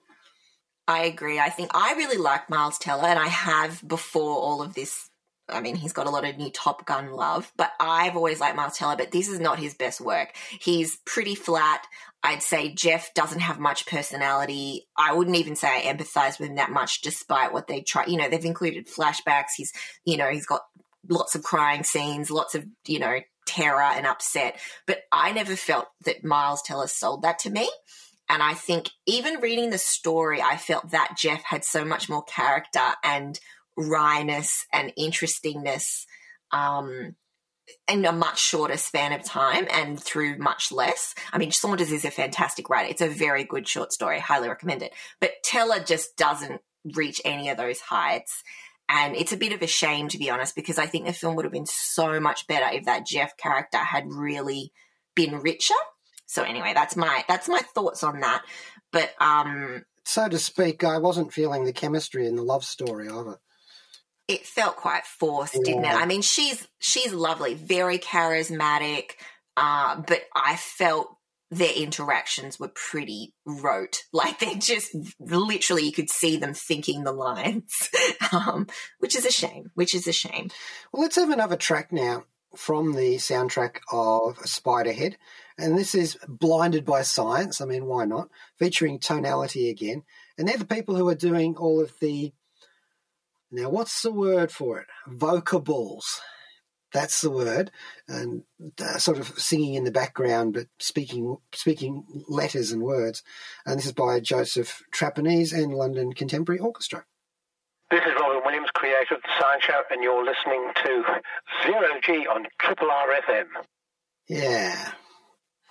I 0.87 1.03
agree. 1.03 1.39
I 1.39 1.49
think 1.49 1.71
I 1.73 1.93
really 1.93 2.17
like 2.17 2.49
Miles 2.49 2.79
Teller, 2.79 3.07
and 3.07 3.19
I 3.19 3.27
have 3.27 3.87
before 3.87 4.37
all 4.37 4.61
of 4.61 4.73
this. 4.73 5.09
I 5.47 5.61
mean, 5.61 5.75
he's 5.75 5.93
got 5.93 6.05
a 6.05 6.11
lot 6.11 6.25
of 6.25 6.37
new 6.37 6.51
Top 6.51 6.85
Gun 6.85 7.11
love, 7.11 7.51
but 7.57 7.71
I've 7.79 8.15
always 8.15 8.39
liked 8.39 8.55
Miles 8.55 8.77
Teller, 8.77 8.95
but 8.95 9.11
this 9.11 9.27
is 9.27 9.39
not 9.39 9.57
his 9.59 9.73
best 9.73 9.99
work. 9.99 10.29
He's 10.61 10.97
pretty 11.05 11.33
flat. 11.35 11.85
I'd 12.21 12.43
say 12.43 12.73
Jeff 12.73 13.13
doesn't 13.13 13.39
have 13.39 13.59
much 13.59 13.85
personality. 13.87 14.87
I 14.97 15.13
wouldn't 15.13 15.37
even 15.37 15.55
say 15.55 15.67
I 15.67 15.91
empathize 15.93 16.39
with 16.39 16.49
him 16.49 16.55
that 16.55 16.69
much, 16.71 17.01
despite 17.01 17.51
what 17.53 17.67
they 17.67 17.81
try. 17.81 18.05
You 18.05 18.17
know, 18.17 18.29
they've 18.29 18.43
included 18.45 18.87
flashbacks. 18.87 19.51
He's, 19.57 19.71
you 20.05 20.17
know, 20.17 20.29
he's 20.29 20.45
got 20.45 20.61
lots 21.09 21.35
of 21.35 21.43
crying 21.43 21.83
scenes, 21.83 22.31
lots 22.31 22.55
of, 22.55 22.65
you 22.87 22.99
know, 22.99 23.19
terror 23.45 23.81
and 23.81 24.05
upset. 24.05 24.59
But 24.85 25.01
I 25.11 25.31
never 25.31 25.55
felt 25.55 25.87
that 26.05 26.23
Miles 26.23 26.61
Teller 26.61 26.87
sold 26.87 27.23
that 27.23 27.39
to 27.39 27.49
me. 27.49 27.69
And 28.29 28.43
I 28.43 28.53
think 28.53 28.89
even 29.07 29.41
reading 29.41 29.71
the 29.71 29.79
story, 29.79 30.39
I 30.41 30.55
felt 30.55 30.91
that 30.91 31.15
Jeff 31.17 31.43
had 31.43 31.65
so 31.65 31.83
much 31.83 32.09
more 32.09 32.23
character 32.23 32.93
and 33.03 33.39
wryness 33.75 34.65
and 34.71 34.93
interestingness 34.95 36.05
um, 36.51 37.15
in 37.87 38.05
a 38.05 38.11
much 38.11 38.39
shorter 38.39 38.77
span 38.77 39.13
of 39.13 39.23
time 39.23 39.67
and 39.71 39.99
through 39.99 40.37
much 40.37 40.71
less. 40.71 41.15
I 41.33 41.39
mean, 41.39 41.51
Saunders 41.51 41.91
is 41.91 42.05
a 42.05 42.11
fantastic 42.11 42.69
writer. 42.69 42.89
It's 42.89 43.01
a 43.01 43.07
very 43.07 43.43
good 43.43 43.67
short 43.67 43.91
story. 43.91 44.19
Highly 44.19 44.47
recommend 44.47 44.83
it. 44.83 44.93
But 45.19 45.31
Teller 45.43 45.79
just 45.79 46.15
doesn't 46.15 46.61
reach 46.95 47.21
any 47.25 47.49
of 47.49 47.57
those 47.57 47.79
heights. 47.79 48.43
And 48.91 49.15
it's 49.15 49.31
a 49.31 49.37
bit 49.37 49.53
of 49.53 49.61
a 49.61 49.67
shame, 49.67 50.07
to 50.09 50.17
be 50.17 50.31
honest, 50.31 50.55
because 50.55 50.79
I 50.79 50.87
think 50.87 51.05
the 51.05 51.13
film 51.13 51.35
would 51.35 51.45
have 51.45 51.51
been 51.51 51.67
so 51.67 52.19
much 52.19 52.47
better 52.47 52.75
if 52.75 52.85
that 52.85 53.05
Jeff 53.05 53.37
character 53.37 53.77
had 53.77 54.05
really 54.09 54.73
been 55.15 55.39
richer. 55.41 55.75
So 56.25 56.43
anyway, 56.43 56.71
that's 56.73 56.95
my 56.95 57.23
that's 57.27 57.47
my 57.47 57.59
thoughts 57.75 58.03
on 58.03 58.19
that. 58.21 58.43
but 58.91 59.11
um, 59.21 59.85
So 60.05 60.27
to 60.27 60.39
speak, 60.39 60.83
I 60.83 60.97
wasn't 60.97 61.31
feeling 61.33 61.65
the 61.65 61.73
chemistry 61.73 62.25
in 62.25 62.35
the 62.35 62.43
love 62.43 62.63
story 62.63 63.07
either. 63.09 63.37
it 64.27 64.45
felt 64.45 64.75
quite 64.75 65.05
forced, 65.05 65.53
didn't 65.63 65.85
it? 65.85 65.93
I 65.93 66.05
mean, 66.05 66.21
she's 66.23 66.67
she's 66.79 67.13
lovely, 67.13 67.53
very 67.53 67.99
charismatic, 67.99 69.11
uh, 69.55 70.01
but 70.07 70.21
I 70.35 70.55
felt 70.55 71.15
their 71.51 71.73
interactions 71.73 72.59
were 72.59 72.69
pretty 72.69 73.33
rote. 73.45 74.03
Like 74.13 74.39
they're 74.39 74.55
just 74.55 74.95
literally 75.19 75.83
you 75.83 75.91
could 75.91 76.09
see 76.09 76.37
them 76.37 76.53
thinking 76.53 77.03
the 77.03 77.11
lines, 77.11 77.89
um, 78.33 78.67
which 78.99 79.15
is 79.15 79.25
a 79.25 79.31
shame. 79.31 79.71
Which 79.75 79.95
is 79.95 80.07
a 80.07 80.13
shame. 80.13 80.49
Well, 80.91 81.03
let's 81.03 81.15
have 81.15 81.29
another 81.29 81.55
track 81.55 81.91
now 81.91 82.25
from 82.55 82.93
the 82.93 83.15
soundtrack 83.15 83.77
of 83.91 84.37
Spiderhead. 84.39 85.15
And 85.57 85.77
this 85.77 85.93
is 85.93 86.17
Blinded 86.27 86.85
by 86.85 87.01
Science. 87.01 87.61
I 87.61 87.65
mean, 87.65 87.85
why 87.85 88.05
not? 88.05 88.29
Featuring 88.57 88.99
tonality 88.99 89.69
again. 89.69 90.03
And 90.37 90.47
they're 90.47 90.57
the 90.57 90.65
people 90.65 90.95
who 90.95 91.07
are 91.09 91.15
doing 91.15 91.55
all 91.57 91.81
of 91.81 91.93
the. 91.99 92.33
Now, 93.51 93.69
what's 93.69 94.01
the 94.01 94.11
word 94.11 94.51
for 94.51 94.79
it? 94.79 94.87
Vocables. 95.07 96.21
That's 96.93 97.21
the 97.21 97.29
word. 97.29 97.71
And 98.07 98.43
uh, 98.81 98.97
sort 98.97 99.19
of 99.19 99.27
singing 99.39 99.75
in 99.75 99.83
the 99.83 99.91
background, 99.91 100.53
but 100.53 100.67
speaking 100.79 101.37
speaking 101.53 102.05
letters 102.27 102.71
and 102.71 102.81
words. 102.81 103.23
And 103.65 103.77
this 103.77 103.85
is 103.85 103.91
by 103.91 104.19
Joseph 104.19 104.83
Trapanese 104.91 105.53
and 105.53 105.73
London 105.73 106.13
Contemporary 106.13 106.59
Orchestra. 106.59 107.05
This 107.91 108.01
is 108.01 108.13
Robyn 108.19 108.41
Williams, 108.45 108.69
creator 108.75 109.15
of 109.15 109.21
The 109.23 109.29
Science 109.39 109.63
Show, 109.63 109.81
and 109.89 110.03
you're 110.03 110.23
listening 110.23 110.71
to 110.83 111.03
Zero 111.63 111.87
G 112.03 112.27
on 112.27 112.45
Triple 112.59 112.91
R 112.91 113.07
FM. 113.27 113.47
Yeah. 114.27 114.91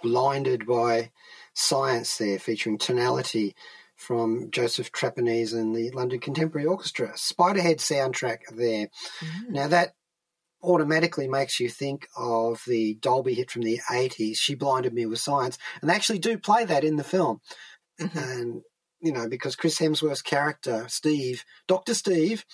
Blinded 0.02 0.66
by 0.66 1.12
Science 1.54 2.16
there, 2.18 2.40
featuring 2.40 2.78
tonality 2.78 3.54
from 3.94 4.50
Joseph 4.50 4.90
Trapanese 4.90 5.52
and 5.52 5.74
the 5.74 5.90
London 5.90 6.20
Contemporary 6.20 6.66
Orchestra. 6.66 7.12
Spiderhead 7.16 7.78
soundtrack 7.78 8.38
there. 8.50 8.88
Now 9.48 9.68
that 9.68 9.94
automatically 10.62 11.28
makes 11.28 11.60
you 11.60 11.68
think 11.68 12.08
of 12.16 12.62
the 12.66 12.94
Dolby 13.00 13.34
hit 13.34 13.50
from 13.50 13.62
the 13.62 13.80
80s, 13.90 14.36
She 14.36 14.54
Blinded 14.54 14.92
Me 14.92 15.06
with 15.06 15.20
Science. 15.20 15.58
And 15.80 15.88
they 15.88 15.94
actually 15.94 16.18
do 16.18 16.38
play 16.38 16.64
that 16.64 16.84
in 16.84 16.96
the 16.96 17.04
film. 17.04 17.40
Mm-hmm. 18.00 18.18
And, 18.18 18.62
you 19.00 19.12
know, 19.12 19.28
because 19.28 19.56
Chris 19.56 19.78
Hemsworth's 19.78 20.22
character, 20.22 20.86
Steve, 20.88 21.44
Dr. 21.66 21.94
Steve, 21.94 22.44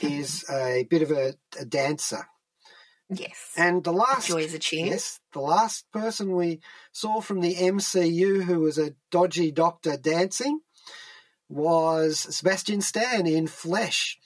is 0.00 0.44
mm-hmm. 0.48 0.80
a 0.80 0.84
bit 0.84 1.02
of 1.02 1.10
a, 1.10 1.34
a 1.60 1.64
dancer. 1.64 2.26
Yes, 3.08 3.52
And 3.56 3.84
the 3.84 3.92
last 3.92 4.28
enjoys 4.28 4.52
a 4.52 4.58
tune. 4.58 4.86
Yes, 4.86 5.20
the 5.32 5.40
last 5.40 5.86
person 5.92 6.34
we 6.34 6.60
saw 6.90 7.20
from 7.20 7.40
the 7.40 7.54
MCU 7.54 8.42
who 8.42 8.60
was 8.60 8.78
a 8.78 8.94
dodgy 9.12 9.52
doctor 9.52 9.96
dancing 9.96 10.60
was 11.48 12.18
Sebastian 12.34 12.80
Stan 12.80 13.28
in 13.28 13.46
Flesh. 13.46 14.18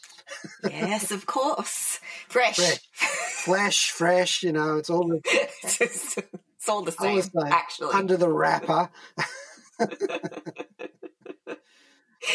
Yes, 0.65 1.11
of 1.11 1.27
course, 1.27 2.01
fresh. 2.29 2.57
Fresh. 2.57 2.81
Flesh, 2.93 3.91
fresh, 3.91 4.43
you 4.43 4.53
know, 4.53 4.77
it's 4.77 4.91
all 4.91 5.09
the, 5.09 5.21
it's, 5.25 5.81
it's 5.81 6.69
all 6.69 6.83
the 6.83 6.95
all 6.99 7.05
same, 7.07 7.17
the 7.17 7.23
same. 7.23 7.53
actually. 7.53 7.95
under 7.95 8.17
the 8.17 8.29
wrapper. 8.29 8.91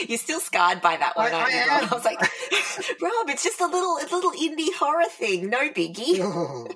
You're 0.07 0.17
still 0.17 0.39
scarred 0.39 0.81
by 0.81 0.97
that 0.97 1.15
one, 1.15 1.31
I- 1.31 1.35
aren't 1.35 1.53
I 1.53 1.57
you, 1.57 1.57
am. 1.57 1.81
Rob? 1.83 1.91
I 1.91 1.95
was 1.95 2.05
like, 2.05 2.19
Rob, 3.01 3.29
it's 3.29 3.43
just 3.43 3.61
a 3.61 3.67
little, 3.67 3.97
a 3.97 4.07
little 4.11 4.31
indie 4.31 4.73
horror 4.75 5.05
thing, 5.09 5.49
no 5.49 5.69
biggie. 5.69 6.19
Oh, 6.21 6.67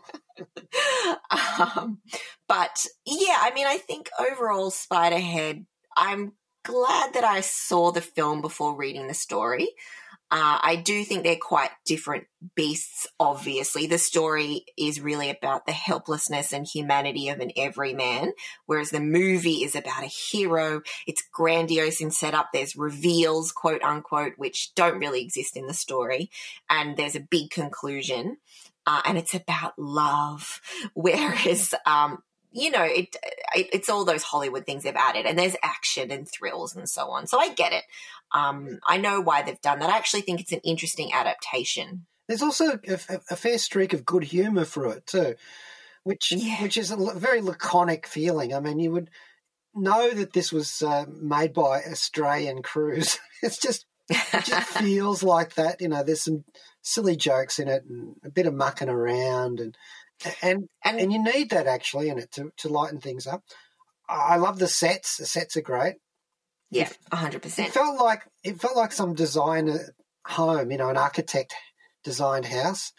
um, 1.31 1.99
but 2.47 2.85
yeah, 3.05 3.37
I 3.39 3.51
mean, 3.55 3.65
I 3.67 3.77
think 3.77 4.09
overall, 4.19 4.69
Spiderhead, 4.71 5.65
I'm 5.97 6.33
glad 6.63 7.13
that 7.15 7.23
I 7.23 7.41
saw 7.41 7.91
the 7.91 7.99
film 8.01 8.41
before 8.41 8.75
reading 8.77 9.07
the 9.07 9.13
story. 9.15 9.69
Uh, 10.31 10.59
I 10.61 10.75
do 10.75 11.03
think 11.03 11.23
they're 11.23 11.35
quite 11.35 11.71
different 11.85 12.27
beasts, 12.55 13.07
obviously. 13.19 13.87
The 13.87 13.97
story 13.97 14.65
is 14.77 15.01
really 15.01 15.31
about 15.31 15.65
the 15.65 15.71
helplessness 15.71 16.53
and 16.53 16.67
humanity 16.67 17.29
of 17.29 17.39
an 17.39 17.51
everyman, 17.57 18.33
whereas 18.67 18.91
the 18.91 18.99
movie 18.99 19.63
is 19.63 19.75
about 19.75 20.03
a 20.03 20.07
hero. 20.07 20.81
It's 21.07 21.23
grandiose 21.33 21.99
in 21.99 22.11
setup. 22.11 22.49
There's 22.53 22.75
reveals, 22.75 23.51
quote 23.51 23.81
unquote, 23.81 24.33
which 24.37 24.75
don't 24.75 24.99
really 24.99 25.23
exist 25.23 25.57
in 25.57 25.65
the 25.65 25.73
story. 25.73 26.29
And 26.69 26.95
there's 26.95 27.15
a 27.15 27.21
big 27.21 27.49
conclusion. 27.49 28.37
Uh, 28.85 29.01
and 29.05 29.17
it's 29.17 29.33
about 29.33 29.73
love. 29.77 30.61
Whereas, 30.93 31.73
um, 31.85 32.19
you 32.51 32.71
know, 32.71 32.83
it, 32.83 33.15
it 33.55 33.67
it's 33.73 33.89
all 33.89 34.05
those 34.05 34.23
Hollywood 34.23 34.65
things 34.65 34.83
they've 34.83 34.95
added, 34.95 35.25
and 35.25 35.37
there's 35.37 35.55
action 35.63 36.11
and 36.11 36.27
thrills 36.27 36.75
and 36.75 36.89
so 36.89 37.09
on. 37.11 37.27
So 37.27 37.39
I 37.39 37.49
get 37.49 37.73
it. 37.73 37.83
Um, 38.31 38.79
I 38.85 38.97
know 38.97 39.21
why 39.21 39.41
they've 39.41 39.61
done 39.61 39.79
that. 39.79 39.89
I 39.89 39.97
actually 39.97 40.21
think 40.21 40.39
it's 40.41 40.51
an 40.51 40.61
interesting 40.63 41.11
adaptation. 41.13 42.05
There's 42.27 42.43
also 42.43 42.79
a, 42.87 42.99
a- 43.31 43.35
fair 43.35 43.57
streak 43.57 43.93
of 43.93 44.05
good 44.05 44.23
humour 44.23 44.63
through 44.65 44.91
it 44.91 45.07
too, 45.07 45.35
which 46.03 46.31
Yeah. 46.31 46.61
which 46.61 46.77
is 46.77 46.91
a 46.91 46.97
very 47.15 47.41
laconic 47.41 48.05
feeling. 48.07 48.53
I 48.53 48.59
mean, 48.59 48.79
you 48.79 48.91
would 48.91 49.09
know 49.75 50.11
that 50.11 50.33
this 50.33 50.51
was 50.51 50.81
uh, 50.81 51.05
made 51.09 51.53
by 51.53 51.81
Australian 51.83 52.61
crews. 52.61 53.17
It's 53.41 53.57
just 53.57 53.85
it 54.09 54.43
just 54.43 54.67
feels 54.79 55.23
like 55.23 55.53
that. 55.55 55.79
You 55.81 55.87
know, 55.87 56.03
there's 56.03 56.23
some 56.25 56.43
silly 56.81 57.15
jokes 57.15 57.57
in 57.57 57.67
it 57.69 57.83
and 57.87 58.15
a 58.23 58.29
bit 58.29 58.47
of 58.47 58.53
mucking 58.53 58.89
around 58.89 59.59
and 59.61 59.77
and 60.41 60.69
And- 60.83 60.99
and 60.99 61.13
you 61.13 61.21
need 61.21 61.49
that 61.51 61.67
actually 61.67 62.09
in 62.09 62.17
it 62.19 62.31
to 62.33 62.51
to 62.57 62.69
lighten 62.69 62.99
things 63.01 63.27
up. 63.27 63.43
I 64.07 64.37
love 64.37 64.57
the 64.59 64.67
sets. 64.67 65.17
The 65.17 65.25
sets 65.25 65.55
are 65.55 65.61
great. 65.61 65.95
Yeah, 66.71 66.89
hundred 67.11 67.41
percent. 67.41 67.69
It 67.69 67.73
felt 67.73 67.99
like 67.99 68.23
it 68.43 68.59
felt 68.61 68.75
like 68.75 68.91
some 68.91 69.13
designer 69.13 69.93
home. 70.25 70.71
You 70.71 70.77
know, 70.77 70.89
an 70.89 70.97
architect 70.97 71.53
designed 72.03 72.45
house. 72.45 72.91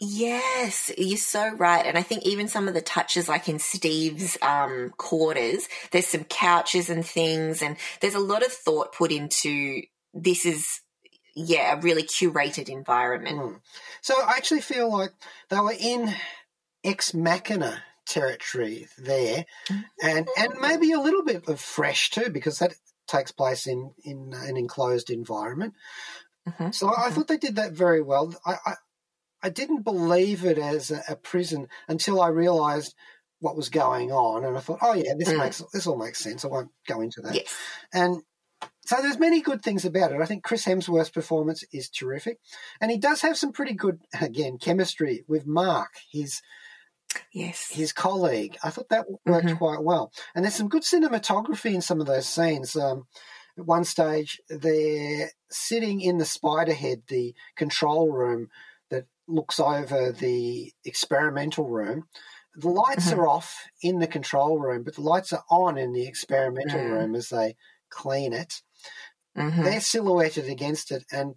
Yes, 0.00 0.92
you're 0.96 1.16
so 1.18 1.50
right. 1.56 1.84
And 1.84 1.98
I 1.98 2.02
think 2.02 2.24
even 2.24 2.46
some 2.46 2.68
of 2.68 2.74
the 2.74 2.80
touches, 2.80 3.28
like 3.28 3.48
in 3.48 3.58
Steve's 3.58 4.38
um, 4.42 4.92
quarters, 4.96 5.68
there's 5.90 6.06
some 6.06 6.22
couches 6.24 6.88
and 6.88 7.04
things, 7.04 7.62
and 7.62 7.76
there's 8.00 8.14
a 8.14 8.20
lot 8.20 8.44
of 8.46 8.52
thought 8.52 8.92
put 8.94 9.10
into 9.10 9.82
this. 10.14 10.46
Is 10.46 10.80
yeah, 11.34 11.74
a 11.74 11.80
really 11.80 12.04
curated 12.04 12.68
environment. 12.68 13.38
Mm. 13.38 13.60
So 14.00 14.14
I 14.20 14.36
actually 14.36 14.60
feel 14.60 14.90
like 14.92 15.10
they 15.50 15.58
were 15.58 15.74
in 15.78 16.14
ex 16.84 17.12
machina 17.14 17.82
territory 18.06 18.88
there, 18.98 19.44
and 20.02 20.28
and 20.36 20.52
maybe 20.60 20.92
a 20.92 21.00
little 21.00 21.24
bit 21.24 21.46
of 21.48 21.60
fresh 21.60 22.10
too, 22.10 22.30
because 22.30 22.58
that 22.58 22.74
takes 23.06 23.32
place 23.32 23.66
in 23.66 23.92
in 24.04 24.32
an 24.34 24.56
enclosed 24.56 25.10
environment. 25.10 25.74
Mhm. 26.48 26.74
So 26.74 26.92
I 26.96 27.10
thought 27.10 27.28
they 27.28 27.36
did 27.36 27.56
that 27.56 27.72
very 27.72 28.02
well. 28.02 28.34
I 28.46 28.56
I, 28.66 28.74
I 29.42 29.48
didn't 29.50 29.82
believe 29.82 30.44
it 30.44 30.58
as 30.58 30.90
a, 30.90 31.02
a 31.08 31.16
prison 31.16 31.68
until 31.86 32.20
I 32.20 32.28
realised 32.28 32.94
what 33.40 33.56
was 33.56 33.68
going 33.68 34.10
on, 34.10 34.44
and 34.44 34.56
I 34.56 34.60
thought, 34.60 34.80
oh 34.82 34.94
yeah, 34.94 35.14
this 35.18 35.28
Mm. 35.28 35.38
makes 35.38 35.62
this 35.72 35.86
all 35.86 35.96
makes 35.96 36.18
sense. 36.20 36.44
I 36.44 36.48
won't 36.48 36.70
go 36.86 37.00
into 37.00 37.20
that. 37.22 37.34
Yes. 37.34 37.54
And 37.92 38.22
so 38.84 38.96
there's 39.02 39.18
many 39.18 39.42
good 39.42 39.62
things 39.62 39.84
about 39.84 40.12
it. 40.12 40.20
I 40.20 40.24
think 40.24 40.42
Chris 40.42 40.64
Hemsworth's 40.64 41.10
performance 41.10 41.62
is 41.72 41.88
terrific. 41.90 42.38
And 42.80 42.90
he 42.90 42.96
does 42.96 43.20
have 43.20 43.36
some 43.36 43.52
pretty 43.52 43.74
good, 43.74 44.00
again, 44.18 44.56
chemistry 44.58 45.24
with 45.28 45.46
Mark, 45.46 45.90
his 46.10 46.40
Yes. 47.32 47.70
his 47.70 47.92
colleague. 47.92 48.56
I 48.62 48.70
thought 48.70 48.88
that 48.90 49.06
worked 49.26 49.46
Mhm. 49.48 49.58
quite 49.58 49.82
well. 49.82 50.12
And 50.34 50.44
there's 50.44 50.54
some 50.54 50.68
good 50.68 50.82
cinematography 50.82 51.74
in 51.74 51.80
some 51.80 52.00
of 52.00 52.06
those 52.06 52.28
scenes. 52.28 52.76
Um, 52.76 53.06
at 53.56 53.64
one 53.66 53.84
stage, 53.84 54.40
they're 54.48 55.30
sitting 55.50 56.00
in 56.00 56.18
the 56.18 56.24
Spiderhead, 56.24 57.06
the 57.08 57.34
control 57.56 58.12
room 58.12 58.50
that 58.90 59.06
looks 59.26 59.58
over 59.60 60.12
the 60.12 60.72
experimental 60.84 61.68
room. 61.68 62.08
The 62.54 62.68
lights 62.68 63.06
Mhm. 63.06 63.12
are 63.12 63.26
off 63.26 63.66
in 63.82 63.98
the 63.98 64.06
control 64.06 64.58
room, 64.58 64.82
but 64.82 64.94
the 64.94 65.02
lights 65.02 65.32
are 65.32 65.44
on 65.50 65.78
in 65.78 65.92
the 65.92 66.06
experimental 66.06 66.80
Mm. 66.80 66.90
room 66.90 67.14
as 67.14 67.28
they 67.28 67.56
clean 67.90 68.32
it 68.34 68.62
Mhm. 69.36 69.64
they're 69.64 69.80
silhouetted 69.80 70.48
against 70.48 70.90
it 70.90 71.04
and 71.12 71.34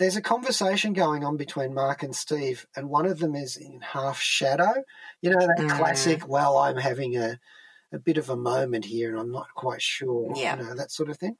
there's 0.00 0.16
a 0.16 0.22
conversation 0.22 0.92
going 0.94 1.22
on 1.24 1.36
between 1.36 1.72
Mark 1.74 2.02
and 2.02 2.16
Steve 2.16 2.66
and 2.74 2.88
one 2.88 3.06
of 3.06 3.18
them 3.20 3.36
is 3.36 3.56
in 3.56 3.80
half 3.80 4.18
shadow 4.20 4.82
you 5.22 5.30
know 5.30 5.46
that 5.46 5.58
Mm. 5.58 5.76
classic 5.78 6.26
well 6.26 6.58
I'm 6.58 6.78
having 6.78 7.16
a 7.16 7.38
a 7.92 7.98
bit 7.98 8.18
of 8.18 8.30
a 8.30 8.36
moment 8.36 8.84
here 8.86 9.10
and 9.10 9.18
I'm 9.20 9.30
not 9.32 9.48
quite 9.54 9.82
sure 9.82 10.32
Yeah. 10.34 10.56
you 10.56 10.62
know 10.64 10.74
that 10.74 10.90
sort 10.90 11.10
of 11.10 11.18
thing 11.18 11.36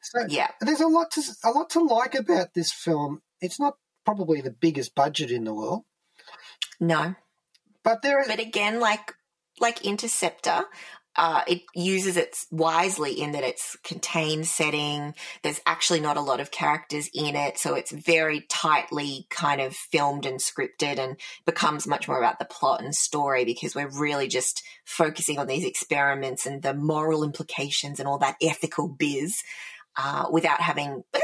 so 0.00 0.24
Yeah. 0.28 0.48
there's 0.60 0.80
a 0.80 0.86
lot 0.86 1.10
to 1.12 1.22
a 1.44 1.50
lot 1.50 1.68
to 1.70 1.80
like 1.82 2.14
about 2.14 2.54
this 2.54 2.72
film 2.72 3.20
it's 3.40 3.60
not 3.60 3.74
probably 4.04 4.40
the 4.40 4.50
biggest 4.50 4.94
budget 4.94 5.30
in 5.30 5.44
the 5.44 5.52
world 5.54 5.82
No. 6.80 7.14
but 7.82 8.02
there 8.02 8.20
is 8.22 8.28
But 8.28 8.38
again, 8.40 8.80
like 8.80 9.14
like 9.60 9.84
Interceptor, 9.84 10.66
uh, 11.16 11.42
it 11.48 11.62
uses 11.74 12.16
it 12.16 12.36
wisely 12.50 13.12
in 13.12 13.32
that 13.32 13.42
it's 13.42 13.76
contained 13.82 14.46
setting. 14.46 15.14
There's 15.42 15.60
actually 15.66 16.00
not 16.00 16.16
a 16.16 16.22
lot 16.22 16.38
of 16.38 16.50
characters 16.50 17.10
in 17.12 17.34
it, 17.34 17.58
so 17.58 17.74
it's 17.74 17.90
very 17.90 18.42
tightly 18.48 19.26
kind 19.30 19.60
of 19.60 19.74
filmed 19.74 20.26
and 20.26 20.38
scripted, 20.38 20.98
and 20.98 21.16
becomes 21.44 21.86
much 21.86 22.06
more 22.06 22.18
about 22.18 22.38
the 22.38 22.44
plot 22.44 22.82
and 22.82 22.94
story 22.94 23.44
because 23.44 23.74
we're 23.74 23.90
really 23.98 24.28
just 24.28 24.62
focusing 24.84 25.38
on 25.38 25.48
these 25.48 25.64
experiments 25.64 26.46
and 26.46 26.62
the 26.62 26.74
moral 26.74 27.24
implications 27.24 27.98
and 27.98 28.08
all 28.08 28.18
that 28.18 28.36
ethical 28.40 28.88
biz, 28.88 29.42
uh, 29.96 30.26
without 30.30 30.60
having 30.60 30.88
a 31.14 31.20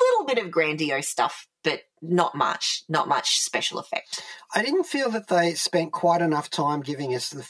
little 0.00 0.26
bit 0.26 0.38
of 0.38 0.50
grandiose 0.50 1.08
stuff, 1.08 1.46
but 1.62 1.82
not 2.00 2.34
much, 2.34 2.82
not 2.88 3.08
much 3.08 3.40
special 3.40 3.78
effect. 3.78 4.22
I 4.54 4.62
didn't 4.62 4.84
feel 4.84 5.10
that 5.10 5.28
they 5.28 5.54
spent 5.54 5.92
quite 5.92 6.22
enough 6.22 6.48
time 6.48 6.80
giving 6.80 7.14
us 7.14 7.30
the 7.30 7.46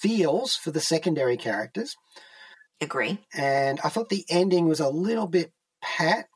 feels 0.00 0.54
for 0.54 0.70
the 0.70 0.80
secondary 0.80 1.36
characters, 1.36 1.94
Agree. 2.80 3.18
and 3.34 3.80
I 3.84 3.88
thought 3.88 4.08
the 4.08 4.24
ending 4.28 4.68
was 4.68 4.80
a 4.80 4.88
little 4.88 5.26
bit 5.26 5.52
pat. 5.82 6.26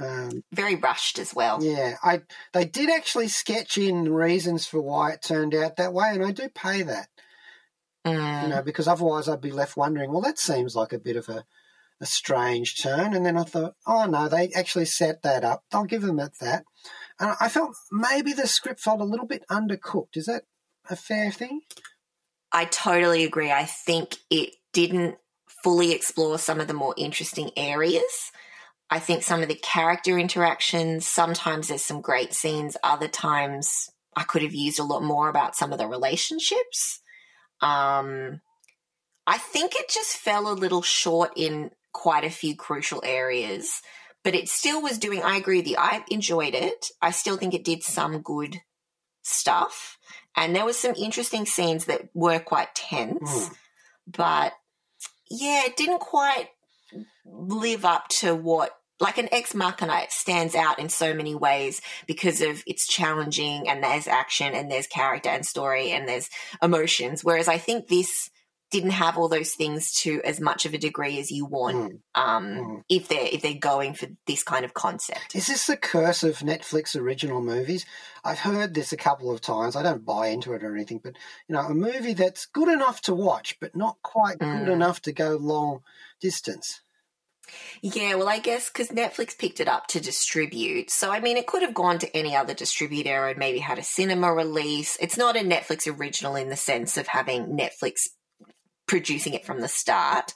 Um, 0.00 0.42
Very 0.52 0.76
rushed 0.76 1.18
as 1.18 1.34
well. 1.34 1.62
yeah, 1.62 1.96
I 2.02 2.22
they 2.52 2.64
did 2.64 2.88
actually 2.88 3.28
sketch 3.28 3.76
in 3.76 4.12
reasons 4.12 4.66
for 4.66 4.80
why 4.80 5.12
it 5.12 5.22
turned 5.22 5.54
out 5.54 5.76
that 5.76 5.92
way, 5.92 6.10
and 6.12 6.24
I 6.24 6.30
do 6.32 6.48
pay 6.48 6.82
that. 6.82 7.08
Mm. 8.06 8.42
you 8.44 8.48
know, 8.48 8.62
because 8.62 8.88
otherwise 8.88 9.28
I'd 9.28 9.40
be 9.40 9.50
left 9.50 9.76
wondering, 9.76 10.10
well, 10.10 10.22
that 10.22 10.38
seems 10.38 10.74
like 10.74 10.92
a 10.92 10.98
bit 10.98 11.16
of 11.16 11.28
a, 11.28 11.44
a 12.00 12.06
strange 12.06 12.80
turn. 12.80 13.12
And 13.12 13.26
then 13.26 13.36
I 13.36 13.42
thought, 13.42 13.74
oh 13.86 14.06
no, 14.06 14.28
they 14.28 14.50
actually 14.54 14.86
set 14.86 15.22
that 15.22 15.44
up. 15.44 15.64
I'll 15.72 15.84
give 15.84 16.02
them 16.02 16.20
at 16.20 16.38
that. 16.40 16.64
And 17.20 17.34
I 17.40 17.48
felt 17.48 17.74
maybe 17.90 18.32
the 18.32 18.46
script 18.46 18.80
felt 18.80 19.00
a 19.00 19.04
little 19.04 19.26
bit 19.26 19.44
undercooked. 19.50 20.16
Is 20.16 20.26
that 20.26 20.44
a 20.88 20.96
fair 20.96 21.30
thing? 21.30 21.62
I 22.52 22.64
totally 22.66 23.24
agree. 23.24 23.52
I 23.52 23.64
think 23.64 24.16
it 24.30 24.54
didn't 24.72 25.16
fully 25.62 25.92
explore 25.92 26.38
some 26.38 26.60
of 26.60 26.68
the 26.68 26.74
more 26.74 26.94
interesting 26.96 27.50
areas. 27.56 28.32
I 28.90 28.98
think 29.00 29.22
some 29.22 29.42
of 29.42 29.48
the 29.48 29.54
character 29.54 30.18
interactions, 30.18 31.06
sometimes 31.06 31.68
there's 31.68 31.84
some 31.84 32.00
great 32.00 32.32
scenes, 32.32 32.76
other 32.82 33.08
times 33.08 33.90
I 34.16 34.22
could 34.22 34.42
have 34.42 34.54
used 34.54 34.78
a 34.78 34.84
lot 34.84 35.02
more 35.02 35.28
about 35.28 35.56
some 35.56 35.72
of 35.72 35.78
the 35.78 35.86
relationships. 35.86 37.00
Um, 37.60 38.40
I 39.26 39.36
think 39.36 39.74
it 39.74 39.90
just 39.90 40.16
fell 40.16 40.50
a 40.50 40.54
little 40.54 40.80
short 40.80 41.32
in 41.36 41.70
quite 41.92 42.24
a 42.24 42.30
few 42.30 42.56
crucial 42.56 43.02
areas, 43.04 43.82
but 44.24 44.34
it 44.34 44.48
still 44.48 44.80
was 44.80 44.98
doing, 44.98 45.22
I 45.22 45.36
agree 45.36 45.58
with 45.58 45.68
you. 45.68 45.76
I 45.78 46.02
enjoyed 46.10 46.54
it. 46.54 46.86
I 47.02 47.10
still 47.10 47.36
think 47.36 47.52
it 47.52 47.64
did 47.64 47.82
some 47.82 48.22
good 48.22 48.56
stuff. 49.22 49.97
And 50.44 50.54
there 50.56 50.64
was 50.64 50.78
some 50.78 50.94
interesting 50.94 51.46
scenes 51.46 51.86
that 51.86 52.08
were 52.14 52.38
quite 52.38 52.74
tense, 52.74 53.18
Mm. 53.30 53.54
but 54.06 54.52
yeah, 55.30 55.64
it 55.66 55.76
didn't 55.76 56.00
quite 56.00 56.48
live 57.24 57.84
up 57.84 58.08
to 58.20 58.34
what 58.34 58.72
like 59.00 59.18
an 59.18 59.28
ex 59.30 59.54
machina 59.54 60.02
stands 60.08 60.54
out 60.56 60.78
in 60.78 60.88
so 60.88 61.14
many 61.14 61.34
ways 61.34 61.80
because 62.06 62.40
of 62.40 62.62
its 62.66 62.86
challenging 62.88 63.68
and 63.68 63.82
there's 63.84 64.08
action 64.08 64.54
and 64.54 64.70
there's 64.70 64.86
character 64.88 65.28
and 65.28 65.46
story 65.46 65.90
and 65.92 66.08
there's 66.08 66.28
emotions 66.62 67.22
whereas 67.22 67.46
i 67.46 67.58
think 67.58 67.86
this 67.86 68.28
didn't 68.70 68.90
have 68.90 69.16
all 69.16 69.28
those 69.28 69.52
things 69.52 69.92
to 69.92 70.20
as 70.24 70.40
much 70.40 70.66
of 70.66 70.74
a 70.74 70.78
degree 70.78 71.18
as 71.18 71.30
you 71.30 71.44
want 71.46 71.76
Mm. 71.76 72.00
um 72.14 72.44
Mm. 72.46 72.82
if 72.88 73.08
they're 73.08 73.28
if 73.32 73.40
they're 73.42 73.54
going 73.54 73.94
for 73.94 74.06
this 74.26 74.42
kind 74.42 74.64
of 74.64 74.74
concept 74.74 75.34
Is 75.34 75.46
this 75.46 75.66
the 75.66 75.76
curse 75.76 76.22
of 76.22 76.38
Netflix 76.40 76.94
original 76.94 77.40
movies? 77.40 77.86
I've 78.24 78.40
heard 78.40 78.74
this 78.74 78.92
a 78.92 78.96
couple 78.96 79.30
of 79.30 79.40
times. 79.40 79.76
I 79.76 79.82
don't 79.82 80.04
buy 80.04 80.28
into 80.28 80.52
it 80.52 80.62
or 80.62 80.74
anything, 80.74 81.00
but 81.02 81.16
you 81.48 81.54
know, 81.54 81.60
a 81.62 81.74
movie 81.74 82.14
that's 82.14 82.46
good 82.46 82.68
enough 82.68 83.00
to 83.02 83.14
watch, 83.14 83.56
but 83.60 83.74
not 83.76 83.96
quite 84.02 84.38
good 84.38 84.68
Mm. 84.68 84.72
enough 84.72 85.00
to 85.02 85.12
go 85.12 85.36
long 85.36 85.82
distance. 86.20 86.80
Yeah, 87.80 88.16
well, 88.16 88.28
I 88.28 88.40
guess 88.40 88.68
because 88.68 88.88
Netflix 88.88 89.38
picked 89.38 89.60
it 89.60 89.68
up 89.68 89.86
to 89.88 90.00
distribute. 90.00 90.90
So, 90.90 91.10
I 91.10 91.20
mean, 91.20 91.38
it 91.38 91.46
could 91.46 91.62
have 91.62 91.72
gone 91.72 91.98
to 92.00 92.14
any 92.16 92.36
other 92.36 92.52
distributor 92.52 93.26
and 93.28 93.38
maybe 93.38 93.58
had 93.60 93.78
a 93.78 93.82
cinema 93.82 94.34
release. 94.34 94.98
It's 95.00 95.16
not 95.16 95.34
a 95.36 95.40
Netflix 95.40 95.86
original 95.98 96.36
in 96.36 96.50
the 96.50 96.56
sense 96.56 96.98
of 96.98 97.06
having 97.06 97.46
Netflix 97.56 98.08
producing 98.88 99.34
it 99.34 99.46
from 99.46 99.60
the 99.60 99.68
start. 99.68 100.34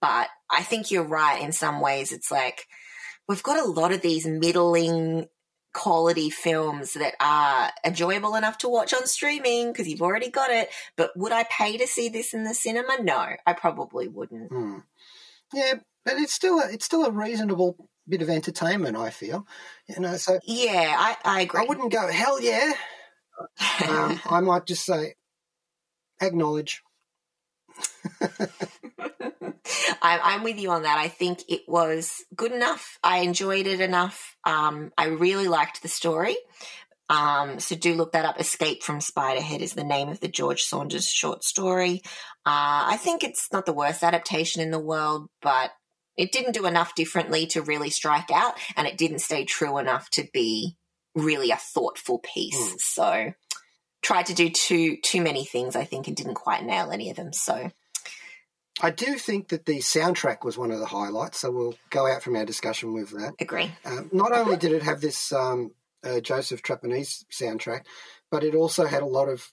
But 0.00 0.28
I 0.50 0.62
think 0.62 0.90
you're 0.90 1.04
right 1.04 1.40
in 1.40 1.52
some 1.52 1.80
ways. 1.80 2.12
It's 2.12 2.30
like 2.30 2.66
we've 3.28 3.42
got 3.42 3.64
a 3.64 3.70
lot 3.70 3.92
of 3.92 4.02
these 4.02 4.26
middling 4.26 5.28
quality 5.72 6.28
films 6.28 6.92
that 6.94 7.14
are 7.18 7.70
enjoyable 7.84 8.34
enough 8.34 8.58
to 8.58 8.68
watch 8.68 8.92
on 8.92 9.06
streaming 9.06 9.72
because 9.72 9.88
you've 9.88 10.02
already 10.02 10.30
got 10.30 10.50
it. 10.50 10.68
But 10.96 11.10
would 11.16 11.32
I 11.32 11.44
pay 11.44 11.78
to 11.78 11.86
see 11.86 12.08
this 12.08 12.34
in 12.34 12.44
the 12.44 12.54
cinema? 12.54 12.98
No, 13.02 13.28
I 13.46 13.52
probably 13.54 14.08
wouldn't. 14.08 14.50
Hmm. 14.50 14.78
Yeah, 15.52 15.74
but 16.04 16.14
it's 16.16 16.32
still 16.32 16.60
a, 16.60 16.68
it's 16.70 16.84
still 16.84 17.04
a 17.04 17.10
reasonable 17.10 17.88
bit 18.08 18.22
of 18.22 18.30
entertainment. 18.30 18.96
I 18.96 19.10
feel, 19.10 19.46
you 19.88 20.00
know. 20.00 20.16
So 20.16 20.38
Yeah, 20.44 20.94
I, 20.98 21.16
I 21.24 21.40
agree. 21.42 21.62
I 21.62 21.64
wouldn't 21.64 21.92
go 21.92 22.10
hell 22.10 22.40
yeah. 22.40 22.72
Um, 23.88 24.20
I 24.26 24.40
might 24.40 24.66
just 24.66 24.84
say 24.84 25.14
acknowledge. 26.20 26.82
I'm, 30.02 30.20
I'm 30.22 30.42
with 30.42 30.58
you 30.58 30.70
on 30.70 30.82
that. 30.82 30.98
I 30.98 31.08
think 31.08 31.44
it 31.48 31.62
was 31.68 32.24
good 32.34 32.52
enough. 32.52 32.98
I 33.02 33.18
enjoyed 33.18 33.66
it 33.66 33.80
enough. 33.80 34.36
Um, 34.44 34.92
I 34.98 35.06
really 35.06 35.48
liked 35.48 35.82
the 35.82 35.88
story. 35.88 36.36
Um, 37.08 37.60
so 37.60 37.76
do 37.76 37.94
look 37.94 38.12
that 38.12 38.24
up. 38.24 38.40
Escape 38.40 38.82
from 38.82 39.00
Spiderhead 39.00 39.60
is 39.60 39.74
the 39.74 39.84
name 39.84 40.08
of 40.08 40.20
the 40.20 40.28
George 40.28 40.62
Saunders 40.62 41.08
short 41.08 41.44
story. 41.44 42.00
Uh, 42.46 42.88
I 42.94 42.96
think 42.98 43.22
it's 43.22 43.52
not 43.52 43.66
the 43.66 43.72
worst 43.72 44.02
adaptation 44.02 44.62
in 44.62 44.70
the 44.70 44.78
world, 44.78 45.28
but 45.42 45.72
it 46.16 46.32
didn't 46.32 46.52
do 46.52 46.66
enough 46.66 46.94
differently 46.94 47.46
to 47.48 47.62
really 47.62 47.90
strike 47.90 48.30
out, 48.32 48.54
and 48.76 48.86
it 48.86 48.98
didn't 48.98 49.20
stay 49.20 49.44
true 49.44 49.78
enough 49.78 50.08
to 50.10 50.26
be 50.32 50.76
really 51.14 51.50
a 51.50 51.56
thoughtful 51.56 52.18
piece. 52.18 52.72
Mm. 52.72 52.80
So 52.80 53.32
tried 54.02 54.26
to 54.26 54.34
do 54.34 54.50
too 54.50 54.96
too 55.02 55.22
many 55.22 55.44
things, 55.44 55.76
I 55.76 55.84
think, 55.84 56.08
and 56.08 56.16
didn't 56.16 56.34
quite 56.34 56.64
nail 56.64 56.90
any 56.90 57.10
of 57.10 57.16
them. 57.16 57.32
So 57.32 57.70
I 58.80 58.90
do 58.90 59.16
think 59.16 59.48
that 59.48 59.66
the 59.66 59.78
soundtrack 59.78 60.44
was 60.44 60.58
one 60.58 60.70
of 60.70 60.80
the 60.80 60.86
highlights, 60.86 61.40
so 61.40 61.50
we'll 61.50 61.76
go 61.90 62.06
out 62.06 62.22
from 62.22 62.36
our 62.36 62.44
discussion 62.44 62.92
with 62.92 63.10
that. 63.10 63.34
agree. 63.38 63.72
Um, 63.84 64.10
not 64.12 64.32
only 64.32 64.56
did 64.56 64.72
it 64.72 64.82
have 64.82 65.00
this 65.00 65.32
um, 65.32 65.72
uh, 66.04 66.20
Joseph 66.20 66.62
Trapanese 66.62 67.24
soundtrack, 67.30 67.84
but 68.30 68.44
it 68.44 68.54
also 68.54 68.86
had 68.86 69.02
a 69.02 69.06
lot 69.06 69.28
of 69.28 69.52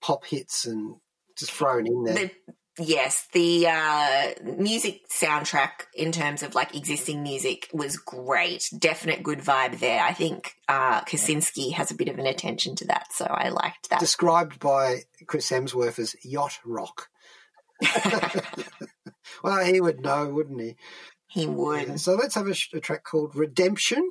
pop 0.00 0.24
hits 0.24 0.64
and 0.64 0.96
just 1.36 1.52
thrown 1.52 1.86
in 1.86 2.04
there. 2.04 2.14
The, 2.14 2.30
yes, 2.78 3.26
the 3.32 3.66
uh, 3.68 4.30
music 4.44 5.08
soundtrack 5.08 5.86
in 5.94 6.12
terms 6.12 6.42
of 6.42 6.54
like 6.54 6.74
existing 6.74 7.22
music 7.22 7.68
was 7.72 7.96
great. 7.96 8.68
Definite 8.76 9.22
good 9.22 9.40
vibe 9.40 9.78
there. 9.78 10.02
I 10.02 10.12
think 10.12 10.54
uh, 10.68 11.02
Kosinski 11.02 11.72
has 11.72 11.90
a 11.90 11.94
bit 11.94 12.08
of 12.08 12.18
an 12.18 12.26
attention 12.26 12.74
to 12.76 12.86
that, 12.86 13.12
so 13.12 13.26
I 13.26 13.48
liked 13.48 13.90
that. 13.90 14.00
Described 14.00 14.60
by 14.60 15.02
Chris 15.26 15.50
Hemsworth 15.50 15.98
as 15.98 16.16
yacht 16.24 16.58
rock. 16.64 17.08
well, 19.42 19.64
he 19.64 19.80
would 19.80 20.00
know, 20.00 20.28
wouldn't 20.28 20.60
he? 20.60 20.76
he 21.28 21.46
would. 21.46 22.00
So 22.00 22.14
let's 22.14 22.34
have 22.34 22.48
a, 22.48 22.54
a 22.74 22.80
track 22.80 23.04
called 23.04 23.36
Redemption, 23.36 24.10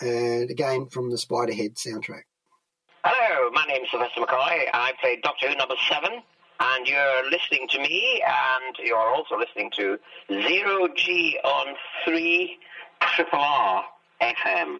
and 0.00 0.50
again 0.50 0.86
from 0.86 1.10
the 1.10 1.16
Spiderhead 1.16 1.74
soundtrack. 1.74 2.22
Hello, 3.04 3.50
my 3.52 3.64
name's 3.66 3.88
Sylvester 3.90 4.20
McCoy. 4.20 4.66
I 4.74 4.92
play 5.00 5.20
Doctor 5.22 5.48
Who 5.48 5.56
number 5.56 5.76
seven, 5.88 6.22
and 6.60 6.86
you're 6.86 7.30
listening 7.30 7.68
to 7.70 7.78
me, 7.78 8.22
and 8.26 8.76
you're 8.84 8.98
also 8.98 9.36
listening 9.38 9.70
to 9.76 9.98
Zero 10.30 10.88
G 10.94 11.38
on 11.44 11.74
three 12.04 12.58
Triple 13.00 13.38
R 13.38 13.84
FM. 14.22 14.78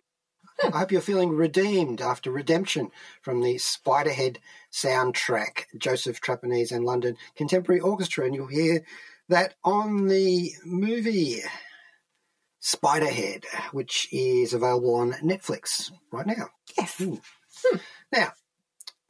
I 0.73 0.79
hope 0.79 0.91
you're 0.91 1.01
feeling 1.03 1.31
redeemed 1.37 2.01
after 2.01 2.31
Redemption 2.31 2.91
from 3.21 3.43
the 3.43 3.57
Spiderhead 3.57 4.39
soundtrack, 4.73 5.65
Joseph 5.77 6.21
Trapanese 6.21 6.73
and 6.73 6.85
London 6.85 7.17
Contemporary 7.37 7.81
Orchestra. 7.81 8.25
And 8.25 8.35
you'll 8.35 8.47
hear 8.47 8.83
that 9.29 9.55
on 9.65 10.07
the 10.07 10.53
movie 10.65 11.43
Spiderhead, 12.63 13.45
which 13.73 14.09
is 14.13 14.55
available 14.55 14.95
on 14.95 15.13
Netflix 15.23 15.91
right 16.11 16.27
now. 16.27 16.49
Yes. 16.77 16.97
Hmm. 16.99 17.77
Now, 18.13 18.33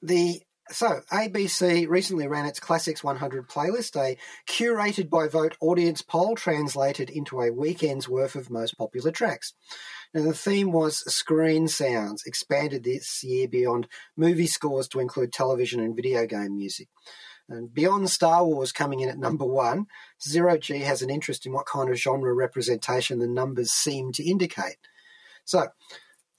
the 0.02 0.42
so 0.70 1.00
ABC 1.12 1.88
recently 1.88 2.26
ran 2.26 2.46
its 2.46 2.60
Classics 2.60 3.04
100 3.04 3.48
playlist, 3.48 3.96
a 3.96 4.16
curated 4.48 5.08
by 5.08 5.28
vote 5.28 5.56
audience 5.60 6.02
poll 6.02 6.34
translated 6.34 7.08
into 7.08 7.40
a 7.40 7.52
weekend's 7.52 8.08
worth 8.08 8.34
of 8.34 8.50
most 8.50 8.76
popular 8.76 9.10
tracks. 9.10 9.54
Now, 10.12 10.22
the 10.22 10.34
theme 10.34 10.72
was 10.72 10.98
screen 11.12 11.68
sounds, 11.68 12.24
expanded 12.26 12.84
this 12.84 13.22
year 13.22 13.48
beyond 13.48 13.88
movie 14.16 14.46
scores 14.46 14.88
to 14.88 15.00
include 15.00 15.32
television 15.32 15.80
and 15.80 15.94
video 15.94 16.26
game 16.26 16.56
music. 16.56 16.88
And 17.48 17.72
beyond 17.72 18.10
Star 18.10 18.44
Wars 18.44 18.72
coming 18.72 19.00
in 19.00 19.08
at 19.08 19.18
number 19.18 19.44
one, 19.44 19.86
Zero 20.20 20.58
G 20.58 20.80
has 20.80 21.00
an 21.00 21.10
interest 21.10 21.46
in 21.46 21.52
what 21.52 21.66
kind 21.66 21.90
of 21.90 21.96
genre 21.96 22.32
representation 22.32 23.20
the 23.20 23.28
numbers 23.28 23.70
seem 23.70 24.10
to 24.12 24.28
indicate. 24.28 24.78
So, 25.44 25.68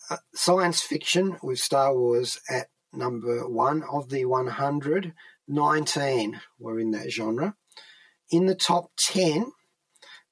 uh, 0.09 0.17
science 0.33 0.81
fiction 0.81 1.37
with 1.41 1.59
Star 1.59 1.95
Wars 1.95 2.39
at 2.49 2.67
number 2.97 3.47
one 3.47 3.83
of 3.83 4.09
the 4.09 4.25
100, 4.25 5.13
19 5.47 6.41
were 6.59 6.79
in 6.79 6.91
that 6.91 7.11
genre. 7.11 7.55
in 8.29 8.45
the 8.45 8.55
top 8.55 8.91
10, 8.97 9.51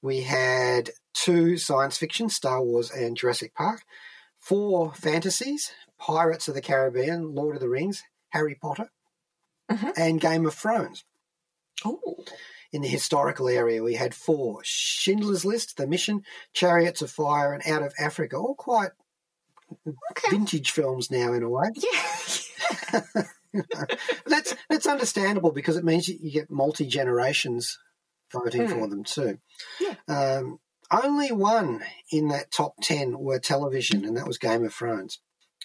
we 0.02 0.22
had 0.22 0.90
two 1.14 1.58
science 1.58 1.98
fiction, 1.98 2.28
Star 2.30 2.62
Wars 2.62 2.92
and 2.92 3.16
Jurassic 3.16 3.54
Park, 3.56 3.84
four 4.38 4.94
fantasies, 4.94 5.72
Pirates 5.98 6.48
of 6.50 6.56
the 6.56 6.62
Caribbean, 6.62 7.34
Lord 7.34 7.56
of 7.56 7.62
the 7.62 7.70
Rings, 7.70 8.04
Harry 8.30 8.56
Potter, 8.62 8.90
Mhm. 9.72 9.94
and 9.98 10.20
Game 10.22 10.46
of 10.46 10.54
Thrones. 10.54 11.06
Oh, 11.86 12.26
In 12.72 12.82
the 12.82 12.88
historical 12.90 13.48
area, 13.48 13.82
we 13.82 13.94
had 13.96 14.14
four 14.14 14.60
Schindler's 14.66 15.46
List, 15.46 15.78
The 15.78 15.88
Mission, 15.88 16.24
Chariots 16.52 17.02
of 17.02 17.10
Fire, 17.10 17.54
and 17.54 17.66
Out 17.66 17.82
of 17.84 17.94
Africa. 17.98 18.36
All 18.36 18.56
quite 18.56 18.92
okay. 20.12 20.30
vintage 20.30 20.72
films 20.72 21.10
now, 21.10 21.32
in 21.32 21.42
a 21.44 21.50
way. 21.50 21.70
Yeah. 21.76 22.04
that's 24.26 24.56
that's 24.70 24.88
understandable 24.88 25.52
because 25.52 25.78
it 25.78 25.86
means 25.86 26.08
you 26.08 26.32
get 26.32 26.50
multi 26.52 26.86
generations 26.86 27.78
voting 28.32 28.68
for 28.68 28.88
them 28.88 29.04
too. 29.04 29.38
Yeah. 29.80 29.96
Um, 30.08 30.60
only 30.92 31.32
one 31.32 31.84
in 32.12 32.28
that 32.30 32.52
top 32.52 32.76
ten 32.82 33.18
were 33.18 33.40
television, 33.40 34.06
and 34.06 34.18
that 34.18 34.28
was 34.28 34.38
Game 34.38 34.64
of 34.64 34.74
Thrones. 34.74 35.20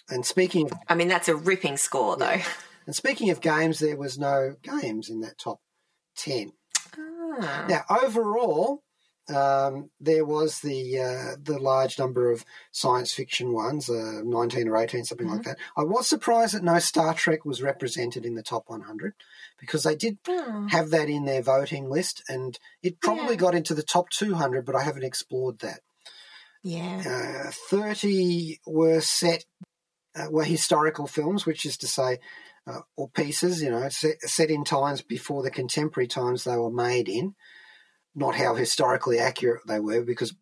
And 0.09 0.25
speaking 0.25 0.65
of 0.65 0.77
I 0.87 0.95
mean, 0.95 1.07
that's 1.07 1.29
a 1.29 1.35
ripping 1.35 1.77
score, 1.77 2.17
though. 2.17 2.41
and 2.85 2.95
speaking 2.95 3.29
of 3.29 3.41
games, 3.41 3.79
there 3.79 3.97
was 3.97 4.17
no 4.17 4.55
games 4.63 5.09
in 5.09 5.21
that 5.21 5.37
top 5.37 5.59
ten. 6.15 6.53
Ah. 6.97 7.65
Now, 7.69 7.83
overall, 7.89 8.83
um, 9.31 9.89
there 9.99 10.25
was 10.25 10.59
the 10.59 10.99
uh, 10.99 11.35
the 11.41 11.57
large 11.59 11.97
number 11.97 12.29
of 12.31 12.43
science 12.71 13.13
fiction 13.13 13.53
ones, 13.53 13.89
uh, 13.89 14.21
nineteen 14.23 14.67
or 14.67 14.77
eighteen, 14.77 15.05
something 15.05 15.29
like 15.29 15.43
that. 15.43 15.57
I 15.77 15.83
was 15.83 16.07
surprised 16.07 16.53
that 16.53 16.63
no 16.63 16.79
Star 16.79 17.13
Trek 17.13 17.45
was 17.45 17.61
represented 17.61 18.25
in 18.25 18.35
the 18.35 18.43
top 18.43 18.65
one 18.67 18.81
hundred 18.81 19.13
because 19.59 19.83
they 19.83 19.95
did 19.95 20.17
Oh. 20.27 20.67
have 20.69 20.89
that 20.91 21.09
in 21.09 21.25
their 21.25 21.41
voting 21.41 21.89
list, 21.89 22.23
and 22.27 22.59
it 22.83 22.99
probably 22.99 23.35
Yeah. 23.35 23.41
got 23.41 23.55
into 23.55 23.73
the 23.73 23.83
top 23.83 24.09
two 24.09 24.35
hundred, 24.35 24.65
but 24.65 24.75
I 24.75 24.83
haven't 24.83 25.03
explored 25.03 25.59
that. 25.59 25.81
Yeah. 26.63 27.45
Uh, 27.47 27.51
Thirty 27.69 28.59
were 28.65 29.01
set 29.01 29.45
uh, 30.15 30.27
were 30.29 30.43
historical 30.43 31.07
films, 31.07 31.45
which 31.45 31.65
is 31.65 31.77
to 31.77 31.87
say. 31.87 32.19
Uh, 32.67 32.81
or 32.95 33.09
pieces, 33.09 33.63
you 33.63 33.71
know, 33.71 33.89
set, 33.89 34.21
set 34.21 34.51
in 34.51 34.63
times 34.63 35.01
before 35.01 35.41
the 35.41 35.49
contemporary 35.49 36.05
times 36.07 36.43
they 36.43 36.55
were 36.55 36.69
made 36.69 37.09
in 37.09 37.33
not 38.15 38.35
how 38.35 38.55
historically 38.55 39.19
accurate 39.19 39.61
they 39.67 39.79
were 39.79 40.03
because 40.03 40.33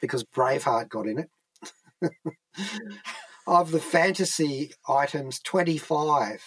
because 0.00 0.24
Braveheart 0.24 0.88
got 0.88 1.06
in 1.06 1.18
it. 1.18 1.30
of 3.46 3.70
the 3.70 3.80
fantasy 3.80 4.72
items, 4.88 5.40
25 5.40 6.42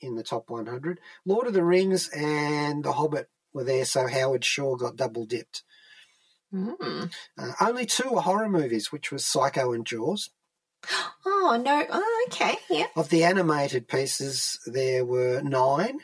in 0.00 0.16
the 0.16 0.22
top 0.22 0.50
100. 0.50 1.00
Lord 1.24 1.46
of 1.46 1.52
the 1.52 1.64
Rings 1.64 2.08
and 2.08 2.84
The 2.84 2.92
Hobbit 2.92 3.28
were 3.52 3.64
there, 3.64 3.84
so 3.84 4.06
Howard 4.06 4.44
Shore 4.44 4.76
got 4.76 4.96
double 4.96 5.26
dipped. 5.26 5.62
Mm. 6.52 7.12
Uh, 7.36 7.52
only 7.60 7.86
two 7.86 8.10
were 8.10 8.20
horror 8.20 8.48
movies, 8.48 8.92
which 8.92 9.10
was 9.10 9.24
Psycho 9.24 9.72
and 9.72 9.86
Jaws. 9.86 10.30
Oh, 11.26 11.60
no. 11.62 11.84
Oh, 11.90 12.26
okay. 12.28 12.56
Yeah. 12.70 12.86
Of 12.96 13.10
the 13.10 13.22
animated 13.22 13.86
pieces, 13.86 14.58
there 14.64 15.04
were 15.04 15.42
nine. 15.42 15.98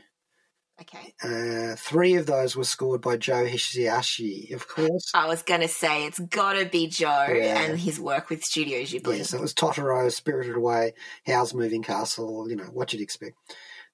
Okay. 0.83 1.15
Uh, 1.23 1.77
three 1.77 2.15
of 2.15 2.25
those 2.27 2.57
were 2.57 2.65
scored 2.65 3.03
by 3.03 3.17
Joe 3.19 3.45
Hisaishi, 3.45 4.53
of 4.55 4.67
course. 4.67 5.11
I 5.15 5.27
was 5.27 5.43
going 5.43 5.61
to 5.61 5.69
say 5.69 6.07
it's 6.07 6.19
got 6.19 6.55
to 6.55 6.65
be 6.65 6.87
Joe 6.87 7.27
Yeah. 7.31 7.61
and 7.63 7.79
his 7.79 8.01
work 8.01 8.31
with 8.31 8.43
Studio 8.43 8.79
Ghibli. 8.81 9.19
Yes, 9.19 9.35
it 9.35 9.41
was 9.41 9.53
Totoro, 9.53 10.11
Spirited 10.11 10.57
Away, 10.57 10.95
Howl's 11.27 11.53
Moving 11.53 11.83
Castle, 11.83 12.49
you 12.49 12.57
know, 12.57 12.65
what 12.65 12.93
you'd 12.93 13.03
expect. 13.03 13.37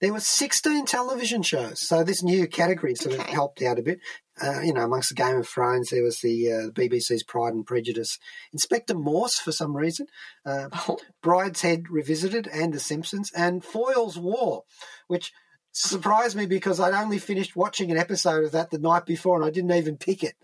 There 0.01 0.13
were 0.13 0.21
16 0.21 0.85
television 0.85 1.43
shows, 1.43 1.81
so 1.81 2.05
this 2.05 2.23
new 2.23 2.47
category 2.47 2.95
sort 2.95 3.15
of 3.19 3.23
helped 3.27 3.63
out 3.63 3.79
a 3.79 3.83
bit. 3.83 3.99
Uh, 4.41 4.61
you 4.61 4.75
know, 4.75 4.85
amongst 4.85 5.09
the 5.09 5.15
Game 5.15 5.37
of 5.39 5.49
Thrones, 5.49 5.89
there 5.89 6.03
was 6.03 6.19
the 6.19 6.53
uh, 6.53 6.71
BBC's 6.71 7.23
Pride 7.25 7.55
and 7.55 7.65
Prejudice, 7.67 8.19
Inspector 8.53 8.95
Morse 8.95 9.37
for 9.39 9.53
some 9.53 9.75
reason, 9.75 10.07
uh, 10.45 10.69
Oh, 10.87 10.99
Brideshead 11.25 11.85
Revisited, 11.91 12.47
and 12.53 12.75
The 12.75 12.79
Simpsons, 12.81 13.33
and 13.35 13.65
Foyle's 13.65 14.19
War, 14.19 14.65
which 15.09 15.33
surprised 15.81 16.37
me 16.37 16.47
because 16.47 16.81
I'd 16.81 16.95
only 16.95 17.19
finished 17.19 17.57
watching 17.57 17.91
an 17.91 17.99
episode 17.99 18.45
of 18.45 18.53
that 18.53 18.71
the 18.71 18.79
night 18.79 19.07
before 19.07 19.37
and 19.37 19.45
I 19.45 19.51
didn't 19.51 19.73
even 19.73 19.97
pick 19.97 20.23
it. 20.23 20.35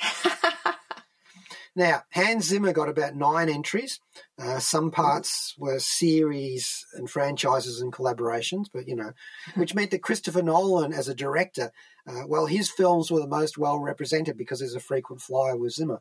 Now, 1.76 2.04
Hans 2.10 2.46
Zimmer 2.46 2.72
got 2.72 2.88
about 2.88 3.16
nine 3.16 3.48
entries. 3.48 3.98
Uh, 4.38 4.60
some 4.60 4.92
parts 4.92 5.54
were 5.58 5.80
series 5.80 6.86
and 6.94 7.10
franchises 7.10 7.80
and 7.80 7.92
collaborations, 7.92 8.66
but 8.72 8.86
you 8.86 8.94
know, 8.94 9.12
which 9.56 9.74
meant 9.74 9.90
that 9.90 10.02
Christopher 10.02 10.42
Nolan, 10.42 10.92
as 10.92 11.08
a 11.08 11.14
director, 11.14 11.72
uh, 12.06 12.22
well, 12.28 12.46
his 12.46 12.70
films 12.70 13.10
were 13.10 13.20
the 13.20 13.26
most 13.26 13.58
well 13.58 13.78
represented 13.80 14.36
because 14.36 14.60
he's 14.60 14.76
a 14.76 14.80
frequent 14.80 15.20
flyer 15.20 15.56
with 15.56 15.72
Zimmer. 15.72 16.00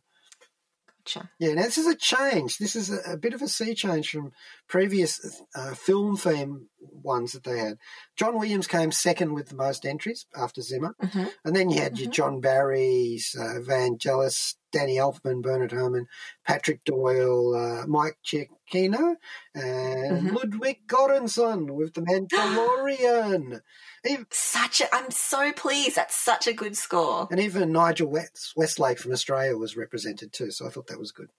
gotcha. 0.99 1.31
Yeah, 1.39 1.55
now 1.55 1.63
this 1.63 1.79
is 1.79 1.87
a 1.87 1.95
change. 1.95 2.59
This 2.59 2.75
is 2.75 2.91
a, 2.91 3.13
a 3.13 3.17
bit 3.17 3.33
of 3.33 3.41
a 3.41 3.47
sea 3.47 3.73
change 3.73 4.11
from 4.11 4.31
previous 4.67 5.41
uh, 5.55 5.73
film 5.73 6.17
theme 6.17 6.67
ones 6.91 7.31
that 7.33 7.43
they 7.43 7.57
had. 7.59 7.77
John 8.15 8.37
Williams 8.37 8.67
came 8.67 8.91
second 8.91 9.33
with 9.33 9.49
the 9.49 9.55
most 9.55 9.85
entries 9.85 10.25
after 10.35 10.61
Zimmer. 10.61 10.95
Mhm. 11.01 11.31
And 11.45 11.55
then 11.55 11.69
you 11.69 11.81
had 11.81 11.97
your 11.99 12.11
John 12.11 12.39
Barry's, 12.41 13.35
uh, 13.39 13.59
Vangelis, 13.59 14.55
Danny 14.71 14.95
Elfman, 14.97 15.41
Bernard 15.41 15.71
Herrmann, 15.71 16.07
Patrick 16.45 16.83
Doyle, 16.83 17.53
uh, 17.55 17.85
Mike 17.87 18.17
Giacchino, 18.25 19.15
and 19.53 20.29
Mhm. 20.29 20.33
Ludwig 20.35 20.87
Göransson 20.87 21.71
with 21.71 21.93
The 21.93 22.01
Mandalorian. 22.01 23.61
Even, 24.05 24.25
Such 24.31 24.81
a, 24.81 24.93
I'm 24.95 25.11
so 25.11 25.51
pleased. 25.53 25.95
That's 25.95 26.15
such 26.15 26.47
a 26.47 26.53
good 26.53 26.75
score. 26.75 27.27
and 27.31 27.39
even 27.39 27.71
Nigel 27.71 28.09
West, 28.09 28.53
Westlake 28.55 28.99
from 28.99 29.11
Australia 29.13 29.55
was 29.57 29.77
represented 29.77 30.33
too, 30.33 30.51
so 30.51 30.65
I 30.65 30.69
thought 30.69 30.87
that 30.87 30.99
was 30.99 31.11
good. 31.11 31.29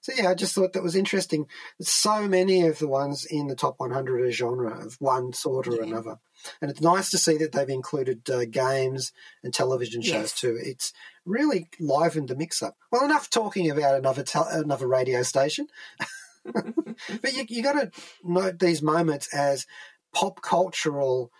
So 0.00 0.12
yeah, 0.16 0.30
I 0.30 0.34
just 0.34 0.54
thought 0.54 0.72
that 0.72 0.82
was 0.82 0.96
interesting. 0.96 1.46
So 1.80 2.26
many 2.28 2.66
of 2.66 2.78
the 2.78 2.88
ones 2.88 3.24
in 3.24 3.46
the 3.48 3.54
top 3.54 3.74
100 3.78 4.20
are 4.22 4.30
genre 4.30 4.84
of 4.84 4.96
one 5.00 5.32
sort 5.32 5.68
or 5.68 5.76
Yeah. 5.76 5.82
another, 5.84 6.16
and 6.62 6.70
it's 6.70 6.80
nice 6.80 7.10
to 7.10 7.18
see 7.18 7.36
that 7.38 7.52
they've 7.52 7.68
included 7.68 8.28
uh, 8.30 8.44
games 8.46 9.12
and 9.42 9.52
television 9.52 10.02
shows 10.02 10.12
Yes. 10.12 10.40
too. 10.40 10.58
It's 10.62 10.92
really 11.26 11.68
livened 11.78 12.28
the 12.28 12.36
mix 12.36 12.62
up. 12.62 12.76
Well, 12.90 13.04
enough 13.04 13.28
talking 13.30 13.70
about 13.70 13.94
another 13.96 14.22
tel- 14.22 14.48
another 14.50 14.86
radio 14.86 15.22
station, 15.22 15.66
but 16.44 17.32
you 17.34 17.44
you 17.48 17.62
got 17.62 17.72
to 17.74 17.90
note 18.24 18.58
these 18.58 18.80
moments 18.82 19.32
as 19.34 19.66
pop 20.14 20.40
cultural 20.42 21.30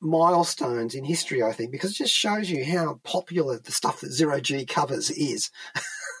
milestones 0.00 0.94
in 0.94 1.04
history, 1.04 1.42
I 1.42 1.52
think, 1.52 1.72
because 1.72 1.90
it 1.92 1.96
just 1.96 2.14
shows 2.14 2.48
you 2.50 2.64
how 2.64 3.00
popular 3.02 3.58
the 3.58 3.72
stuff 3.72 4.00
that 4.00 4.12
Zero 4.12 4.40
G 4.40 4.64
covers 4.64 5.10
is. 5.10 5.50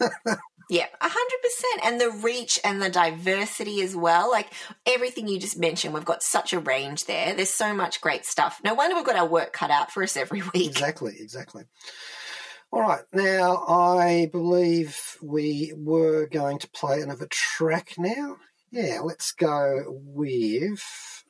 Yeah, 0.70 0.86
a 1.00 1.08
hundred 1.08 1.42
percent, 1.42 1.84
and 1.84 2.00
the 2.00 2.10
reach 2.22 2.60
and 2.62 2.82
the 2.82 2.90
diversity 2.90 3.80
as 3.80 3.96
well. 3.96 4.30
Like 4.30 4.52
everything 4.86 5.26
you 5.26 5.38
just 5.38 5.58
mentioned, 5.58 5.94
we've 5.94 6.04
got 6.04 6.22
such 6.22 6.52
a 6.52 6.58
range 6.58 7.06
there. 7.06 7.34
There's 7.34 7.52
so 7.52 7.72
much 7.72 8.00
great 8.00 8.26
stuff. 8.26 8.60
No 8.62 8.74
wonder 8.74 8.94
we've 8.94 9.04
got 9.04 9.16
our 9.16 9.26
work 9.26 9.52
cut 9.52 9.70
out 9.70 9.90
for 9.90 10.02
us 10.02 10.16
every 10.16 10.42
week. 10.54 10.66
Exactly, 10.66 11.14
exactly. 11.18 11.64
All 12.70 12.82
right, 12.82 13.00
now 13.14 13.64
I 13.66 14.28
believe 14.30 15.16
we 15.22 15.72
were 15.74 16.26
going 16.26 16.58
to 16.58 16.70
play 16.70 17.00
another 17.00 17.26
track 17.30 17.94
now. 17.96 18.36
Yeah, 18.70 19.00
let's 19.02 19.32
go 19.32 19.84
with 19.88 20.80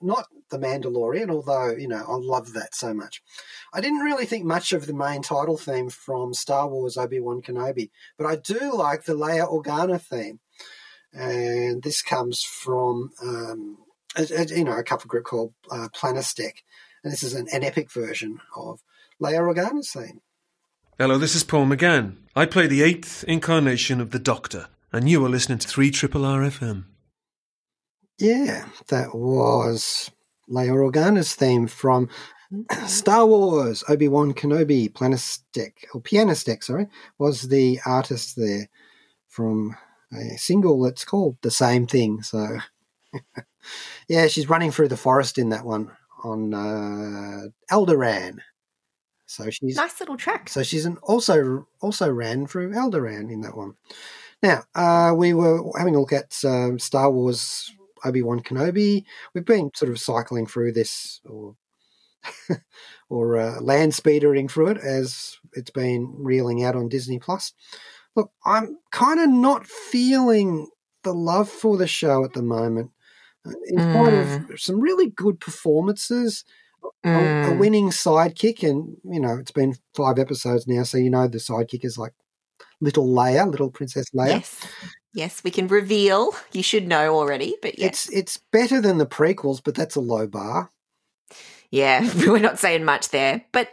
not 0.00 0.26
The 0.50 0.58
Mandalorian, 0.58 1.30
although, 1.30 1.70
you 1.70 1.88
know, 1.88 2.04
I 2.08 2.14
love 2.16 2.52
that 2.54 2.74
so 2.74 2.92
much. 2.94 3.22
I 3.72 3.80
didn't 3.80 4.00
really 4.00 4.26
think 4.26 4.44
much 4.44 4.72
of 4.72 4.86
the 4.86 4.94
main 4.94 5.22
title 5.22 5.56
theme 5.56 5.88
from 5.90 6.34
Star 6.34 6.68
Wars 6.68 6.96
Obi 6.96 7.20
Wan 7.20 7.42
Kenobi, 7.42 7.90
but 8.16 8.26
I 8.26 8.36
do 8.36 8.72
like 8.74 9.04
the 9.04 9.14
Leia 9.14 9.48
Organa 9.50 10.00
theme. 10.00 10.40
And 11.12 11.82
this 11.82 12.02
comes 12.02 12.42
from, 12.42 13.10
um, 13.22 13.78
a, 14.16 14.22
a- 14.36 14.56
you 14.56 14.64
know, 14.64 14.76
a 14.76 14.82
couple 14.84 15.08
group 15.08 15.24
called 15.24 15.54
uh, 15.70 15.88
Planistec. 15.94 16.62
And 17.02 17.12
this 17.12 17.22
is 17.22 17.34
an, 17.34 17.46
an 17.52 17.64
epic 17.64 17.90
version 17.90 18.40
of 18.56 18.80
Leia 19.22 19.40
Organa's 19.40 19.90
theme. 19.90 20.20
Hello, 20.98 21.18
this 21.18 21.34
is 21.36 21.44
Paul 21.44 21.66
McGann. 21.66 22.16
I 22.34 22.46
play 22.46 22.66
the 22.66 22.82
eighth 22.82 23.24
incarnation 23.28 24.00
of 24.00 24.10
the 24.10 24.18
Doctor, 24.18 24.66
and 24.92 25.08
you 25.08 25.24
are 25.24 25.28
listening 25.28 25.58
to 25.58 25.68
3 25.68 25.90
Triple 25.92 26.22
FM. 26.22 26.84
Yeah, 28.18 28.66
that 28.88 29.14
was 29.14 30.10
Leia 30.50 30.70
Organa's 30.70 31.34
theme 31.34 31.66
from 31.68 32.08
Star 32.86 33.26
Wars 33.26 33.84
Obi 33.88 34.08
Wan 34.08 34.34
Kenobi. 34.34 34.92
Planistec, 34.92 35.72
or 35.94 36.00
Pianistec, 36.00 36.64
sorry, 36.64 36.88
was 37.18 37.42
the 37.42 37.78
artist 37.86 38.34
there 38.36 38.68
from 39.28 39.76
a 40.12 40.36
single 40.36 40.82
that's 40.82 41.04
called 41.04 41.36
the 41.42 41.50
same 41.50 41.86
thing. 41.86 42.22
So, 42.22 42.58
yeah, 44.08 44.26
she's 44.26 44.48
running 44.48 44.72
through 44.72 44.88
the 44.88 44.96
forest 44.96 45.38
in 45.38 45.50
that 45.50 45.64
one 45.64 45.90
on 46.24 46.54
uh, 46.54 47.48
Alderaan. 47.70 48.38
So 49.26 49.50
she's 49.50 49.76
Nice 49.76 50.00
little 50.00 50.16
track. 50.16 50.48
so 50.48 50.62
she's 50.62 50.86
an 50.86 50.96
also 51.02 51.68
also 51.82 52.10
ran 52.10 52.46
through 52.46 52.72
Alderaan 52.72 53.30
in 53.30 53.42
that 53.42 53.56
one. 53.56 53.74
Now 54.42 54.64
uh, 54.74 55.12
we 55.14 55.34
were 55.34 55.62
having 55.76 55.94
a 55.94 56.00
look 56.00 56.14
at 56.14 56.34
um, 56.44 56.78
Star 56.78 57.10
Wars 57.10 57.70
Obi 58.04 58.22
Wan 58.22 58.40
Kenobi. 58.40 59.04
We've 59.34 59.44
been 59.44 59.70
sort 59.74 59.90
of 59.90 59.98
cycling 60.00 60.46
through 60.46 60.72
this 60.72 61.20
or 61.24 61.54
or 63.10 63.36
uh, 63.36 63.60
land 63.60 63.94
speedering 63.94 64.48
through 64.48 64.68
it 64.68 64.78
as 64.78 65.36
it's 65.54 65.70
been 65.70 66.12
reeling 66.18 66.64
out 66.64 66.76
on 66.76 66.88
Disney 66.88 67.18
Plus. 67.18 67.52
Look, 68.16 68.30
I'm 68.44 68.78
kind 68.90 69.20
of 69.20 69.30
not 69.30 69.66
feeling 69.66 70.68
the 71.04 71.14
love 71.14 71.48
for 71.48 71.76
the 71.76 71.86
show 71.86 72.24
at 72.24 72.32
the 72.32 72.42
moment. 72.42 72.90
Uh, 73.46 73.52
In 73.68 73.80
spite 73.80 74.14
of 74.14 74.60
some 74.60 74.80
really 74.80 75.10
good 75.10 75.38
performances, 75.40 76.44
a, 76.82 76.88
a 77.08 77.10
Mm. 77.12 77.58
winning 77.58 77.90
sidekick, 77.90 78.68
and 78.68 78.96
you 79.04 79.20
know 79.20 79.36
it's 79.38 79.50
been 79.52 79.76
five 79.94 80.18
episodes 80.18 80.66
now, 80.66 80.82
so 80.82 80.98
you 80.98 81.10
know 81.10 81.28
the 81.28 81.38
sidekick 81.38 81.84
is 81.84 81.96
like 81.98 82.12
little 82.80 83.06
Leia, 83.06 83.48
little 83.50 83.70
Princess 83.70 84.10
Leia. 84.10 84.28
Yes. 84.30 84.66
Yes, 85.14 85.42
we 85.42 85.50
can 85.50 85.68
reveal. 85.68 86.32
You 86.52 86.62
should 86.62 86.86
know 86.86 87.14
already, 87.16 87.56
but 87.62 87.78
yes. 87.78 88.06
It's 88.06 88.08
it's 88.10 88.36
better 88.52 88.80
than 88.80 88.98
the 88.98 89.06
prequels, 89.06 89.60
but 89.64 89.74
that's 89.74 89.96
a 89.96 90.00
low 90.00 90.26
bar. 90.26 90.70
Yeah, 91.70 92.08
we're 92.26 92.38
not 92.38 92.58
saying 92.58 92.84
much 92.84 93.08
there. 93.10 93.44
But 93.52 93.70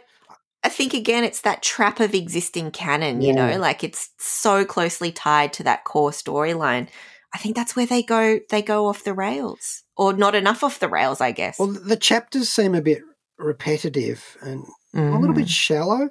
I 0.64 0.68
think 0.68 0.94
again 0.94 1.24
it's 1.24 1.42
that 1.42 1.62
trap 1.62 2.00
of 2.00 2.14
existing 2.14 2.70
canon, 2.72 3.20
you 3.22 3.28
Yeah. 3.34 3.50
know, 3.52 3.58
like 3.58 3.84
it's 3.84 4.10
so 4.18 4.64
closely 4.64 5.12
tied 5.12 5.52
to 5.54 5.62
that 5.64 5.84
core 5.84 6.10
storyline. 6.10 6.88
I 7.34 7.38
think 7.38 7.54
that's 7.54 7.76
where 7.76 7.86
they 7.86 8.02
go 8.02 8.40
they 8.50 8.62
go 8.62 8.86
off 8.86 9.04
the 9.04 9.14
rails. 9.14 9.82
Or 9.96 10.12
not 10.12 10.34
enough 10.34 10.62
off 10.64 10.78
the 10.78 10.88
rails, 10.88 11.20
I 11.20 11.32
guess. 11.32 11.58
Well, 11.58 11.68
the 11.68 11.96
chapters 11.96 12.48
seem 12.50 12.74
a 12.74 12.82
bit 12.82 13.02
repetitive 13.38 14.36
and 14.42 14.64
a 14.94 15.18
little 15.18 15.34
bit 15.34 15.48
shallow, 15.48 16.08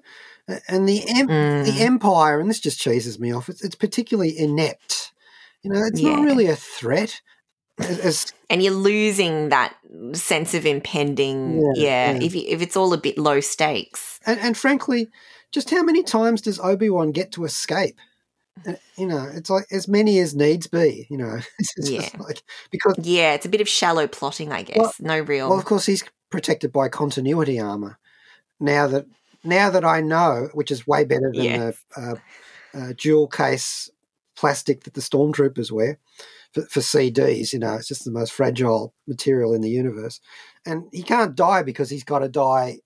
and 0.68 0.88
the 0.88 1.04
em- 1.10 1.28
Mm. 1.28 1.66
the 1.66 1.82
Empire, 1.84 2.40
and 2.40 2.50
this 2.50 2.60
just 2.60 2.80
cheeses 2.80 3.20
me 3.20 3.32
off. 3.34 3.50
It's, 3.50 3.64
it's 3.64 3.76
particularly 3.76 4.38
inept. 4.38 5.12
You 5.66 5.72
know, 5.72 5.84
it's 5.86 6.00
not 6.02 6.24
really 6.24 6.46
a 6.46 6.56
threat. 6.56 7.22
As, 7.80 8.32
and 8.50 8.62
you're 8.64 8.72
losing 8.74 9.50
that 9.50 9.76
sense 10.14 10.54
of 10.54 10.66
impending 10.66 11.58
Yeah, 11.58 11.72
yeah, 11.76 12.12
yeah. 12.12 12.24
if 12.24 12.36
you, 12.36 12.44
if 12.48 12.62
it's 12.62 12.78
all 12.78 12.94
a 12.94 12.98
bit 12.98 13.18
low 13.18 13.40
stakes. 13.40 14.20
and, 14.26 14.40
and 14.40 14.56
frankly, 14.58 15.08
just 15.52 15.72
how 15.72 15.82
many 15.84 16.04
times 16.04 16.42
does 16.42 16.60
Obi 16.60 16.90
Wan 16.90 17.12
get 17.12 17.32
to 17.34 17.44
escape? 17.46 17.96
Uh, 18.66 18.74
You 18.96 19.08
know, 19.08 19.30
it's 19.34 19.50
like 19.50 19.66
as 19.72 19.88
many 19.88 20.20
as 20.20 20.36
needs 20.36 20.68
be. 20.68 21.08
You 21.10 21.18
know, 21.18 21.40
it's 21.60 21.90
Yeah. 21.90 22.10
like 22.20 22.44
because 22.72 22.96
Yeah, 23.02 23.34
it's 23.34 23.46
a 23.46 23.50
bit 23.50 23.60
of 23.62 23.68
shallow 23.68 24.08
plotting, 24.08 24.52
I 24.54 24.62
guess. 24.62 24.78
Well- 24.78 24.94
no 25.00 25.20
real 25.20 25.50
Well, 25.50 25.60
of 25.60 25.66
course, 25.66 25.86
he's 25.88 26.04
protected 26.30 26.72
by 26.72 26.88
continuity 26.90 27.60
armor. 27.60 27.98
Now 28.60 28.88
that 28.88 29.06
now 29.44 29.70
that 29.72 29.84
I 29.84 30.00
know, 30.02 30.50
which 30.54 30.72
is 30.72 30.88
way 30.88 31.04
better 31.06 31.32
than 31.34 31.44
Yeah. 31.44 31.58
the 31.58 31.76
uh, 31.98 32.16
uh, 32.74 32.94
dual 32.98 33.28
case 33.28 33.90
plastic 34.36 34.84
that 34.84 34.94
the 34.94 35.02
stormtroopers 35.02 35.72
wear 35.72 35.98
for, 36.54 36.64
for 36.64 36.80
CDs. 36.80 37.54
You 37.54 37.60
know, 37.60 37.76
it's 37.76 37.88
just 37.88 38.06
the 38.06 38.12
most 38.12 38.32
fragile 38.34 38.94
material 39.08 39.54
in 39.54 39.62
the 39.62 39.70
universe, 39.70 40.20
and 40.66 40.86
he 40.92 41.04
can't 41.04 41.36
die 41.36 41.64
because 41.64 41.90
he's 41.90 42.04
got 42.04 42.20
to 42.20 42.30
die 42.30 42.80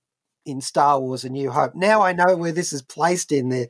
in 0.45 0.61
Star 0.61 0.99
Wars: 0.99 1.23
A 1.23 1.29
New 1.29 1.51
Hope. 1.51 1.75
Now 1.75 2.01
I 2.01 2.13
know 2.13 2.35
where 2.35 2.51
this 2.51 2.73
is 2.73 2.81
placed 2.81 3.31
in 3.31 3.49
their 3.49 3.67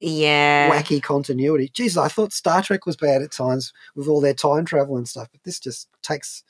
Yeah. 0.00 0.70
wacky 0.70 1.02
continuity. 1.02 1.70
Jesus, 1.72 1.96
I 1.96 2.08
thought 2.08 2.32
Star 2.32 2.62
Trek 2.62 2.84
was 2.86 2.96
bad 2.96 3.22
at 3.22 3.32
times 3.32 3.72
with 3.94 4.08
all 4.08 4.20
their 4.20 4.34
time 4.34 4.64
travel 4.64 4.96
and 4.96 5.08
stuff, 5.08 5.28
but 5.32 5.42
this 5.44 5.58
just 5.58 5.88
takes 6.02 6.42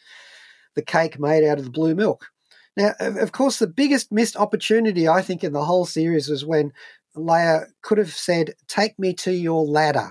the 0.75 0.83
cake 0.83 1.21
made 1.21 1.45
out 1.47 1.59
of 1.59 1.65
the 1.65 1.71
blue 1.71 1.95
milk. 1.95 2.27
Now, 2.77 2.95
of 2.99 3.31
course, 3.31 3.61
the 3.61 3.69
biggest 3.69 4.11
missed 4.11 4.37
opportunity 4.37 5.07
I 5.07 5.23
think 5.23 5.45
in 5.45 5.53
the 5.53 5.65
whole 5.65 5.85
series 5.85 6.29
was 6.29 6.45
when 6.45 6.73
Leia 7.17 7.67
could 7.83 7.99
have 7.99 8.13
said, 8.13 8.55
"Take 8.67 8.99
me 8.99 9.13
to 9.15 9.31
your 9.31 9.65
ladder," 9.65 10.11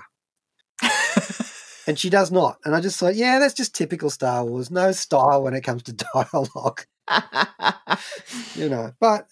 and 1.86 1.98
she 1.98 2.10
does 2.10 2.30
not. 2.30 2.58
And 2.64 2.74
I 2.74 2.80
just 2.80 2.98
thought, 2.98 3.14
yeah, 3.14 3.38
that's 3.38 3.54
just 3.54 3.74
typical 3.74 4.10
Star 4.10 4.44
Wars. 4.44 4.70
No 4.70 4.92
style 4.92 5.42
when 5.42 5.54
it 5.54 5.62
comes 5.62 5.82
to 5.84 5.92
dialogue 6.14 6.84
you 8.56 8.68
know. 8.68 8.92
But 9.00 9.26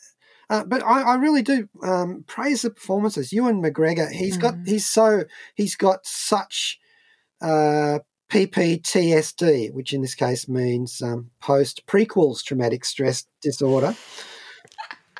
uh, 0.50 0.64
but 0.64 0.82
I, 0.82 1.02
I 1.02 1.14
really 1.14 1.42
do 1.42 1.68
um, 1.82 2.24
praise 2.26 2.62
the 2.62 2.70
performances. 2.70 3.32
Ewan 3.32 3.62
McGregor, 3.62 4.10
he's 4.10 4.36
got 4.36 4.54
Mm. 4.54 4.68
he's 4.68 4.88
so 4.88 5.24
he's 5.54 5.76
got 5.76 6.00
such 6.04 6.78
uh, 7.40 8.00
PPTSD, 8.30 9.72
which 9.72 9.92
in 9.92 10.02
this 10.02 10.14
case 10.14 10.48
means 10.48 11.00
um, 11.02 11.30
post 11.40 11.86
prequels 11.86 12.42
traumatic 12.44 12.84
stress 12.84 13.26
disorder. 13.40 13.94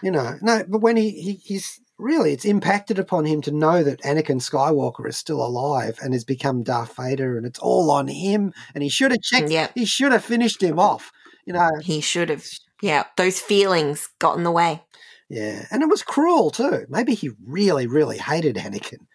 You 0.03 0.11
know, 0.11 0.37
no, 0.43 0.65
but 0.67 0.81
when 0.81 0.97
he, 0.97 1.11
he 1.11 1.33
he's 1.35 1.81
really 2.03 2.33
it's 2.33 2.45
impacted 2.45 2.99
upon 2.99 3.25
him 3.25 3.41
to 3.43 3.51
know 3.51 3.83
that 3.83 4.03
Anakin 4.03 4.41
Skywalker 4.41 5.09
is 5.09 5.17
still 5.17 5.45
alive 5.45 5.99
and 6.03 6.13
has 6.13 6.25
become 6.25 6.63
Darth 6.63 6.97
Vader, 6.97 7.37
and 7.37 7.47
it's 7.47 7.59
all 7.61 7.91
on 7.91 8.09
him. 8.09 8.53
And 8.75 8.83
he 8.83 8.91
should 8.91 9.13
have 9.13 9.23
checked. 9.23 9.51
Yeah. 9.51 9.69
He 9.75 9.85
should 9.85 10.13
have 10.13 10.25
finished 10.25 10.63
him 10.63 10.79
off. 10.79 11.13
You 11.47 11.53
know, 11.55 11.71
he 11.81 12.01
should 12.01 12.29
have. 12.29 12.45
Yeah, 12.83 13.05
those 13.17 13.39
feelings 13.41 14.09
got 14.19 14.37
in 14.37 14.43
the 14.43 14.51
way. 14.51 14.83
Yeah, 15.29 15.67
and 15.71 15.83
it 15.83 15.89
was 15.89 16.03
cruel 16.03 16.51
too. 16.51 16.85
Maybe 16.89 17.15
he 17.15 17.31
really, 17.47 17.87
really 17.87 18.19
hated 18.19 18.57
Anakin. 18.57 19.07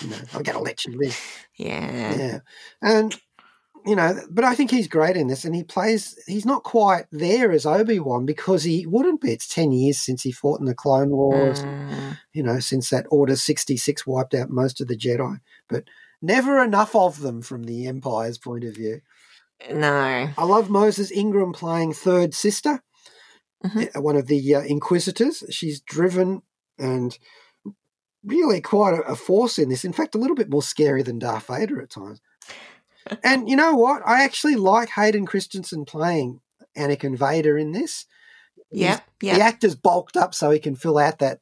You 0.00 0.10
know, 0.10 0.16
I'm 0.34 0.42
going 0.42 0.58
to 0.58 0.62
let 0.62 0.84
you 0.84 0.98
live. 0.98 1.18
Yeah. 1.58 2.14
Yeah, 2.14 2.38
and 2.82 3.18
you 3.86 3.94
know, 3.96 4.20
but 4.30 4.44
I 4.44 4.54
think 4.54 4.70
he's 4.70 4.88
great 4.88 5.16
in 5.16 5.28
this, 5.28 5.44
and 5.44 5.54
he 5.54 5.62
plays. 5.62 6.18
He's 6.26 6.44
not 6.44 6.64
quite 6.64 7.06
there 7.12 7.52
as 7.52 7.64
Obi 7.66 7.98
Wan 8.00 8.26
because 8.26 8.64
he 8.64 8.86
wouldn't 8.86 9.20
be. 9.20 9.32
It's 9.32 9.48
ten 9.48 9.72
years 9.72 9.98
since 10.00 10.22
he 10.22 10.32
fought 10.32 10.60
in 10.60 10.66
the 10.66 10.74
Clone 10.74 11.10
Wars. 11.10 11.62
Mm. 11.62 12.18
You 12.32 12.42
know, 12.42 12.58
since 12.60 12.90
that 12.90 13.06
Order 13.10 13.36
sixty 13.36 13.76
six 13.76 14.06
wiped 14.06 14.34
out 14.34 14.50
most 14.50 14.80
of 14.80 14.88
the 14.88 14.96
Jedi, 14.96 15.38
but 15.68 15.84
never 16.20 16.62
enough 16.62 16.94
of 16.96 17.20
them 17.20 17.42
from 17.42 17.64
the 17.64 17.86
Empire's 17.86 18.38
point 18.38 18.64
of 18.64 18.74
view. 18.74 19.00
No. 19.72 20.28
I 20.36 20.44
love 20.44 20.68
Moses 20.68 21.10
Ingram 21.10 21.52
playing 21.52 21.94
third 21.94 22.34
sister, 22.34 22.82
Mhm. 23.64 23.96
uh, 23.96 24.00
one 24.02 24.16
of 24.16 24.26
the 24.26 24.54
uh, 24.54 24.60
Inquisitors. 24.62 25.42
She's 25.50 25.80
driven 25.80 26.42
and 26.78 27.16
really 28.24 28.60
quite 28.60 28.94
a, 28.94 29.02
a 29.02 29.16
force 29.16 29.58
in 29.58 29.68
this. 29.68 29.84
In 29.84 29.92
fact, 29.92 30.14
a 30.14 30.18
little 30.18 30.36
bit 30.36 30.50
more 30.50 30.62
scary 30.62 31.02
than 31.02 31.18
Darth 31.18 31.46
Vader 31.46 31.80
at 31.80 31.90
times. 31.90 32.20
And 33.22 33.48
you 33.48 33.56
know 33.56 33.74
what? 33.74 34.02
I 34.06 34.22
actually 34.24 34.56
like 34.56 34.90
Hayden 34.90 35.26
Christensen 35.26 35.84
playing 35.84 36.40
Anakin 36.76 37.16
Vader 37.16 37.56
in 37.56 37.72
this. 37.72 38.06
Yep. 38.70 39.04
The 39.36 39.42
actor's 39.42 39.74
bulked 39.74 40.16
up 40.16 40.34
so 40.34 40.50
he 40.50 40.58
can 40.58 40.76
fill 40.76 40.98
out 40.98 41.18
that 41.20 41.40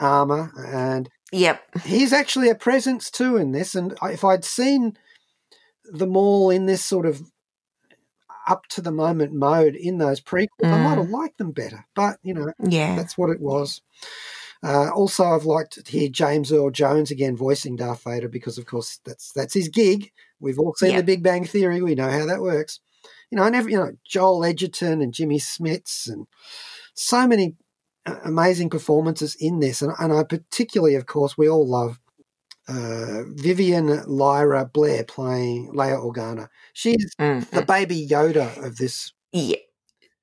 armor, 0.00 0.52
and 0.66 1.08
Yep. 1.32 1.82
he's 1.84 2.12
actually 2.12 2.48
a 2.50 2.54
presence 2.54 3.10
too 3.10 3.36
in 3.36 3.52
this. 3.52 3.74
And 3.74 3.96
if 4.02 4.24
I'd 4.24 4.44
seen 4.44 4.96
them 5.84 6.16
all 6.16 6.50
in 6.50 6.66
this 6.66 6.84
sort 6.84 7.06
of 7.06 7.22
up 8.48 8.66
to 8.68 8.80
the 8.80 8.92
moment 8.92 9.32
mode 9.32 9.74
in 9.74 9.98
those 9.98 10.20
prequels, 10.20 10.48
I 10.72 10.76
might 10.82 10.98
have 10.98 11.10
liked 11.10 11.38
them 11.38 11.52
better. 11.52 11.86
But 11.94 12.18
you 12.22 12.34
know, 12.34 12.52
Yeah. 12.62 12.94
that's 12.96 13.16
what 13.18 13.30
it 13.30 13.40
was. 13.40 13.80
Uh, 14.62 14.90
also, 14.90 15.24
I've 15.24 15.44
liked 15.44 15.84
to 15.84 15.90
hear 15.90 16.08
James 16.08 16.52
Earl 16.52 16.70
Jones 16.70 17.10
again 17.10 17.36
voicing 17.36 17.76
Darth 17.76 18.02
Vader 18.04 18.28
because, 18.28 18.58
of 18.58 18.66
course, 18.66 19.00
that's 19.04 19.32
that's 19.32 19.54
his 19.54 19.68
gig. 19.68 20.10
We've 20.40 20.58
all 20.58 20.74
seen 20.74 20.92
Yeah. 20.92 20.98
The 20.98 21.04
Big 21.04 21.22
Bang 21.22 21.44
Theory. 21.44 21.82
We 21.82 21.94
know 21.94 22.10
how 22.10 22.26
that 22.26 22.40
works. 22.42 22.80
You 23.30 23.38
know, 23.38 23.44
and 23.44 23.56
every, 23.56 23.72
you 23.72 23.78
know 23.78 23.92
Joel 24.06 24.44
Edgerton 24.44 25.00
and 25.02 25.12
Jimmy 25.12 25.38
Smits 25.38 26.08
and 26.08 26.26
so 26.94 27.26
many 27.26 27.56
uh, 28.06 28.16
amazing 28.24 28.70
performances 28.70 29.36
in 29.38 29.60
this, 29.60 29.82
and, 29.82 29.92
and 29.98 30.12
I 30.12 30.22
particularly, 30.22 30.94
of 30.94 31.06
course, 31.06 31.36
we 31.36 31.48
all 31.48 31.68
love 31.68 31.98
uh, 32.68 33.22
Vivian 33.34 34.02
Lyra 34.06 34.64
Blair 34.66 35.04
playing 35.04 35.72
Leia 35.74 35.98
Organa. 36.02 36.48
She's 36.72 37.14
Mm, 37.20 37.48
the 37.50 37.62
baby 37.62 38.06
Yoda 38.08 38.64
of 38.64 38.76
this. 38.76 39.12
Yeah. 39.32 39.56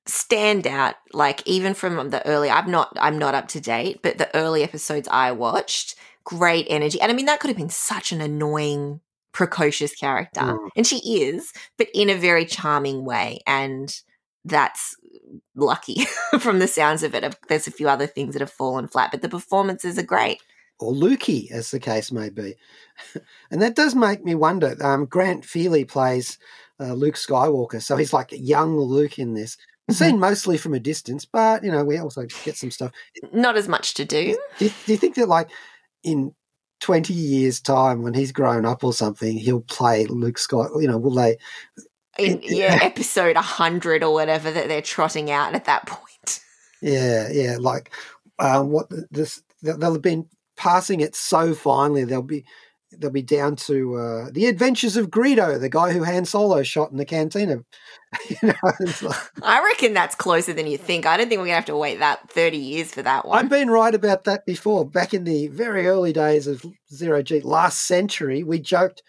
Stand 0.06 0.66
out, 0.66 0.96
like 1.14 1.46
even 1.46 1.72
from 1.72 2.10
the 2.10 2.26
early. 2.26 2.50
I'm 2.50 2.70
not. 2.70 2.94
I'm 3.00 3.18
not 3.18 3.34
up 3.34 3.48
to 3.48 3.60
date, 3.60 4.00
but 4.02 4.18
the 4.18 4.34
early 4.36 4.62
episodes 4.62 5.08
I 5.10 5.32
watched, 5.32 5.94
great 6.24 6.66
energy, 6.68 7.00
and 7.00 7.10
I 7.10 7.14
mean 7.14 7.24
that 7.24 7.40
could 7.40 7.48
have 7.48 7.56
been 7.56 7.70
such 7.70 8.12
an 8.12 8.20
annoying, 8.20 9.00
precocious 9.34 9.94
character, 9.94 10.40
Mm. 10.40 10.68
and 10.76 10.86
she 10.86 10.96
is, 11.22 11.52
but 11.76 11.88
in 11.92 12.08
a 12.08 12.14
very 12.14 12.46
charming 12.46 13.04
way, 13.04 13.40
and 13.46 14.00
that's 14.46 14.96
lucky 15.54 16.06
from 16.40 16.58
the 16.60 16.68
sounds 16.68 17.02
of 17.02 17.14
it. 17.14 17.36
There's 17.48 17.66
a 17.66 17.70
few 17.72 17.88
other 17.88 18.06
things 18.06 18.32
that 18.34 18.40
have 18.40 18.50
fallen 18.50 18.88
flat, 18.88 19.10
but 19.10 19.20
the 19.20 19.28
performances 19.28 19.98
are 19.98 20.02
great. 20.02 20.40
or 20.80 20.92
Lukey, 20.92 21.50
as 21.52 21.70
the 21.70 21.78
case 21.80 22.10
may 22.10 22.30
be. 22.30 22.54
and 23.50 23.60
that 23.62 23.74
does 23.76 23.94
make 23.94 24.24
me 24.24 24.34
wonder. 24.34 24.74
Um, 24.80 25.06
Grant 25.06 25.44
Feely 25.44 25.84
plays 25.84 26.38
uh, 26.80 26.92
Luke 26.94 27.14
Skywalker, 27.16 27.80
so 27.82 27.96
he's 27.96 28.12
like 28.12 28.32
a 28.32 28.38
young 28.38 28.76
Luke 28.78 29.18
in 29.18 29.34
this. 29.34 29.56
Seen 29.90 30.18
mostly 30.18 30.56
from 30.56 30.72
a 30.74 30.80
distance, 30.80 31.26
but 31.26 31.62
you 31.62 31.70
know 31.70 31.84
we 31.84 31.98
also 31.98 32.24
get 32.44 32.56
some 32.56 32.70
stuff. 32.70 32.90
Not 33.34 33.56
as 33.56 33.68
much 33.68 33.92
to 33.94 34.04
do. 34.06 34.36
Do, 34.58 34.70
do 34.86 34.92
you 34.92 34.96
think 34.98 35.14
that 35.16 35.28
like 35.28 35.50
in 36.02 36.34
twenty 36.84 37.14
years' 37.14 37.60
time, 37.60 38.02
when 38.02 38.12
he's 38.12 38.30
grown 38.30 38.66
up 38.66 38.84
or 38.84 38.92
something, 38.92 39.38
he'll 39.38 39.62
play 39.62 40.04
Luke 40.04 40.36
scott 40.36 40.70
You 40.78 40.86
know, 40.86 40.98
will 40.98 41.14
they? 41.14 41.38
In 42.18 42.40
yeah, 42.42 42.78
episode 42.82 43.38
hundred 43.38 44.04
or 44.04 44.12
whatever 44.12 44.50
that 44.50 44.68
they're 44.68 44.82
trotting 44.82 45.30
out 45.30 45.54
at 45.54 45.64
that 45.64 45.86
point. 45.86 46.40
Yeah, 46.82 47.30
yeah. 47.32 47.56
Like 47.58 47.90
um, 48.38 48.70
what 48.70 48.90
this? 49.10 49.42
They'll 49.62 49.94
have 49.94 50.02
been 50.02 50.28
passing 50.58 51.00
it 51.00 51.16
so 51.16 51.54
finely. 51.54 52.04
They'll 52.04 52.20
be 52.20 52.44
they'll 53.00 53.10
be 53.10 53.22
down 53.22 53.56
to 53.56 53.96
uh, 53.96 54.30
the 54.32 54.46
adventures 54.46 54.96
of 54.96 55.10
Greedo, 55.10 55.60
the 55.60 55.68
guy 55.68 55.92
who 55.92 56.04
Han 56.04 56.24
Solo 56.24 56.62
shot 56.62 56.90
in 56.90 56.96
the 56.96 57.04
cantina. 57.04 57.58
you 58.30 58.36
know, 58.42 58.54
like- 59.02 59.16
I 59.42 59.62
reckon 59.64 59.94
that's 59.94 60.14
closer 60.14 60.52
than 60.52 60.66
you 60.66 60.78
think. 60.78 61.06
I 61.06 61.16
don't 61.16 61.28
think 61.28 61.38
we're 61.40 61.46
gonna 61.46 61.56
have 61.56 61.64
to 61.66 61.76
wait 61.76 61.98
that 61.98 62.30
thirty 62.30 62.58
years 62.58 62.92
for 62.92 63.02
that 63.02 63.26
one. 63.26 63.38
I've 63.38 63.50
been 63.50 63.70
right 63.70 63.94
about 63.94 64.24
that 64.24 64.46
before. 64.46 64.88
Back 64.88 65.14
in 65.14 65.24
the 65.24 65.48
very 65.48 65.86
early 65.86 66.12
days 66.12 66.46
of 66.46 66.64
Zero 66.92 67.22
G, 67.22 67.40
last 67.40 67.86
century, 67.86 68.42
we 68.42 68.58
joked 68.60 69.02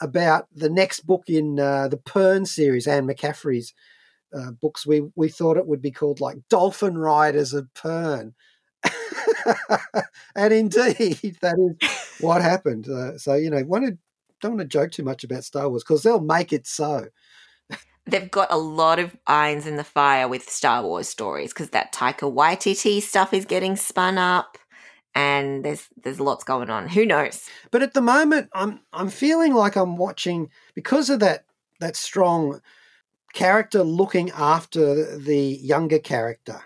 about 0.00 0.46
the 0.54 0.70
next 0.70 1.00
book 1.06 1.24
in 1.28 1.58
uh, 1.58 1.88
the 1.88 1.96
Pern 1.96 2.46
series, 2.46 2.86
Anne 2.86 3.06
McCaffrey's 3.06 3.74
uh, 4.36 4.50
books. 4.52 4.86
We 4.86 5.02
we 5.14 5.28
thought 5.28 5.56
it 5.56 5.66
would 5.66 5.82
be 5.82 5.90
called 5.90 6.20
like 6.20 6.36
Dolphin 6.48 6.98
Riders 6.98 7.52
of 7.54 7.68
Pern. 7.74 8.32
and 10.34 10.52
indeed, 10.52 11.36
that 11.40 11.56
is 11.58 12.20
what 12.20 12.42
happened. 12.42 12.88
Uh, 12.88 13.18
so 13.18 13.34
you 13.34 13.50
know, 13.50 13.62
don't 14.40 14.56
want 14.56 14.60
to 14.60 14.64
joke 14.66 14.90
too 14.90 15.02
much 15.02 15.24
about 15.24 15.44
Star 15.44 15.68
Wars 15.68 15.82
because 15.82 16.02
they'll 16.02 16.20
make 16.20 16.52
it 16.52 16.66
so. 16.66 17.08
They've 18.06 18.30
got 18.30 18.48
a 18.50 18.56
lot 18.56 18.98
of 18.98 19.14
irons 19.26 19.66
in 19.66 19.76
the 19.76 19.84
fire 19.84 20.28
with 20.28 20.48
Star 20.48 20.82
Wars 20.82 21.08
stories 21.08 21.52
because 21.52 21.70
that 21.70 21.92
Taika 21.92 22.32
Waititi 22.32 23.02
stuff 23.02 23.34
is 23.34 23.44
getting 23.44 23.76
spun 23.76 24.16
up, 24.16 24.56
and 25.14 25.64
there's 25.64 25.88
there's 26.02 26.20
lots 26.20 26.44
going 26.44 26.70
on. 26.70 26.88
Who 26.88 27.04
knows? 27.04 27.48
But 27.70 27.82
at 27.82 27.94
the 27.94 28.00
moment, 28.00 28.48
I'm 28.54 28.80
I'm 28.92 29.10
feeling 29.10 29.52
like 29.52 29.76
I'm 29.76 29.96
watching 29.96 30.50
because 30.74 31.10
of 31.10 31.20
that 31.20 31.44
that 31.80 31.96
strong 31.96 32.60
character 33.34 33.84
looking 33.84 34.30
after 34.30 35.18
the 35.18 35.58
younger 35.62 35.98
character 35.98 36.62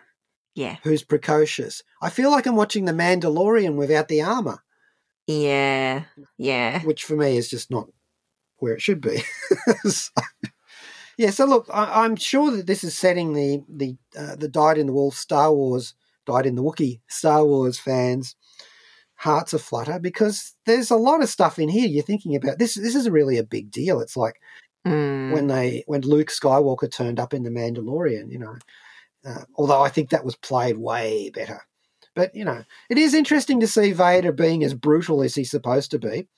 Yeah, 0.55 0.77
who's 0.83 1.03
precocious. 1.03 1.83
I 2.03 2.11
feel 2.11 2.31
like 2.31 2.47
I'm 2.47 2.57
watching 2.57 2.85
the 2.85 2.93
Mandalorian 2.93 3.75
without 3.77 4.09
the 4.09 4.23
armor, 4.23 4.59
yeah, 5.27 6.05
yeah. 6.37 6.81
which 6.83 7.05
for 7.05 7.17
me 7.17 7.37
is 7.37 7.49
just 7.49 7.71
not 7.71 7.89
where 8.59 8.75
it 8.75 8.83
should 8.83 9.01
be. 9.01 9.23
So- 9.89 10.11
yeah. 11.19 11.31
So 11.31 11.45
look, 11.45 11.67
I, 11.73 12.05
I'm 12.05 12.17
sure 12.17 12.51
that 12.51 12.67
this 12.67 12.85
is 12.85 12.97
setting 12.97 13.33
the 13.35 13.63
the 13.69 13.97
uh, 14.19 14.37
the 14.37 14.49
died 14.49 14.79
in 14.79 14.87
the 14.87 14.93
wool 14.93 15.11
Star 15.11 15.53
Wars, 15.53 15.95
died 16.27 16.47
in 16.47 16.55
the 16.57 16.63
Wookiee 16.63 17.01
Star 17.09 17.45
Wars 17.45 17.79
fans 17.79 18.35
hearts 19.17 19.53
aflutter 19.53 20.01
because 20.01 20.55
there's 20.67 20.91
a 20.91 20.97
lot 20.97 21.23
of 21.23 21.29
stuff 21.29 21.57
in 21.59 21.69
here 21.69 21.87
you're 21.87 22.03
thinking 22.03 22.35
about. 22.35 22.59
This 22.59 22.75
this 22.75 22.95
is 22.97 23.09
really 23.09 23.39
a 23.39 23.45
big 23.45 23.71
deal. 23.71 24.01
It's 24.01 24.17
like 24.17 24.41
Mm. 24.85 25.33
when 25.33 25.47
they 25.47 25.85
when 25.87 26.01
Luke 26.01 26.27
Skywalker 26.29 26.91
turned 26.91 27.21
up 27.21 27.33
in 27.33 27.45
the 27.45 27.51
Mandalorian, 27.51 28.33
you 28.33 28.39
know. 28.41 28.57
Uh, 29.25 29.45
although 29.57 29.83
I 29.83 29.89
think 29.89 30.11
that 30.11 30.25
was 30.25 30.37
played 30.37 30.79
way 30.79 31.31
better. 31.31 31.63
But 32.15 32.35
you 32.35 32.45
know, 32.45 32.65
it 32.91 32.99
is 32.99 33.15
interesting 33.15 33.61
to 33.61 33.67
see 33.67 33.93
Vader 33.93 34.33
being 34.33 34.63
as 34.65 34.75
brutal 34.75 35.23
as 35.23 35.35
he's 35.35 35.51
supposed 35.51 35.91
to 35.93 35.99
be. 35.99 36.29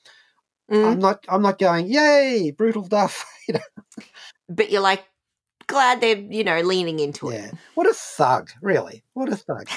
Mm. 0.71 0.91
I'm 0.93 0.99
not 0.99 1.25
I'm 1.29 1.41
not 1.41 1.59
going, 1.59 1.87
yay, 1.87 2.51
brutal 2.57 2.83
Darth 2.83 3.23
Vader. 3.47 3.63
but 4.49 4.71
you're 4.71 4.81
like 4.81 5.03
glad 5.67 5.99
they're 5.99 6.17
you 6.17 6.43
know 6.43 6.61
leaning 6.61 6.99
into 6.99 7.29
it. 7.29 7.33
Yeah. 7.35 7.45
it. 7.47 7.53
What 7.73 7.87
a 7.87 7.93
thug, 7.93 8.51
really. 8.61 9.03
What 9.13 9.29
a 9.31 9.35
thug. 9.35 9.67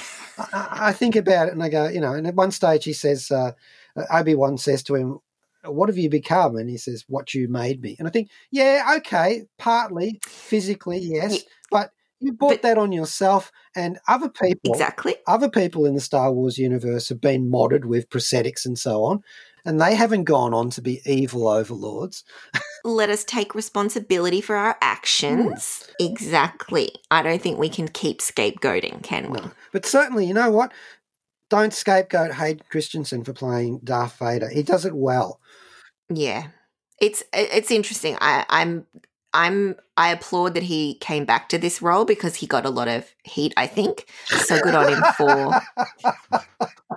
I, 0.53 0.67
I- 0.89 0.93
think 0.93 1.15
about 1.15 1.47
it 1.47 1.53
and 1.53 1.63
I 1.63 1.69
go, 1.69 1.87
you 1.89 1.99
know, 1.99 2.13
and 2.13 2.25
at 2.27 2.35
one 2.35 2.51
stage 2.51 2.85
he 2.85 2.93
says, 2.93 3.29
uh, 3.31 3.51
Obi 4.11 4.35
Wan 4.35 4.57
says 4.57 4.83
to 4.83 4.95
him, 4.95 5.19
What 5.65 5.89
have 5.89 5.97
you 5.97 6.09
become? 6.09 6.55
And 6.57 6.69
he 6.69 6.77
says, 6.77 7.03
What 7.07 7.33
you 7.33 7.47
made 7.49 7.81
me. 7.81 7.95
And 7.99 8.07
I 8.07 8.11
think, 8.11 8.29
yeah, 8.51 8.95
okay, 8.97 9.43
partly, 9.57 10.19
physically, 10.25 10.99
yes, 10.99 11.33
Yeah. 11.33 11.39
but 11.71 11.91
you 12.19 12.33
brought 12.33 12.49
But- 12.49 12.61
that 12.63 12.77
on 12.77 12.91
yourself 12.91 13.51
and 13.75 13.99
other 14.07 14.29
people. 14.29 14.73
Exactly. 14.73 15.15
Other 15.27 15.49
people 15.49 15.85
in 15.85 15.95
the 15.95 16.01
Star 16.01 16.31
Wars 16.31 16.57
universe 16.57 17.09
have 17.09 17.21
been 17.21 17.49
modded 17.49 17.85
with 17.85 18.09
prosthetics 18.09 18.65
and 18.65 18.77
so 18.77 19.03
on, 19.03 19.23
and 19.65 19.79
they 19.79 19.95
haven't 19.95 20.25
gone 20.25 20.53
on 20.53 20.69
to 20.71 20.81
be 20.81 21.01
evil 21.05 21.47
overlords. 21.47 22.23
Let 22.83 23.09
us 23.09 23.23
take 23.23 23.55
responsibility 23.55 24.41
for 24.41 24.55
our 24.55 24.77
actions. 24.81 25.89
Exactly. 25.99 26.91
I 27.11 27.21
don't 27.21 27.41
think 27.41 27.57
we 27.57 27.69
can 27.69 27.87
keep 27.87 28.19
scapegoating, 28.19 29.03
can 29.03 29.31
we? 29.31 29.39
No. 29.39 29.51
But 29.71 29.85
certainly, 29.85 30.25
you 30.25 30.33
know 30.33 30.51
what? 30.51 30.71
Don't 31.49 31.73
scapegoat 31.73 32.33
Hayden 32.35 32.63
Christensen 32.69 33.23
for 33.23 33.33
playing 33.33 33.79
Darth 33.83 34.17
Vader. 34.19 34.49
He 34.49 34.61
does 34.61 34.85
it 34.85 34.95
well. 34.95 35.39
Yeah, 36.09 36.47
it's 37.01 37.23
it's 37.33 37.71
interesting. 37.71 38.17
I, 38.21 38.45
I'm 38.49 38.85
I'm 39.33 39.75
I 39.97 40.09
applaud 40.11 40.53
that 40.55 40.63
he 40.63 40.95
came 40.95 41.25
back 41.25 41.49
to 41.49 41.57
this 41.57 41.81
role 41.81 42.05
because 42.05 42.35
he 42.35 42.47
got 42.47 42.65
a 42.65 42.69
lot 42.69 42.87
of 42.87 43.05
heat. 43.23 43.53
I 43.57 43.67
think 43.67 44.09
so. 44.25 44.59
Good 44.59 44.75
on 44.75 44.91
him 44.91 45.03
for 45.17 45.61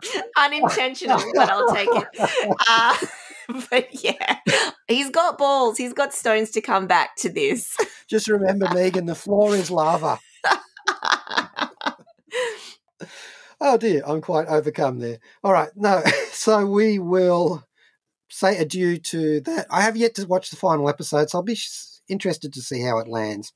unintentional, 0.38 1.20
but 1.34 1.48
I'll 1.50 1.74
take 1.74 1.88
it. 1.92 2.08
Uh, 2.68 2.96
but 3.70 4.04
yeah, 4.04 4.36
he's 4.88 5.10
got 5.10 5.36
balls. 5.36 5.76
He's 5.76 5.92
got 5.92 6.14
stones 6.14 6.50
to 6.52 6.60
come 6.60 6.86
back 6.86 7.16
to 7.16 7.28
this. 7.28 7.76
Just 8.08 8.28
remember, 8.28 8.68
Megan, 8.72 9.06
the 9.06 9.14
floor 9.14 9.54
is 9.54 9.70
lava. 9.70 10.18
Oh 13.60 13.76
dear, 13.78 14.02
I'm 14.06 14.20
quite 14.20 14.48
overcome 14.48 14.98
there. 14.98 15.18
All 15.44 15.52
right, 15.52 15.70
no, 15.76 16.02
so 16.32 16.66
we 16.66 16.98
will 16.98 17.64
say 18.28 18.56
adieu 18.58 18.98
to 18.98 19.40
that. 19.42 19.66
I 19.70 19.82
have 19.82 19.96
yet 19.96 20.14
to 20.16 20.26
watch 20.26 20.50
the 20.50 20.56
final 20.56 20.88
episode, 20.88 21.30
so 21.30 21.38
I'll 21.38 21.42
be 21.44 21.52
s- 21.52 21.91
interested 22.08 22.52
to 22.52 22.62
see 22.62 22.80
how 22.82 22.98
it 22.98 23.08
lands. 23.08 23.52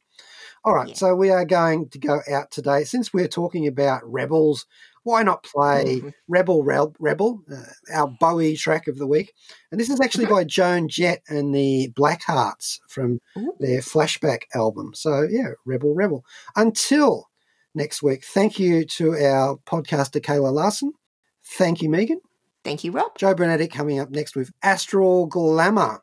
All 0.65 0.75
right, 0.75 0.89
Yeah. 0.89 0.95
so 0.95 1.15
we 1.15 1.31
are 1.31 1.45
going 1.45 1.89
to 1.91 1.99
go 1.99 2.21
out 2.31 2.51
today. 2.51 2.85
Since 2.85 3.13
we're 3.13 3.29
talking 3.29 3.67
about 3.67 4.01
Rebels, 4.05 4.67
why 5.05 5.23
not 5.23 5.45
play 5.45 6.01
Mhm. 6.01 6.15
Rebel 6.27 6.65
Rebel, 6.65 7.43
uh, 7.53 7.63
our 7.95 8.09
Bowie 8.09 8.57
track 8.57 8.89
of 8.89 8.99
the 8.99 9.07
week? 9.07 9.33
And 9.71 9.81
this 9.81 9.91
is 9.91 10.01
actually 10.01 10.27
by 10.27 10.43
Joan 10.43 10.89
Jett 10.89 11.23
and 11.29 11.55
the 11.55 11.93
Blackhearts 11.97 12.81
from 12.89 13.21
Ooh. 13.39 13.55
their 13.61 13.81
flashback 13.81 14.43
album. 14.55 14.93
So, 14.95 15.23
yeah, 15.23 15.51
Rebel 15.65 15.95
Rebel. 15.95 16.25
Until 16.57 17.29
next 17.75 18.03
week, 18.03 18.25
thank 18.25 18.59
you 18.59 18.85
to 18.87 19.13
our 19.13 19.59
podcaster, 19.59 20.21
Kayla 20.21 20.53
Larson. 20.53 20.93
Thank 21.45 21.83
you, 21.83 21.89
Megan. 21.89 22.21
Thank 22.65 22.83
you, 22.83 22.91
Rob. 22.91 23.17
Joe 23.17 23.35
Brunetti 23.35 23.69
coming 23.69 24.01
up 24.01 24.11
next 24.11 24.35
with 24.35 24.51
Astral 24.65 25.27
Glamour. 25.27 26.03